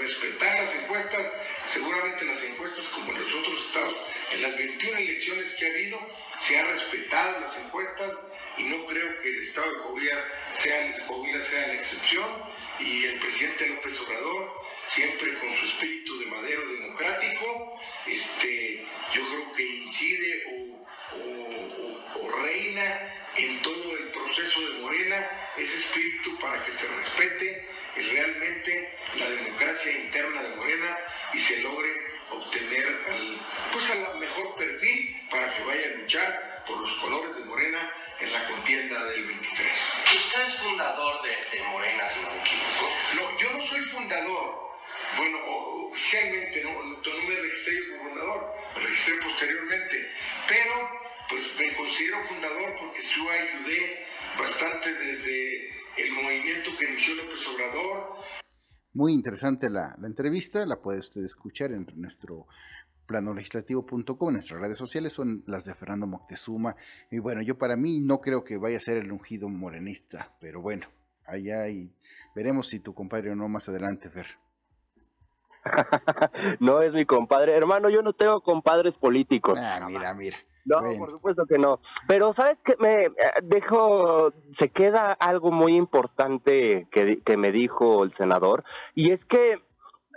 respetar 0.00 0.64
las 0.64 0.74
encuestas, 0.74 1.26
seguramente 1.68 2.24
las 2.24 2.42
encuestas 2.42 2.84
como 2.88 3.12
en 3.12 3.20
los 3.20 3.34
otros 3.34 3.66
estados, 3.66 3.96
en 4.32 4.42
las 4.42 4.56
21 4.56 4.98
elecciones 4.98 5.54
que 5.54 5.66
ha 5.66 5.70
habido, 5.70 6.00
se 6.40 6.58
ha 6.58 6.64
respetado 6.64 7.40
las 7.40 7.56
encuestas 7.56 8.12
y 8.56 8.64
no 8.64 8.84
creo 8.86 9.22
que 9.22 9.28
el 9.28 9.38
estado 9.40 9.70
de 9.70 9.78
Coahuila 9.82 10.24
sea, 10.54 10.92
sea 11.42 11.66
la 11.68 11.74
excepción 11.74 12.57
y 12.80 13.04
el 13.04 13.18
presidente 13.18 13.66
López 13.66 14.00
Obrador 14.00 14.68
siempre 14.88 15.34
con 15.34 15.56
su 15.56 15.66
espíritu 15.66 16.18
de 16.18 16.26
madero 16.26 16.66
democrático, 16.66 17.80
este, 18.06 18.84
yo 19.12 19.22
creo 19.28 19.52
que 19.52 19.62
incide 19.62 20.44
o, 20.46 20.78
reina 22.42 23.30
en 23.36 23.62
todo 23.62 23.96
el 23.96 24.08
proceso 24.10 24.60
de 24.60 24.78
Morena 24.80 25.30
ese 25.56 25.78
espíritu 25.78 26.38
para 26.38 26.64
que 26.64 26.72
se 26.72 26.86
respete 26.86 27.68
realmente 27.96 28.94
la 29.16 29.30
democracia 29.30 29.92
interna 29.92 30.42
de 30.42 30.56
Morena 30.56 30.98
y 31.34 31.38
se 31.40 31.58
logre 31.60 31.90
obtener 32.30 32.86
al, 32.86 33.40
pues 33.72 33.90
al 33.90 34.18
mejor 34.18 34.56
perfil 34.56 35.16
para 35.30 35.54
que 35.56 35.64
vaya 35.64 35.86
a 35.86 35.98
luchar 35.98 36.47
por 36.68 36.80
los 36.80 36.94
colores 37.00 37.34
de 37.36 37.44
Morena 37.44 37.90
en 38.20 38.32
la 38.32 38.46
contienda 38.46 39.04
del 39.06 39.24
23. 39.26 39.68
¿Usted 40.14 40.42
es 40.42 40.54
fundador 40.56 41.22
de, 41.22 41.62
Morena, 41.72 42.08
si 42.08 42.20
no 42.20 42.30
me 42.30 42.40
equivoco? 42.40 42.88
No, 43.16 43.38
yo 43.40 43.58
no 43.58 43.66
soy 43.66 43.80
fundador. 43.86 44.68
Bueno, 45.16 45.38
oficialmente 45.88 46.62
no, 46.62 46.82
no 46.82 47.28
me 47.28 47.34
registré 47.36 47.88
como 47.88 48.08
fundador, 48.10 48.54
me 48.76 48.82
registré 48.82 49.14
posteriormente, 49.24 50.10
pero 50.46 50.90
pues 51.30 51.42
me 51.58 51.74
considero 51.74 52.24
fundador 52.28 52.74
porque 52.78 53.02
yo 53.16 53.30
ayudé 53.30 54.06
bastante 54.38 54.92
desde 54.92 55.70
el 55.96 56.12
movimiento 56.12 56.76
que 56.76 56.84
inició 56.84 57.14
López 57.14 57.46
Obrador. 57.48 58.16
Muy 58.92 59.12
interesante 59.12 59.70
la, 59.70 59.94
la 59.98 60.06
entrevista, 60.06 60.66
la 60.66 60.76
puede 60.76 61.00
usted 61.00 61.24
escuchar 61.24 61.72
en 61.72 61.86
nuestro 61.96 62.46
planolegislativo.com, 63.08 64.32
nuestras 64.32 64.60
redes 64.60 64.78
sociales 64.78 65.14
son 65.14 65.42
las 65.46 65.64
de 65.64 65.74
Fernando 65.74 66.06
Moctezuma. 66.06 66.76
Y 67.10 67.18
bueno, 67.18 67.42
yo 67.42 67.58
para 67.58 67.74
mí 67.74 67.98
no 68.00 68.20
creo 68.20 68.44
que 68.44 68.58
vaya 68.58 68.76
a 68.76 68.80
ser 68.80 68.98
el 68.98 69.10
ungido 69.10 69.48
morenista, 69.48 70.30
pero 70.40 70.60
bueno, 70.60 70.86
allá 71.26 71.68
y 71.68 71.90
veremos 72.36 72.68
si 72.68 72.80
tu 72.80 72.94
compadre 72.94 73.32
o 73.32 73.34
no 73.34 73.48
más 73.48 73.68
adelante, 73.68 74.10
Fer. 74.10 74.26
no 76.60 76.82
es 76.82 76.92
mi 76.92 77.04
compadre, 77.06 77.56
hermano, 77.56 77.88
yo 77.88 78.02
no 78.02 78.12
tengo 78.12 78.40
compadres 78.42 78.94
políticos. 78.94 79.58
Ah, 79.60 79.84
mira, 79.88 80.14
mira. 80.14 80.36
No, 80.66 80.80
por 80.98 81.10
supuesto 81.10 81.46
que 81.46 81.56
no. 81.56 81.80
Pero 82.06 82.34
sabes 82.34 82.58
que 82.62 82.74
me 82.78 83.06
eh, 83.06 83.12
dejo, 83.42 84.32
se 84.58 84.68
queda 84.68 85.12
algo 85.14 85.50
muy 85.50 85.74
importante 85.74 86.86
que, 86.90 87.22
que 87.24 87.36
me 87.38 87.52
dijo 87.52 88.04
el 88.04 88.14
senador, 88.16 88.64
y 88.94 89.12
es 89.12 89.24
que 89.24 89.62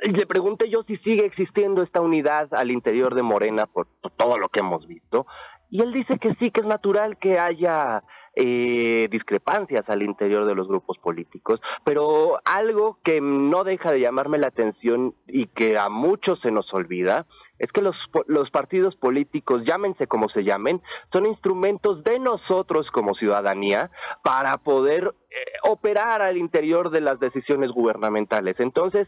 le 0.01 0.25
pregunté 0.25 0.69
yo 0.69 0.83
si 0.83 0.97
sigue 0.97 1.25
existiendo 1.25 1.83
esta 1.83 2.01
unidad 2.01 2.53
al 2.53 2.71
interior 2.71 3.15
de 3.15 3.21
Morena 3.21 3.67
por, 3.67 3.87
todo 4.17 4.37
lo 4.37 4.49
que 4.49 4.59
hemos 4.59 4.87
visto, 4.87 5.25
y 5.69 5.81
él 5.81 5.93
dice 5.93 6.17
que 6.19 6.33
sí, 6.35 6.51
que 6.51 6.61
es 6.61 6.67
natural 6.67 7.17
que 7.17 7.39
haya 7.39 8.03
eh, 8.35 9.07
discrepancias 9.09 9.87
al 9.89 10.01
interior 10.01 10.45
de 10.45 10.55
los 10.55 10.67
grupos 10.67 10.97
políticos, 10.97 11.61
pero 11.85 12.39
algo 12.43 12.97
que 13.03 13.21
no 13.21 13.63
deja 13.63 13.91
de 13.91 14.01
llamarme 14.01 14.37
la 14.37 14.47
atención 14.47 15.13
y 15.27 15.47
que 15.47 15.77
a 15.77 15.87
muchos 15.89 16.39
se 16.41 16.51
nos 16.51 16.73
olvida 16.73 17.25
es 17.59 17.71
que 17.71 17.81
los, 17.81 17.95
los 18.25 18.49
partidos 18.49 18.95
políticos, 18.95 19.63
llámense 19.65 20.07
como 20.07 20.29
se 20.29 20.43
llamen, 20.43 20.81
son 21.13 21.27
instrumentos 21.27 22.03
de 22.03 22.17
nosotros 22.17 22.89
como 22.89 23.13
ciudadanía 23.13 23.91
para 24.23 24.57
poder 24.57 25.13
eh, 25.29 25.35
operar 25.63 26.23
al 26.23 26.37
interior 26.37 26.89
de 26.89 27.01
las 27.01 27.19
decisiones 27.19 27.69
gubernamentales. 27.69 28.59
Entonces, 28.59 29.07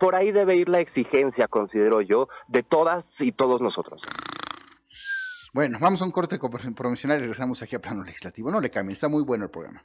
por 0.00 0.14
ahí 0.14 0.32
debe 0.32 0.56
ir 0.56 0.68
la 0.70 0.80
exigencia, 0.80 1.46
considero 1.46 2.00
yo, 2.00 2.28
de 2.48 2.62
todas 2.62 3.04
y 3.18 3.32
todos 3.32 3.60
nosotros. 3.60 4.00
Bueno, 5.52 5.78
vamos 5.78 6.00
a 6.00 6.06
un 6.06 6.10
corte 6.10 6.38
promocional 6.74 7.18
y 7.18 7.20
regresamos 7.20 7.62
aquí 7.62 7.76
a 7.76 7.80
plano 7.80 8.02
legislativo. 8.02 8.50
No 8.50 8.60
le 8.60 8.70
cambien, 8.70 8.94
está 8.94 9.08
muy 9.08 9.22
bueno 9.22 9.44
el 9.44 9.50
programa. 9.50 9.84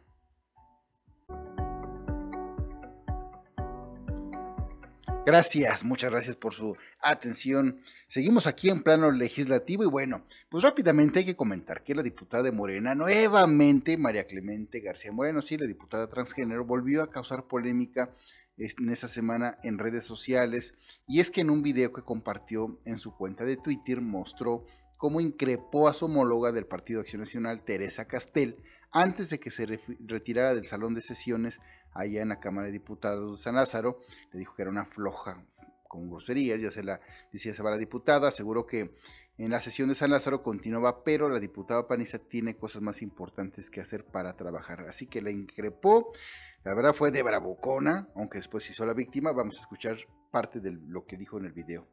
Gracias, 5.25 5.83
muchas 5.83 6.11
gracias 6.11 6.35
por 6.35 6.53
su 6.53 6.77
atención. 7.01 7.81
Seguimos 8.07 8.45
aquí 8.45 8.69
en 8.69 8.83
plano 8.83 9.09
legislativo 9.09 9.83
y 9.83 9.87
bueno, 9.87 10.21
pues 10.49 10.63
rápidamente 10.63 11.19
hay 11.19 11.25
que 11.25 11.35
comentar 11.35 11.83
que 11.83 11.95
la 11.95 12.03
diputada 12.03 12.43
de 12.43 12.51
Morena, 12.51 12.93
nuevamente 12.93 13.97
María 13.97 14.27
Clemente 14.27 14.81
García 14.81 15.11
Moreno, 15.11 15.41
sí, 15.41 15.57
la 15.57 15.65
diputada 15.65 16.07
transgénero, 16.07 16.63
volvió 16.63 17.01
a 17.01 17.09
causar 17.09 17.45
polémica 17.45 18.11
en 18.57 18.89
esta 18.89 19.07
semana 19.07 19.57
en 19.63 19.77
redes 19.77 20.05
sociales 20.05 20.73
y 21.07 21.19
es 21.19 21.29
que 21.29 21.41
en 21.41 21.49
un 21.49 21.61
video 21.61 21.91
que 21.91 22.03
compartió 22.03 22.79
en 22.85 22.99
su 22.99 23.15
cuenta 23.15 23.43
de 23.43 23.57
Twitter 23.57 24.01
mostró 24.01 24.65
cómo 24.97 25.21
increpó 25.21 25.87
a 25.87 25.93
su 25.93 26.05
homóloga 26.05 26.51
del 26.51 26.65
Partido 26.65 27.01
Acción 27.01 27.21
Nacional, 27.21 27.63
Teresa 27.63 28.05
Castel, 28.07 28.63
antes 28.91 29.29
de 29.29 29.39
que 29.39 29.51
se 29.51 29.65
retirara 29.99 30.55
del 30.55 30.67
salón 30.67 30.95
de 30.95 31.01
sesiones 31.01 31.59
allá 31.93 32.21
en 32.21 32.29
la 32.29 32.39
Cámara 32.39 32.67
de 32.67 32.73
Diputados 32.73 33.37
de 33.37 33.43
San 33.43 33.55
Lázaro, 33.55 34.01
le 34.31 34.39
dijo 34.39 34.55
que 34.55 34.61
era 34.61 34.71
una 34.71 34.85
floja 34.85 35.45
con 35.87 36.09
groserías, 36.09 36.61
ya 36.61 36.71
se 36.71 36.83
la 36.83 37.01
decía 37.31 37.51
esa 37.51 37.63
la 37.63 37.77
diputada, 37.77 38.29
aseguró 38.29 38.65
que 38.65 38.95
en 39.37 39.51
la 39.51 39.59
sesión 39.59 39.89
de 39.89 39.95
San 39.95 40.11
Lázaro 40.11 40.43
continuaba, 40.43 41.03
pero 41.03 41.29
la 41.29 41.39
diputada 41.39 41.87
panista 41.87 42.19
tiene 42.19 42.55
cosas 42.55 42.81
más 42.81 43.01
importantes 43.01 43.69
que 43.69 43.81
hacer 43.81 44.05
para 44.05 44.37
trabajar, 44.37 44.85
así 44.87 45.07
que 45.07 45.21
la 45.21 45.31
increpó, 45.31 46.13
la 46.65 46.73
verdad 46.73 46.93
fue 46.93 47.11
de 47.11 47.21
bravucona, 47.21 48.07
aunque 48.15 48.39
después 48.39 48.67
hizo 48.69 48.85
la 48.85 48.93
víctima, 48.93 49.31
vamos 49.31 49.55
a 49.57 49.61
escuchar 49.61 49.97
parte 50.31 50.59
de 50.59 50.71
lo 50.71 51.05
que 51.05 51.15
dijo 51.15 51.37
en 51.37 51.45
el 51.45 51.53
video 51.53 51.87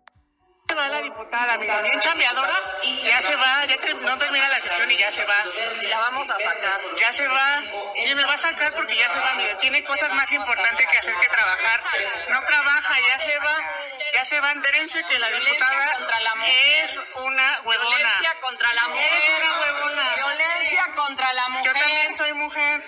se 0.72 0.74
va 0.74 0.88
la 0.88 1.02
diputada, 1.02 1.58
mira, 1.58 1.82
bien 1.82 2.00
chambeadora, 2.00 2.56
ya 3.04 3.20
se 3.20 3.36
va, 3.36 3.66
ya 3.66 3.76
no 4.00 4.16
termina 4.16 4.48
la 4.48 4.60
sesión 4.62 4.90
y 4.90 4.96
ya 4.96 5.12
se 5.12 5.22
va. 5.26 5.44
La 5.82 5.98
vamos 5.98 6.30
a 6.30 6.38
sacar. 6.38 6.80
Ya 6.96 7.12
se 7.12 7.28
va, 7.28 7.62
y 7.94 8.14
me 8.14 8.24
va 8.24 8.32
a 8.32 8.38
sacar 8.38 8.72
porque 8.72 8.96
ya 8.96 9.10
se 9.10 9.18
va, 9.18 9.34
mire, 9.34 9.54
tiene 9.56 9.84
cosas 9.84 10.14
más 10.14 10.32
importantes 10.32 10.86
que 10.86 10.96
hacer 10.96 11.14
que 11.20 11.26
trabajar. 11.26 11.80
No 12.30 12.40
trabaja, 12.44 12.94
ya 13.06 13.18
se 13.18 13.38
va, 13.38 13.56
ya 14.14 14.24
se 14.24 14.40
va, 14.40 14.52
enterense 14.52 15.04
que 15.10 15.18
la 15.18 15.28
diputada 15.28 15.92
es 16.46 16.96
una 17.16 17.60
huevona. 17.66 17.98
Violencia 17.98 18.40
contra 18.40 18.72
la 18.72 18.88
mujer. 18.88 19.12
Es 19.12 19.30
una 19.38 19.60
huevona. 19.60 20.14
Violencia 20.16 20.84
contra 20.94 21.32
la 21.34 21.48
mujer. 21.50 21.66
Yo 21.66 21.80
también 21.80 22.16
soy 22.16 22.21
mujer. 22.44 22.80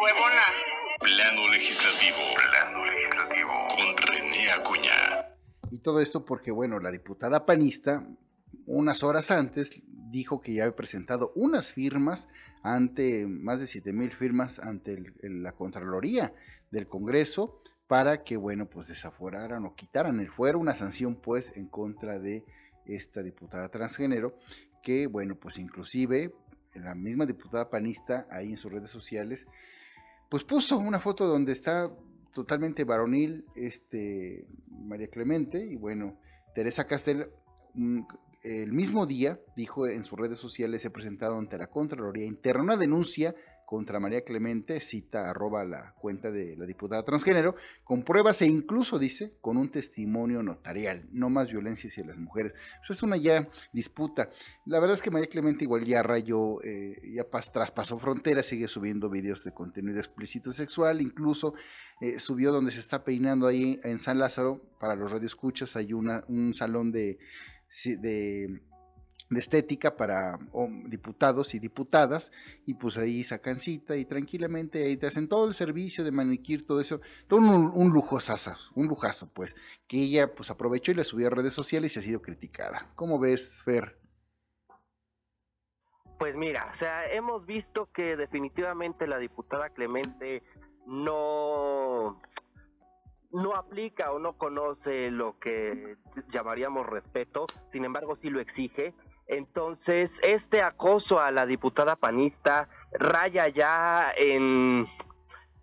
Huevona. 0.00 0.42
Plano 0.98 1.48
legislativo. 1.48 2.18
Plano 2.34 2.84
legislativo. 2.86 3.52
Con 3.68 3.96
René 3.96 4.50
Acuña. 4.50 5.36
Y 5.70 5.78
todo 5.78 6.00
esto 6.00 6.24
porque, 6.24 6.50
bueno, 6.50 6.80
la 6.80 6.90
diputada 6.90 7.46
panista, 7.46 8.06
unas 8.66 9.02
horas 9.02 9.30
antes, 9.30 9.70
dijo 9.86 10.40
que 10.40 10.54
ya 10.54 10.64
había 10.64 10.76
presentado 10.76 11.32
unas 11.34 11.72
firmas 11.72 12.28
ante, 12.62 13.26
más 13.26 13.60
de 13.60 13.66
7 13.66 13.92
mil 13.92 14.12
firmas 14.12 14.58
ante 14.58 15.02
la 15.22 15.52
Contraloría 15.52 16.32
del 16.70 16.88
Congreso 16.88 17.60
para 17.86 18.24
que, 18.24 18.36
bueno, 18.36 18.66
pues 18.66 18.86
desaforaran 18.86 19.64
o 19.66 19.74
quitaran 19.74 20.20
el 20.20 20.30
fuero, 20.30 20.58
una 20.58 20.74
sanción 20.74 21.16
pues 21.16 21.52
en 21.56 21.68
contra 21.68 22.18
de 22.18 22.44
esta 22.86 23.22
diputada 23.22 23.68
transgénero, 23.68 24.36
que, 24.82 25.06
bueno, 25.06 25.34
pues 25.36 25.58
inclusive 25.58 26.32
la 26.74 26.94
misma 26.94 27.26
diputada 27.26 27.70
panista 27.70 28.26
ahí 28.30 28.50
en 28.50 28.56
sus 28.56 28.72
redes 28.72 28.90
sociales, 28.90 29.46
pues 30.28 30.44
puso 30.44 30.78
una 30.78 31.00
foto 31.00 31.26
donde 31.26 31.52
está 31.52 31.90
totalmente 32.32 32.84
varonil, 32.84 33.44
este, 33.54 34.46
María 34.68 35.08
Clemente, 35.08 35.64
y 35.64 35.76
bueno, 35.76 36.18
Teresa 36.54 36.86
Castel, 36.86 37.28
mm, 37.74 38.00
el 38.42 38.72
mismo 38.72 39.06
día, 39.06 39.40
dijo 39.56 39.86
en 39.86 40.04
sus 40.04 40.18
redes 40.18 40.38
sociales, 40.38 40.82
se 40.82 40.90
presentado 40.90 41.38
ante 41.38 41.56
la 41.56 41.68
Contraloría 41.68 42.26
Interna 42.26 42.62
una 42.62 42.76
denuncia 42.76 43.34
contra 43.74 43.98
María 43.98 44.22
Clemente, 44.22 44.78
cita 44.78 45.28
arroba 45.28 45.64
la 45.64 45.94
cuenta 45.98 46.30
de 46.30 46.56
la 46.56 46.64
diputada 46.64 47.04
transgénero, 47.04 47.56
con 47.82 48.04
pruebas 48.04 48.40
e 48.40 48.46
incluso 48.46 49.00
dice 49.00 49.32
con 49.40 49.56
un 49.56 49.68
testimonio 49.68 50.44
notarial, 50.44 51.08
no 51.10 51.28
más 51.28 51.50
violencia 51.50 51.90
hacia 51.90 52.04
las 52.04 52.16
mujeres. 52.16 52.54
Eso 52.80 52.92
es 52.92 53.02
una 53.02 53.16
ya 53.16 53.48
disputa. 53.72 54.30
La 54.64 54.78
verdad 54.78 54.94
es 54.94 55.02
que 55.02 55.10
María 55.10 55.26
Clemente 55.26 55.64
igual 55.64 55.84
ya 55.84 56.04
rayó, 56.04 56.62
eh, 56.62 57.02
ya 57.16 57.24
traspasó 57.52 57.98
fronteras, 57.98 58.46
sigue 58.46 58.68
subiendo 58.68 59.10
videos 59.10 59.42
de 59.42 59.50
contenido 59.50 59.98
explícito 59.98 60.52
sexual, 60.52 61.00
incluso 61.00 61.54
eh, 62.00 62.20
subió 62.20 62.52
donde 62.52 62.70
se 62.70 62.78
está 62.78 63.02
peinando 63.02 63.48
ahí 63.48 63.80
en 63.82 63.98
San 63.98 64.20
Lázaro, 64.20 64.62
para 64.78 64.94
los 64.94 65.10
radioescuchas 65.10 65.74
hay 65.74 65.94
una, 65.94 66.22
un 66.28 66.54
salón 66.54 66.92
de, 66.92 67.18
de 67.84 68.62
de 69.34 69.40
estética 69.40 69.96
para 69.96 70.38
diputados 70.86 71.54
y 71.54 71.58
diputadas 71.58 72.32
y 72.66 72.74
pues 72.74 72.96
ahí 72.96 73.24
sacan 73.24 73.60
cita 73.60 73.96
y 73.96 74.04
tranquilamente 74.04 74.84
ahí 74.84 74.96
te 74.96 75.06
hacen 75.06 75.28
todo 75.28 75.48
el 75.48 75.54
servicio 75.54 76.04
de 76.04 76.12
maniquir, 76.12 76.66
todo 76.66 76.80
eso, 76.80 77.00
todo 77.28 77.40
un, 77.40 77.48
un 77.48 77.94
un 78.74 78.86
lujazo 78.88 79.28
pues, 79.32 79.56
que 79.86 79.98
ella 79.98 80.34
pues 80.34 80.50
aprovechó 80.50 80.92
y 80.92 80.94
le 80.94 81.04
subió 81.04 81.26
a 81.26 81.30
redes 81.30 81.54
sociales 81.54 81.94
y 81.94 81.98
ha 81.98 82.02
sido 82.02 82.22
criticada. 82.22 82.90
¿Cómo 82.94 83.18
ves, 83.18 83.62
Fer? 83.64 83.98
Pues 86.18 86.34
mira, 86.36 86.72
o 86.74 86.78
sea, 86.78 87.12
hemos 87.12 87.44
visto 87.44 87.90
que 87.92 88.16
definitivamente 88.16 89.06
la 89.06 89.18
diputada 89.18 89.70
Clemente 89.70 90.42
no 90.86 92.20
no 93.32 93.56
aplica 93.56 94.12
o 94.12 94.20
no 94.20 94.38
conoce 94.38 95.10
lo 95.10 95.38
que 95.40 95.96
llamaríamos 96.32 96.86
respeto, 96.86 97.46
sin 97.72 97.84
embargo 97.84 98.16
sí 98.22 98.30
lo 98.30 98.40
exige 98.40 98.94
entonces, 99.26 100.10
este 100.22 100.62
acoso 100.62 101.20
a 101.20 101.30
la 101.30 101.46
diputada 101.46 101.96
panista 101.96 102.68
raya 102.92 103.48
ya 103.48 104.12
en, 104.16 104.86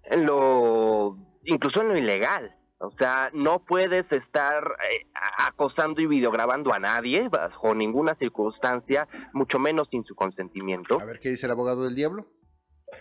en 0.03 0.25
lo, 0.25 1.17
incluso 1.45 1.81
en 1.81 1.87
lo 1.89 1.97
ilegal. 1.97 2.55
O 2.79 2.89
sea, 2.97 3.29
no 3.33 3.63
puedes 3.63 4.11
estar 4.11 4.63
eh, 4.91 5.05
acosando 5.37 6.01
y 6.01 6.07
videograbando 6.07 6.73
a 6.73 6.79
nadie 6.79 7.29
bajo 7.29 7.75
ninguna 7.75 8.15
circunstancia, 8.15 9.07
mucho 9.33 9.59
menos 9.59 9.87
sin 9.91 10.03
su 10.03 10.15
consentimiento. 10.15 10.99
A 10.99 11.05
ver 11.05 11.19
qué 11.19 11.29
dice 11.29 11.45
el 11.45 11.51
abogado 11.51 11.83
del 11.83 11.93
diablo. 11.93 12.25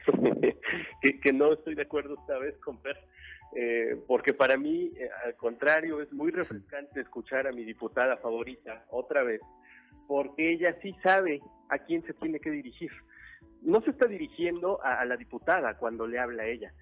que, 1.02 1.20
que, 1.20 1.32
no 1.32 1.54
estoy 1.54 1.74
de 1.74 1.82
acuerdo 1.82 2.14
esta 2.20 2.38
vez 2.38 2.56
con 2.58 2.80
Per, 2.82 2.96
eh, 3.56 3.96
porque 4.06 4.34
para 4.34 4.56
mí, 4.56 4.92
eh, 4.96 5.08
al 5.24 5.34
contrario, 5.36 6.00
es 6.00 6.12
muy 6.12 6.30
refrescante 6.30 7.00
escuchar 7.00 7.46
a 7.46 7.52
mi 7.52 7.64
diputada 7.64 8.18
favorita 8.18 8.84
otra 8.90 9.22
vez, 9.24 9.40
porque 10.10 10.54
ella 10.54 10.76
sí 10.82 10.92
sabe 11.04 11.40
a 11.68 11.78
quién 11.78 12.02
se 12.02 12.12
tiene 12.14 12.40
que 12.40 12.50
dirigir. 12.50 12.90
No 13.62 13.80
se 13.80 13.92
está 13.92 14.06
dirigiendo 14.06 14.84
a, 14.84 14.98
a 15.00 15.04
la 15.04 15.16
diputada 15.16 15.78
cuando 15.78 16.04
le 16.04 16.18
habla 16.18 16.42
a 16.42 16.46
ella, 16.46 16.74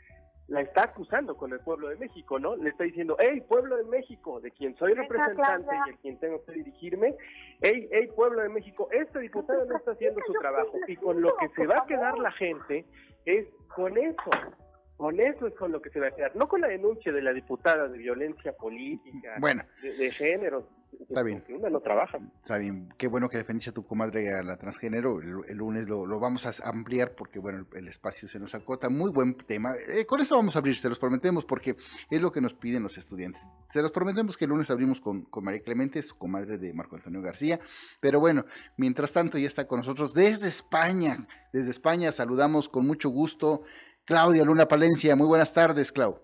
la 0.47 0.63
está 0.63 0.85
acusando 0.85 1.37
con 1.37 1.53
el 1.53 1.61
pueblo 1.61 1.91
de 1.91 1.97
México, 1.97 2.39
¿no? 2.39 2.57
Le 2.57 2.71
está 2.71 2.85
diciendo, 2.85 3.19
hey, 3.19 3.43
pueblo 3.47 3.77
de 3.77 3.85
México, 3.85 4.41
de 4.41 4.51
quien 4.51 4.75
soy 4.77 4.95
representante 4.95 5.77
y 5.89 5.91
a 5.91 5.97
quien 5.99 6.19
tengo 6.19 6.43
que 6.43 6.53
dirigirme, 6.53 7.17
hey, 7.61 7.87
hey, 7.93 8.09
pueblo 8.17 8.41
de 8.41 8.49
México, 8.49 8.89
este 8.93 9.19
diputado 9.19 9.63
no 9.67 9.77
está 9.77 9.91
haciendo 9.91 10.23
su 10.27 10.33
trabajo. 10.33 10.73
Y 10.87 10.97
con 10.97 11.21
lo 11.21 11.37
que 11.37 11.51
se 11.51 11.67
va 11.67 11.81
a 11.81 11.87
quedar 11.87 12.19
la 12.19 12.33
gente 12.33 12.87
es 13.27 13.47
con 13.77 13.99
eso. 13.99 14.31
Con 14.97 15.21
eso 15.21 15.49
es 15.49 15.55
con 15.55 15.71
lo 15.71 15.83
que 15.83 15.91
se 15.91 16.01
va 16.01 16.07
a 16.07 16.13
quedar, 16.13 16.35
no 16.35 16.49
con 16.49 16.63
la 16.63 16.69
denuncia 16.69 17.13
de 17.13 17.21
la 17.21 17.35
diputada 17.35 17.89
de 17.89 17.99
violencia 17.99 18.57
política, 18.57 19.37
bueno, 19.39 19.63
de, 19.83 19.93
de 19.93 20.11
género, 20.13 20.67
Está 21.09 21.23
bien. 21.23 21.45
Una 21.49 21.71
no 21.71 21.81
trabaja. 21.81 22.19
Está 22.43 22.59
bien. 22.59 22.93
Qué 22.99 23.09
bueno 23.09 23.29
que 23.29 23.39
defendiste 23.39 23.71
a 23.71 23.75
tu 23.75 23.87
comadre 23.87 24.33
a 24.35 24.43
la 24.43 24.57
transgénero. 24.57 25.21
El, 25.21 25.49
el 25.49 25.57
lunes 25.57 25.89
lo, 25.89 26.07
lo, 26.07 26.21
vamos 26.21 26.47
a 26.47 26.53
ampliar 26.69 27.15
porque, 27.15 27.39
bueno, 27.39 27.67
el, 27.73 27.79
el, 27.79 27.89
espacio 27.89 28.29
se 28.29 28.39
nos 28.39 28.55
acota. 28.55 28.89
Muy 28.89 29.11
buen 29.11 29.35
tema. 29.35 29.75
Eh, 29.89 30.07
con 30.07 30.21
eso 30.21 30.37
vamos 30.37 30.57
a 30.57 30.59
abrir, 30.59 30.77
se 30.79 30.89
los 30.89 30.99
prometemos, 30.99 31.45
porque 31.45 31.77
es 32.11 32.23
lo 32.23 32.31
que 32.31 32.41
nos 32.41 32.55
piden 32.55 32.83
los 32.83 32.99
estudiantes. 32.99 33.43
Se 33.71 33.83
los 33.83 33.93
prometemos 33.93 34.37
que 34.37 34.45
el 34.45 34.51
lunes 34.51 34.71
abrimos 34.71 35.01
con, 35.01 35.23
con 35.23 35.45
María 35.45 35.63
Clemente, 35.63 36.03
su 36.03 36.17
comadre 36.17 36.59
de 36.59 36.73
Marco 36.73 36.97
Antonio 36.97 37.23
García. 37.23 37.61
Pero 38.01 38.21
bueno, 38.21 38.45
mientras 38.77 39.13
tanto 39.13 39.39
ya 39.39 39.47
está 39.47 39.67
con 39.67 39.79
nosotros 39.79 40.15
desde 40.15 40.49
España. 40.49 41.27
Desde 41.53 41.71
España 41.71 42.13
saludamos 42.13 42.69
con 42.69 42.87
mucho 42.87 43.09
gusto 43.09 43.63
Claudia 44.05 44.45
Luna 44.45 44.67
Palencia. 44.67 45.17
Muy 45.17 45.27
buenas 45.27 45.53
tardes, 45.53 45.93
Clau. 45.93 46.21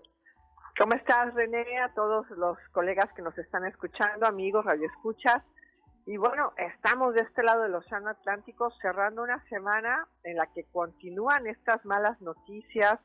¿Cómo 0.77 0.93
estás, 0.93 1.33
René? 1.33 1.79
A 1.79 1.93
todos 1.93 2.29
los 2.31 2.57
colegas 2.73 3.07
que 3.13 3.21
nos 3.21 3.37
están 3.37 3.63
escuchando, 3.65 4.27
amigos, 4.27 4.65
radioescuchas. 4.65 5.41
Y 6.05 6.17
bueno, 6.17 6.51
estamos 6.57 7.13
de 7.13 7.21
este 7.21 7.43
lado 7.43 7.63
del 7.63 7.75
Océano 7.75 8.09
Atlántico 8.09 8.69
cerrando 8.81 9.23
una 9.23 9.41
semana 9.47 10.05
en 10.25 10.35
la 10.35 10.47
que 10.47 10.65
continúan 10.65 11.47
estas 11.47 11.85
malas 11.85 12.19
noticias. 12.19 12.99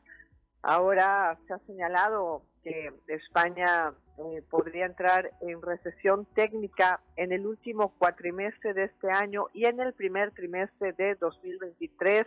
Ahora 0.63 1.39
se 1.47 1.55
ha 1.55 1.59
señalado 1.61 2.43
que 2.65 2.93
España 3.07 3.93
eh, 4.19 4.43
podría 4.51 4.87
entrar 4.87 5.31
en 5.41 5.63
recesión 5.63 6.27
técnica 6.35 7.01
en 7.15 7.31
el 7.31 7.47
último 7.47 7.95
cuatrimestre 7.99 8.75
de 8.75 8.85
este 8.85 9.13
año 9.13 9.47
y 9.55 9.67
en 9.67 9.79
el 9.79 9.93
primer 9.93 10.33
trimestre 10.33 10.93
de 10.95 11.15
2023. 11.15 12.27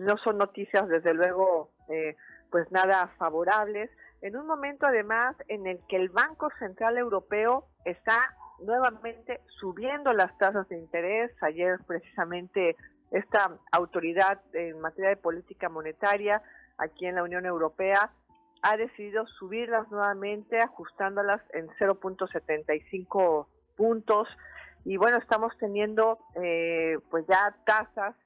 No 0.00 0.18
son 0.18 0.36
noticias, 0.36 0.86
desde 0.88 1.14
luego, 1.14 1.70
eh, 1.88 2.16
pues 2.50 2.70
nada 2.70 3.08
favorables 3.16 3.90
en 4.20 4.36
un 4.36 4.46
momento 4.46 4.86
además 4.86 5.36
en 5.48 5.66
el 5.66 5.80
que 5.88 5.96
el 5.96 6.08
Banco 6.08 6.50
Central 6.58 6.96
Europeo 6.98 7.66
está 7.84 8.34
nuevamente 8.60 9.40
subiendo 9.60 10.12
las 10.12 10.36
tasas 10.38 10.68
de 10.68 10.78
interés. 10.78 11.30
Ayer 11.42 11.78
precisamente 11.86 12.76
esta 13.10 13.58
autoridad 13.72 14.40
en 14.52 14.80
materia 14.80 15.10
de 15.10 15.16
política 15.16 15.68
monetaria 15.68 16.42
aquí 16.78 17.06
en 17.06 17.16
la 17.16 17.22
Unión 17.22 17.46
Europea 17.46 18.10
ha 18.62 18.76
decidido 18.76 19.26
subirlas 19.38 19.88
nuevamente, 19.90 20.60
ajustándolas 20.60 21.40
en 21.52 21.68
0.75 21.78 23.46
puntos. 23.76 24.28
Y 24.84 24.96
bueno, 24.96 25.18
estamos 25.18 25.56
teniendo 25.58 26.18
eh, 26.42 26.98
pues 27.10 27.24
ya 27.28 27.54
tasas 27.64 28.16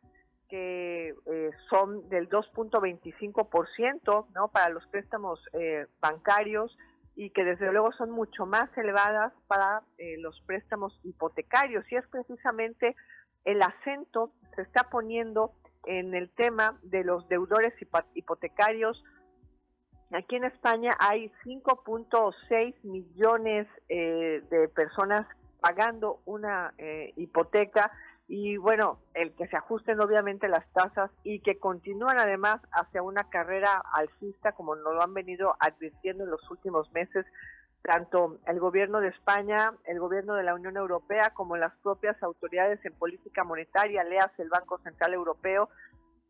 que 0.52 1.14
eh, 1.24 1.50
son 1.70 2.06
del 2.10 2.28
2.25%, 2.28 4.26
¿no? 4.34 4.48
Para 4.48 4.68
los 4.68 4.86
préstamos 4.88 5.40
eh, 5.54 5.86
bancarios 5.98 6.76
y 7.16 7.30
que 7.30 7.42
desde 7.42 7.72
luego 7.72 7.90
son 7.92 8.10
mucho 8.10 8.44
más 8.44 8.68
elevadas 8.76 9.32
para 9.46 9.80
eh, 9.96 10.18
los 10.18 10.38
préstamos 10.42 11.00
hipotecarios. 11.04 11.90
Y 11.90 11.96
es 11.96 12.06
precisamente 12.08 12.94
el 13.46 13.62
acento 13.62 14.34
se 14.54 14.60
está 14.60 14.90
poniendo 14.90 15.52
en 15.86 16.14
el 16.14 16.28
tema 16.28 16.78
de 16.82 17.02
los 17.02 17.26
deudores 17.30 17.72
hipotecarios. 18.12 19.02
Aquí 20.10 20.36
en 20.36 20.44
España 20.44 20.94
hay 20.98 21.32
5.6 21.46 22.74
millones 22.82 23.66
de 23.88 24.70
personas 24.74 25.26
pagando 25.62 26.20
una 26.26 26.74
hipoteca 27.16 27.90
y 28.34 28.56
bueno, 28.56 28.98
el 29.12 29.34
que 29.34 29.46
se 29.48 29.58
ajusten 29.58 30.00
obviamente 30.00 30.48
las 30.48 30.66
tasas 30.72 31.10
y 31.22 31.40
que 31.40 31.58
continúan 31.58 32.18
además 32.18 32.62
hacia 32.72 33.02
una 33.02 33.28
carrera 33.28 33.82
alcista 33.92 34.52
como 34.52 34.74
nos 34.74 34.94
lo 34.94 35.02
han 35.02 35.12
venido 35.12 35.54
advirtiendo 35.60 36.24
en 36.24 36.30
los 36.30 36.50
últimos 36.50 36.90
meses 36.92 37.26
tanto 37.82 38.38
el 38.46 38.58
gobierno 38.58 39.00
de 39.00 39.08
España, 39.08 39.74
el 39.84 40.00
gobierno 40.00 40.34
de 40.34 40.44
la 40.44 40.54
Unión 40.54 40.78
Europea 40.78 41.34
como 41.34 41.58
las 41.58 41.76
propias 41.82 42.22
autoridades 42.22 42.82
en 42.86 42.94
política 42.94 43.44
monetaria, 43.44 44.02
leas 44.02 44.32
el 44.38 44.48
Banco 44.48 44.78
Central 44.78 45.12
Europeo, 45.12 45.68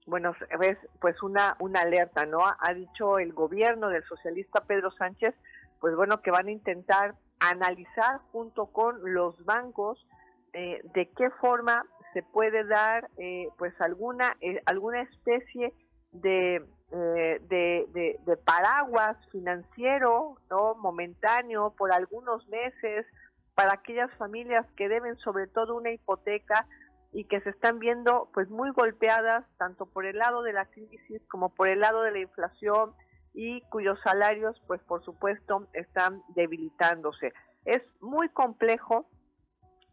bueno, 0.09 0.35
es 0.61 0.79
pues 1.01 1.23
una 1.23 1.55
una 1.61 1.83
alerta, 1.83 2.27
¿no? 2.27 2.41
Ha 2.45 2.75
dicho 2.75 3.21
el 3.21 3.33
gobierno 3.33 3.91
del 3.91 4.03
socialista 4.03 4.65
Pedro 4.65 4.91
Sánchez, 4.91 5.37
pues 5.79 5.95
bueno, 5.95 6.21
que 6.21 6.33
van 6.33 6.49
a 6.49 6.51
intentar 6.51 7.15
analizar 7.39 8.19
junto 8.33 8.67
con 8.73 8.99
los 9.15 9.45
bancos 9.45 10.05
eh, 10.53 10.81
de 10.95 11.11
qué 11.17 11.31
forma 11.41 11.85
se 12.13 12.23
puede 12.23 12.65
dar 12.65 13.09
eh, 13.17 13.49
pues 13.59 13.79
alguna 13.81 14.37
eh, 14.41 14.61
alguna 14.67 15.03
especie 15.03 15.73
de, 16.13 16.57
eh, 16.57 17.41
de, 17.49 17.87
de, 17.93 18.21
de, 18.27 18.37
paraguas 18.37 19.17
financiero 19.31 20.37
no 20.51 20.75
momentáneo 20.75 21.75
por 21.77 21.93
algunos 21.93 22.47
meses 22.49 23.07
para 23.55 23.75
aquellas 23.75 24.11
familias 24.19 24.67
que 24.77 24.89
deben 24.89 25.17
sobre 25.19 25.47
todo 25.47 25.75
una 25.77 25.91
hipoteca 25.91 26.67
y 27.13 27.25
que 27.25 27.41
se 27.41 27.51
están 27.51 27.79
viendo 27.79 28.31
pues 28.35 28.49
muy 28.51 28.71
golpeadas 28.71 29.45
tanto 29.59 29.87
por 29.87 30.07
el 30.07 30.19
lado 30.19 30.43
de 30.43 30.53
la 30.53 30.67
crisis 30.67 31.23
como 31.29 31.51
por 31.55 31.69
el 31.69 31.81
lado 31.81 32.03
de 32.03 32.13
la 32.13 32.21
inflación 32.21 32.93
y 33.35 33.63
cuyos 33.71 33.99
salarios 34.03 34.61
pues 34.67 34.83
por 34.83 35.03
supuesto 35.05 35.67
están 35.73 36.23
debilitándose. 36.35 37.33
Es 37.65 37.83
muy 38.01 38.29
complejo 38.31 39.07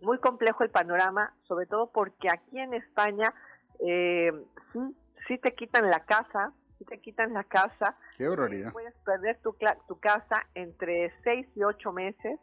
muy 0.02 0.18
complejo 0.20 0.64
el 0.64 0.70
panorama, 0.70 1.34
sobre 1.44 1.66
todo 1.66 1.92
porque 1.92 2.30
aquí 2.30 2.60
en 2.60 2.74
España 2.74 3.34
eh, 3.80 4.32
sí, 4.74 4.80
sí 5.28 5.38
te 5.38 5.54
quitan 5.54 5.90
la 5.90 6.02
casa, 6.02 6.54
sí 6.78 6.86
te 6.86 7.00
quitan 7.00 7.34
la 7.34 7.44
casa. 7.44 7.96
Qué 8.18 8.28
horroridad. 8.28 8.72
Puedes 8.72 8.96
perder 9.06 9.40
tu, 9.42 9.56
tu 9.88 10.00
casa 10.00 10.48
entre 10.56 11.14
seis 11.24 11.48
y 11.56 11.64
ocho 11.64 11.92
meses. 11.92 12.40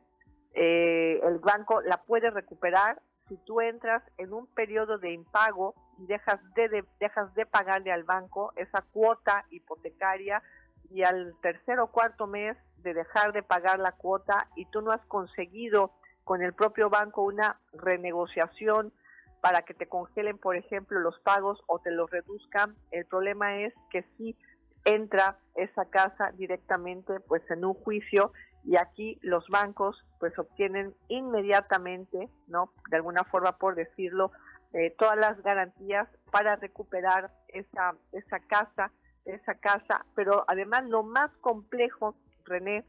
Eh, 0.55 1.21
el 1.23 1.39
banco 1.39 1.83
la 1.83 2.03
puede 2.03 2.31
recuperar 2.31 3.01
si 3.29 3.37
tú 3.39 3.61
entras 3.61 4.03
en 4.19 4.33
un 4.33 4.47
periodo 4.47 4.99
de 4.99 5.13
impago 5.13 5.75
y 5.99 6.07
dejas 6.07 6.41
de, 6.55 6.69
de, 6.69 6.85
dejas 7.01 7.35
de 7.35 7.45
pagarle 7.45 7.93
al 7.93 8.05
banco 8.05 8.53
esa 8.57 8.83
cuota 8.93 9.45
hipotecaria 9.51 10.43
y 10.91 11.03
al 11.03 11.35
tercer 11.43 11.81
o 11.81 11.89
cuarto 11.89 12.27
mes 12.27 12.57
de 12.79 12.95
dejar 12.95 13.33
de 13.33 13.43
pagar 13.43 13.81
la 13.81 13.93
cuota 13.93 14.49
y 14.55 14.67
tú 14.67 14.81
no 14.81 14.93
has 14.93 15.05
conseguido 15.07 15.93
con 16.27 16.43
el 16.43 16.55
propio 16.55 16.91
banco 16.91 17.23
una 17.23 17.61
renegociación 17.73 18.93
para 19.41 19.63
que 19.63 19.75
te 19.75 19.87
congelen, 19.87 20.39
por 20.39 20.57
ejemplo, 20.57 20.99
los 20.99 21.17
pagos 21.21 21.63
o 21.69 21.79
te 21.79 21.93
los 21.93 22.11
reduzcan. 22.11 22.75
El 22.91 23.07
problema 23.07 23.61
es 23.61 23.73
que 23.93 24.03
si 24.17 24.37
entra 24.85 25.39
esa 25.55 25.85
casa 25.85 26.33
directamente 26.33 27.21
pues 27.21 27.49
en 27.49 27.65
un 27.65 27.75
juicio 27.75 28.33
y 28.65 28.77
aquí 28.77 29.21
los 29.23 29.47
bancos 29.47 30.05
pues 30.19 30.37
obtienen 30.37 30.97
inmediatamente, 31.07 32.29
¿no? 32.49 32.73
De 32.91 32.97
alguna 32.97 33.23
forma 33.23 33.57
por 33.57 33.77
decirlo, 33.77 34.33
eh, 34.73 34.97
todas 34.99 35.17
las 35.17 35.41
garantías 35.45 36.09
para 36.33 36.57
recuperar 36.57 37.31
esa 37.47 37.95
esa 38.11 38.41
casa, 38.41 38.91
esa 39.27 39.55
casa, 39.55 40.05
pero 40.17 40.45
además 40.49 40.87
lo 40.87 41.05
más 41.05 41.31
complejo, 41.37 42.17
René, 42.45 42.85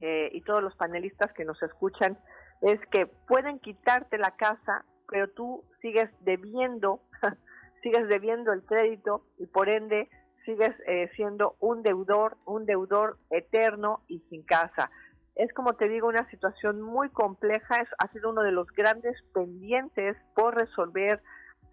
eh, 0.00 0.30
y 0.32 0.42
todos 0.42 0.62
los 0.62 0.76
panelistas 0.76 1.32
que 1.32 1.44
nos 1.44 1.60
escuchan, 1.62 2.18
es 2.62 2.80
que 2.86 3.06
pueden 3.06 3.58
quitarte 3.58 4.18
la 4.18 4.30
casa, 4.36 4.84
pero 5.08 5.28
tú 5.28 5.64
sigues 5.80 6.08
debiendo, 6.20 7.00
sigues 7.82 8.08
debiendo 8.08 8.52
el 8.52 8.62
crédito 8.62 9.24
y 9.38 9.46
por 9.46 9.68
ende 9.68 10.08
sigues 10.44 10.74
eh, 10.86 11.10
siendo 11.14 11.56
un 11.60 11.82
deudor, 11.82 12.36
un 12.46 12.64
deudor 12.64 13.18
eterno 13.30 14.00
y 14.08 14.20
sin 14.30 14.42
casa. 14.42 14.90
Es 15.34 15.52
como 15.54 15.74
te 15.74 15.88
digo 15.88 16.08
una 16.08 16.28
situación 16.30 16.80
muy 16.80 17.08
compleja, 17.10 17.76
es, 17.80 17.88
ha 17.98 18.08
sido 18.08 18.30
uno 18.30 18.42
de 18.42 18.52
los 18.52 18.68
grandes 18.68 19.16
pendientes 19.34 20.16
por 20.34 20.54
resolver 20.54 21.20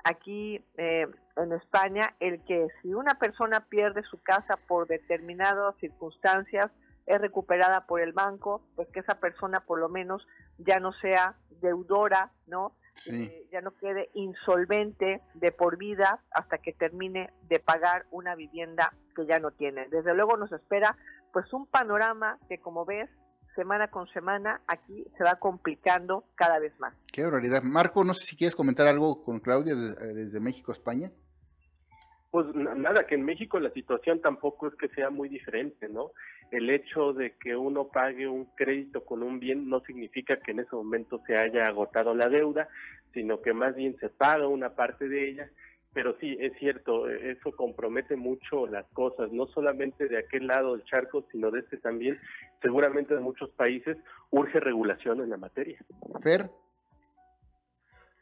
aquí 0.03 0.63
eh, 0.77 1.07
en 1.35 1.51
España 1.53 2.15
el 2.19 2.43
que 2.45 2.67
si 2.81 2.93
una 2.93 3.15
persona 3.15 3.65
pierde 3.69 4.01
su 4.03 4.21
casa 4.21 4.57
por 4.67 4.87
determinadas 4.87 5.75
circunstancias 5.79 6.71
es 7.09 7.19
recuperada 7.19 7.87
por 7.87 8.01
el 8.01 8.13
banco, 8.13 8.61
pues 8.75 8.87
que 8.89 8.99
esa 8.99 9.19
persona 9.19 9.61
por 9.61 9.79
lo 9.79 9.89
menos 9.89 10.25
ya 10.59 10.79
no 10.79 10.93
sea 10.93 11.35
deudora, 11.59 12.31
¿no? 12.45 12.75
Eh, 13.07 13.47
ya 13.51 13.61
no 13.61 13.71
quede 13.77 14.09
insolvente 14.13 15.21
de 15.33 15.51
por 15.51 15.77
vida 15.77 16.21
hasta 16.31 16.59
que 16.59 16.73
termine 16.73 17.31
de 17.47 17.59
pagar 17.59 18.05
una 18.11 18.35
vivienda 18.35 18.93
que 19.15 19.25
ya 19.25 19.39
no 19.39 19.51
tiene. 19.51 19.87
Desde 19.89 20.13
luego 20.13 20.37
nos 20.37 20.51
espera 20.51 20.97
pues 21.33 21.51
un 21.51 21.65
panorama 21.65 22.37
que 22.47 22.59
como 22.59 22.85
ves 22.85 23.09
semana 23.55 23.89
con 23.89 24.07
semana 24.09 24.61
aquí 24.67 25.05
se 25.17 25.23
va 25.23 25.37
complicando 25.37 26.25
cada 26.35 26.59
vez 26.59 26.77
más. 26.79 26.93
Qué 27.11 27.27
realidad. 27.27 27.63
Marco, 27.63 28.03
no 28.03 28.13
sé 28.13 28.25
si 28.25 28.35
quieres 28.35 28.55
comentar 28.55 28.85
algo 28.87 29.23
con 29.23 29.39
Claudia 29.39 29.73
desde, 29.73 30.13
desde 30.13 30.39
México, 30.39 30.71
España. 30.71 31.11
Pues 32.31 32.45
nada, 32.53 33.07
que 33.07 33.15
en 33.15 33.25
México 33.25 33.59
la 33.59 33.71
situación 33.71 34.21
tampoco 34.21 34.67
es 34.67 34.75
que 34.75 34.87
sea 34.89 35.09
muy 35.09 35.29
diferente, 35.29 35.89
¿no? 35.89 36.11
El 36.51 36.69
hecho 36.69 37.13
de 37.13 37.35
que 37.37 37.55
uno 37.55 37.87
pague 37.87 38.27
un 38.27 38.45
crédito 38.55 39.05
con 39.05 39.23
un 39.23 39.39
bien 39.39 39.69
no 39.69 39.81
significa 39.81 40.37
que 40.37 40.51
en 40.51 40.59
ese 40.59 40.75
momento 40.75 41.21
se 41.27 41.37
haya 41.37 41.67
agotado 41.67 42.15
la 42.15 42.29
deuda, 42.29 42.67
sino 43.13 43.41
que 43.41 43.53
más 43.53 43.75
bien 43.75 43.97
se 43.99 44.09
paga 44.09 44.47
una 44.47 44.75
parte 44.75 45.07
de 45.07 45.29
ella. 45.29 45.49
Pero 45.93 46.15
sí, 46.19 46.37
es 46.39 46.53
cierto, 46.59 47.09
eso 47.09 47.51
compromete 47.51 48.15
mucho 48.15 48.67
las 48.67 48.85
cosas, 48.93 49.31
no 49.31 49.47
solamente 49.47 50.07
de 50.07 50.19
aquel 50.19 50.45
lado 50.45 50.75
del 50.75 50.85
charco, 50.85 51.25
sino 51.31 51.49
de 51.49 51.61
este 51.61 51.77
también, 51.77 52.19
seguramente 52.61 53.15
de 53.15 53.21
muchos 53.21 53.49
países, 53.51 53.97
urge 54.29 54.59
regulación 54.59 55.21
en 55.21 55.31
la 55.31 55.37
materia. 55.37 55.79
Fer. 56.21 56.49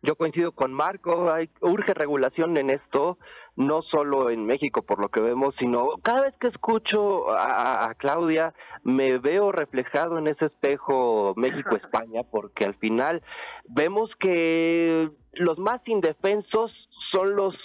Yo 0.01 0.15
coincido 0.15 0.51
con 0.51 0.73
Marco, 0.73 1.31
hay, 1.31 1.49
urge 1.61 1.93
regulación 1.93 2.55
en 2.57 2.69
esto, 2.69 3.17
no 3.55 3.81
solo 3.81 4.29
en 4.29 4.45
México 4.45 4.83
por 4.83 4.99
lo 4.99 5.09
que 5.09 5.19
vemos, 5.19 5.55
sino 5.57 5.89
cada 6.03 6.21
vez 6.21 6.35
que 6.39 6.47
escucho 6.47 7.31
a, 7.31 7.93
Claudia 7.97 8.53
me 8.83 9.17
veo 9.17 9.51
reflejado 9.51 10.19
en 10.19 10.27
ese 10.27 10.45
espejo 10.45 11.33
México-España, 11.35 12.21
porque 12.31 12.65
al 12.65 12.75
final 12.75 13.23
vemos 13.67 14.11
que 14.19 15.09
los 15.33 15.57
más 15.57 15.81
indefensos 15.87 16.71
son 17.11 17.35
los 17.35 17.55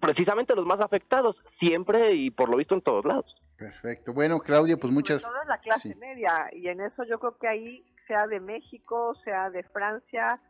precisamente 0.00 0.56
los 0.56 0.66
más 0.66 0.80
afectados, 0.80 1.36
siempre 1.60 2.14
y 2.14 2.30
por 2.30 2.48
lo 2.48 2.56
visto 2.56 2.74
en 2.74 2.82
todos 2.82 3.04
lados. 3.04 3.36
Perfecto. 3.56 4.12
Bueno, 4.12 4.40
Claudia, 4.40 4.76
pues 4.76 4.92
muchas... 4.92 5.22
Toda 5.22 5.44
la 5.44 5.58
clase 5.58 5.94
media, 5.94 6.48
y 6.52 6.66
en 6.66 6.80
eso 6.80 7.04
yo 7.04 7.20
creo 7.20 7.38
que 7.38 7.46
ahí, 7.46 7.86
sea 8.08 8.26
de 8.26 8.40
México, 8.40 9.14
sea 9.24 9.50
de 9.50 9.62
Francia, 9.62 10.40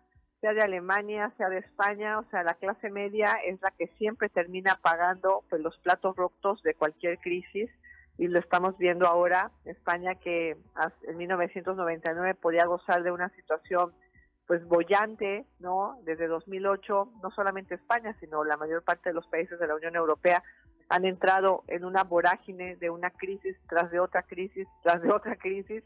sea 0.42 0.52
de 0.52 0.60
Alemania, 0.60 1.32
sea 1.38 1.48
de 1.48 1.58
España, 1.58 2.18
o 2.18 2.24
sea, 2.24 2.42
la 2.42 2.54
clase 2.54 2.90
media 2.90 3.38
es 3.46 3.62
la 3.62 3.70
que 3.70 3.86
siempre 3.96 4.28
termina 4.28 4.76
pagando 4.82 5.44
pues, 5.48 5.62
los 5.62 5.78
platos 5.78 6.16
rotos 6.16 6.60
de 6.64 6.74
cualquier 6.74 7.18
crisis 7.20 7.70
y 8.18 8.26
lo 8.26 8.40
estamos 8.40 8.76
viendo 8.76 9.06
ahora, 9.06 9.52
España 9.64 10.16
que 10.16 10.56
en 11.06 11.16
1999 11.16 12.34
podía 12.34 12.66
gozar 12.66 13.04
de 13.04 13.12
una 13.12 13.28
situación 13.30 13.92
pues 14.48 14.66
bollante, 14.66 15.46
¿no? 15.60 15.98
Desde 16.02 16.26
2008, 16.26 17.12
no 17.22 17.30
solamente 17.30 17.76
España, 17.76 18.14
sino 18.18 18.42
la 18.42 18.56
mayor 18.56 18.82
parte 18.82 19.10
de 19.10 19.14
los 19.14 19.26
países 19.28 19.60
de 19.60 19.66
la 19.68 19.76
Unión 19.76 19.94
Europea 19.94 20.42
han 20.88 21.04
entrado 21.04 21.62
en 21.68 21.84
una 21.84 22.02
vorágine 22.02 22.74
de 22.76 22.90
una 22.90 23.10
crisis 23.10 23.56
tras 23.68 23.92
de 23.92 24.00
otra 24.00 24.24
crisis, 24.24 24.66
tras 24.82 25.00
de 25.02 25.12
otra 25.12 25.36
crisis, 25.36 25.84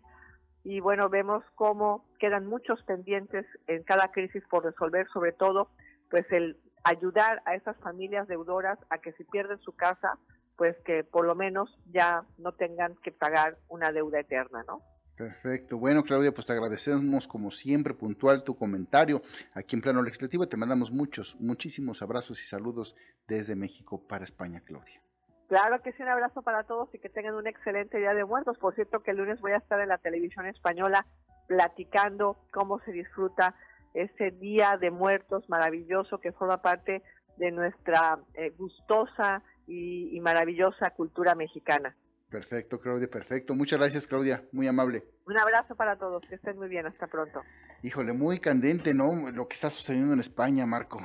y 0.69 0.81
bueno, 0.81 1.09
vemos 1.09 1.45
cómo 1.55 2.05
quedan 2.19 2.45
muchos 2.47 2.83
pendientes 2.83 3.47
en 3.69 3.85
cada 3.85 4.11
crisis 4.11 4.43
por 4.51 4.65
resolver, 4.65 5.07
sobre 5.13 5.31
todo 5.31 5.71
pues 6.11 6.27
el 6.33 6.57
ayudar 6.83 7.41
a 7.45 7.55
esas 7.55 7.77
familias 7.77 8.27
deudoras 8.27 8.77
a 8.91 8.99
que 8.99 9.13
si 9.13 9.23
pierden 9.23 9.61
su 9.61 9.77
casa, 9.77 10.19
pues 10.57 10.77
que 10.85 11.05
por 11.05 11.25
lo 11.25 11.37
menos 11.37 11.79
ya 11.93 12.25
no 12.39 12.51
tengan 12.51 12.97
que 13.05 13.13
pagar 13.13 13.59
una 13.69 13.93
deuda 13.93 14.19
eterna, 14.19 14.65
¿no? 14.67 14.83
Perfecto. 15.17 15.79
Bueno, 15.79 16.03
Claudia, 16.03 16.33
pues 16.33 16.49
te 16.49 16.55
agradecemos 16.55 17.29
como 17.29 17.53
siempre 17.53 17.95
puntual 17.95 18.43
tu 18.43 18.57
comentario 18.57 19.23
aquí 19.55 19.77
en 19.77 19.83
Plano 19.83 20.03
Legislativo. 20.03 20.49
Te 20.49 20.57
mandamos 20.57 20.91
muchos, 20.91 21.37
muchísimos 21.39 22.03
abrazos 22.03 22.43
y 22.43 22.45
saludos 22.45 22.97
desde 23.29 23.55
México 23.55 24.05
para 24.09 24.25
España, 24.25 24.61
Claudia. 24.65 25.06
Claro 25.49 25.81
que 25.83 25.93
sí, 25.93 26.03
un 26.03 26.09
abrazo 26.09 26.43
para 26.43 26.65
todos 26.65 26.93
y 26.93 26.99
que 26.99 27.09
tengan 27.09 27.35
un 27.35 27.47
excelente 27.47 27.99
Día 27.99 28.15
de 28.15 28.25
Muertos. 28.25 28.59
Por 28.59 28.75
cierto, 28.75 29.01
que 29.01 29.13
el 29.13 29.19
lunes 29.19 29.41
voy 29.41 29.53
a 29.53 29.59
estar 29.59 29.81
en 29.81 29.89
la 29.89 29.99
televisión 29.99 30.47
española 30.47 31.07
platicando 31.47 32.37
cómo 32.53 32.81
se 32.81 32.93
disfruta 32.93 33.55
ese 33.95 34.33
Día 34.33 34.77
de 34.81 34.91
Muertos 34.91 35.49
maravilloso 35.49 36.19
que 36.19 36.33
forma 36.33 36.61
parte 36.63 37.03
de 37.37 37.53
nuestra 37.53 38.19
eh, 38.35 38.51
gustosa 38.51 39.43
y, 39.69 40.19
maravillosa 40.21 40.91
cultura 40.91 41.35
mexicana. 41.35 41.95
Perfecto, 42.31 42.81
Claudia, 42.81 43.09
perfecto. 43.09 43.55
Muchas 43.55 43.79
gracias, 43.79 44.07
Claudia, 44.07 44.43
muy 44.53 44.67
amable. 44.67 45.05
Un 45.27 45.39
abrazo 45.39 45.77
para 45.77 45.97
todos, 45.97 46.23
que 46.29 46.37
estén 46.37 46.57
muy 46.57 46.69
bien, 46.69 46.87
hasta 46.87 47.07
pronto. 47.07 47.43
Híjole, 47.83 48.13
muy 48.13 48.41
candente, 48.41 48.95
¿no? 48.95 49.31
Lo 49.31 49.47
que 49.47 49.55
está 49.55 49.71
sucediendo 49.71 50.13
en 50.13 50.21
España, 50.21 50.67
Marco. 50.67 50.99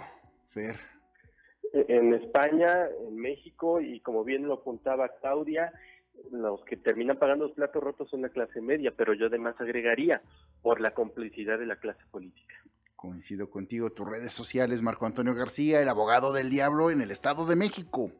Fer 0.49 0.79
en 1.73 2.13
España, 2.13 2.87
en 3.07 3.17
México 3.17 3.79
y 3.79 3.99
como 4.01 4.23
bien 4.23 4.47
lo 4.47 4.55
apuntaba 4.55 5.09
Claudia, 5.19 5.71
los 6.31 6.63
que 6.65 6.77
terminan 6.77 7.17
pagando 7.17 7.45
los 7.45 7.55
platos 7.55 7.81
rotos 7.81 8.09
son 8.09 8.21
la 8.21 8.29
clase 8.29 8.61
media, 8.61 8.93
pero 8.95 9.13
yo 9.13 9.27
además 9.27 9.55
agregaría 9.59 10.21
por 10.61 10.81
la 10.81 10.93
complicidad 10.93 11.57
de 11.57 11.65
la 11.65 11.77
clase 11.77 12.03
política. 12.11 12.55
Coincido 12.95 13.49
contigo, 13.49 13.91
tus 13.91 14.07
redes 14.07 14.33
sociales, 14.33 14.81
Marco 14.81 15.05
Antonio 15.05 15.33
García, 15.33 15.81
el 15.81 15.89
abogado 15.89 16.33
del 16.33 16.49
diablo 16.49 16.91
en 16.91 17.01
el 17.01 17.09
Estado 17.09 17.45
de 17.47 17.55
México. 17.55 18.11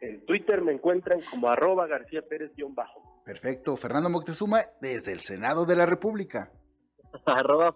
En 0.00 0.24
Twitter 0.26 0.62
me 0.62 0.72
encuentran 0.72 1.20
como 1.30 1.48
arroba 1.48 1.86
García 1.86 2.22
Pérez-bajo. 2.22 3.22
Perfecto, 3.24 3.76
Fernando 3.76 4.10
Moctezuma 4.10 4.62
desde 4.80 5.12
el 5.12 5.20
Senado 5.20 5.66
de 5.66 5.76
la 5.76 5.86
República. 5.86 6.50
arroba, 7.26 7.74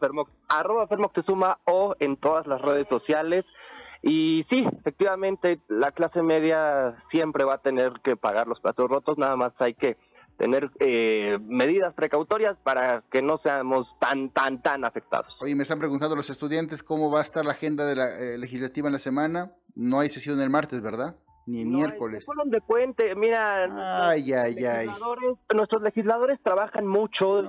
arroba 0.49 0.87
Fermoctezuma 0.89 1.59
o 1.65 1.95
en 2.01 2.17
todas 2.17 2.47
las 2.47 2.61
redes 2.61 2.89
sociales 2.89 3.45
y 4.03 4.45
sí, 4.51 4.67
efectivamente, 4.81 5.61
la 5.69 5.93
clase 5.93 6.23
media 6.23 6.97
siempre 7.11 7.45
va 7.45 7.55
a 7.55 7.59
tener 7.59 7.93
que 8.03 8.17
pagar 8.17 8.49
los 8.49 8.61
platos 8.61 8.91
rotos, 8.91 9.17
nada 9.17 9.37
más 9.37 9.53
hay 9.59 9.75
que 9.75 9.97
tener 10.39 10.71
eh, 10.81 11.39
medidas 11.41 11.95
precautorias 11.95 12.57
para 12.65 13.05
que 13.13 13.23
no 13.23 13.39
seamos 13.39 13.87
tan, 14.01 14.31
tan, 14.31 14.61
tan 14.61 14.85
afectados. 14.85 15.37
Oye, 15.41 15.55
me 15.55 15.63
están 15.63 15.79
preguntando 15.79 16.17
los 16.17 16.31
estudiantes 16.31 16.83
cómo 16.83 17.11
va 17.11 17.21
a 17.21 17.23
estar 17.23 17.45
la 17.45 17.53
agenda 17.53 17.87
de 17.87 17.95
la 17.95 18.09
eh, 18.19 18.39
legislativa 18.39 18.89
en 18.89 18.93
la 18.93 18.99
semana. 18.99 19.53
No 19.75 20.01
hay 20.01 20.09
sesión 20.09 20.41
el 20.41 20.51
martes, 20.51 20.83
¿verdad? 20.83 21.17
Ni 21.47 21.65
miércoles. 21.65 22.25
fueron 22.25 22.51
de 22.51 22.61
puente, 22.61 23.15
mira, 23.15 24.09
ay, 24.09 24.33
ay, 24.33 24.65
ay. 24.65 24.89
nuestros 25.55 25.83
legisladores 25.83 26.41
trabajan 26.43 26.87
mucho, 26.87 27.41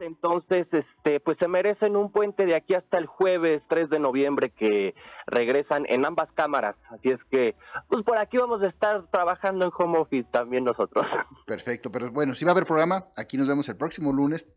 entonces, 0.00 0.66
este, 0.72 1.20
pues 1.20 1.38
se 1.38 1.48
merecen 1.48 1.96
un 1.96 2.10
puente 2.10 2.46
de 2.46 2.56
aquí 2.56 2.74
hasta 2.74 2.98
el 2.98 3.06
jueves 3.06 3.62
3 3.68 3.90
de 3.90 3.98
noviembre 3.98 4.50
que 4.50 4.94
regresan 5.26 5.84
en 5.88 6.04
ambas 6.04 6.30
cámaras, 6.32 6.76
así 6.90 7.10
es 7.10 7.22
que, 7.30 7.54
pues 7.88 8.02
por 8.04 8.18
aquí 8.18 8.38
vamos 8.38 8.62
a 8.62 8.68
estar 8.68 9.06
trabajando 9.10 9.64
en 9.64 9.72
home 9.76 9.98
office 9.98 10.28
también 10.32 10.64
nosotros. 10.64 11.06
Perfecto, 11.46 11.90
pero 11.90 12.10
bueno, 12.10 12.34
si 12.34 12.44
va 12.44 12.50
a 12.50 12.54
haber 12.54 12.66
programa, 12.66 13.06
aquí 13.16 13.36
nos 13.36 13.46
vemos 13.46 13.68
el 13.68 13.76
próximo 13.76 14.12
lunes, 14.12 14.48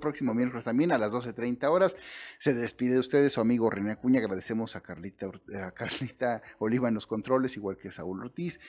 próximo 0.00 0.34
miércoles 0.34 0.64
también 0.64 0.92
a 0.92 0.98
las 0.98 1.12
12.30 1.12 1.68
horas. 1.70 1.96
Se 2.38 2.54
despide 2.54 2.94
de 2.94 3.00
ustedes 3.00 3.32
su 3.32 3.40
amigo 3.40 3.70
René 3.70 3.92
Acuña, 3.92 4.20
agradecemos 4.20 4.76
a 4.76 4.80
Carlita, 4.80 5.26
a 5.62 5.72
Carlita 5.72 6.42
Oliva 6.58 6.88
en 6.88 6.94
los 6.94 7.06
controles, 7.06 7.56
igual 7.56 7.76
que 7.76 7.90
Saúl 8.00 8.24
Ortiz. 8.24 8.60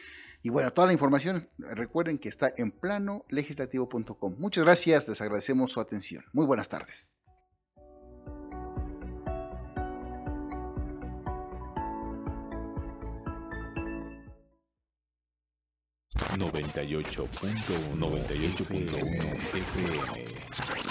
Y 0.44 0.50
bueno, 0.50 0.72
toda 0.72 0.88
la 0.88 0.94
información, 0.94 1.50
recuerden 1.58 2.18
que 2.18 2.30
está 2.30 2.54
en 2.58 2.72
planolegislativo.com. 2.72 4.36
Muchas 4.38 4.64
gracias, 4.64 5.08
les 5.08 5.22
agradecemos 5.22 5.72
su 5.72 5.80
atención. 5.80 6.26
Muy 6.34 6.46
buenas 6.46 6.68
tardes. 6.68 7.14
FM. 19.54 20.91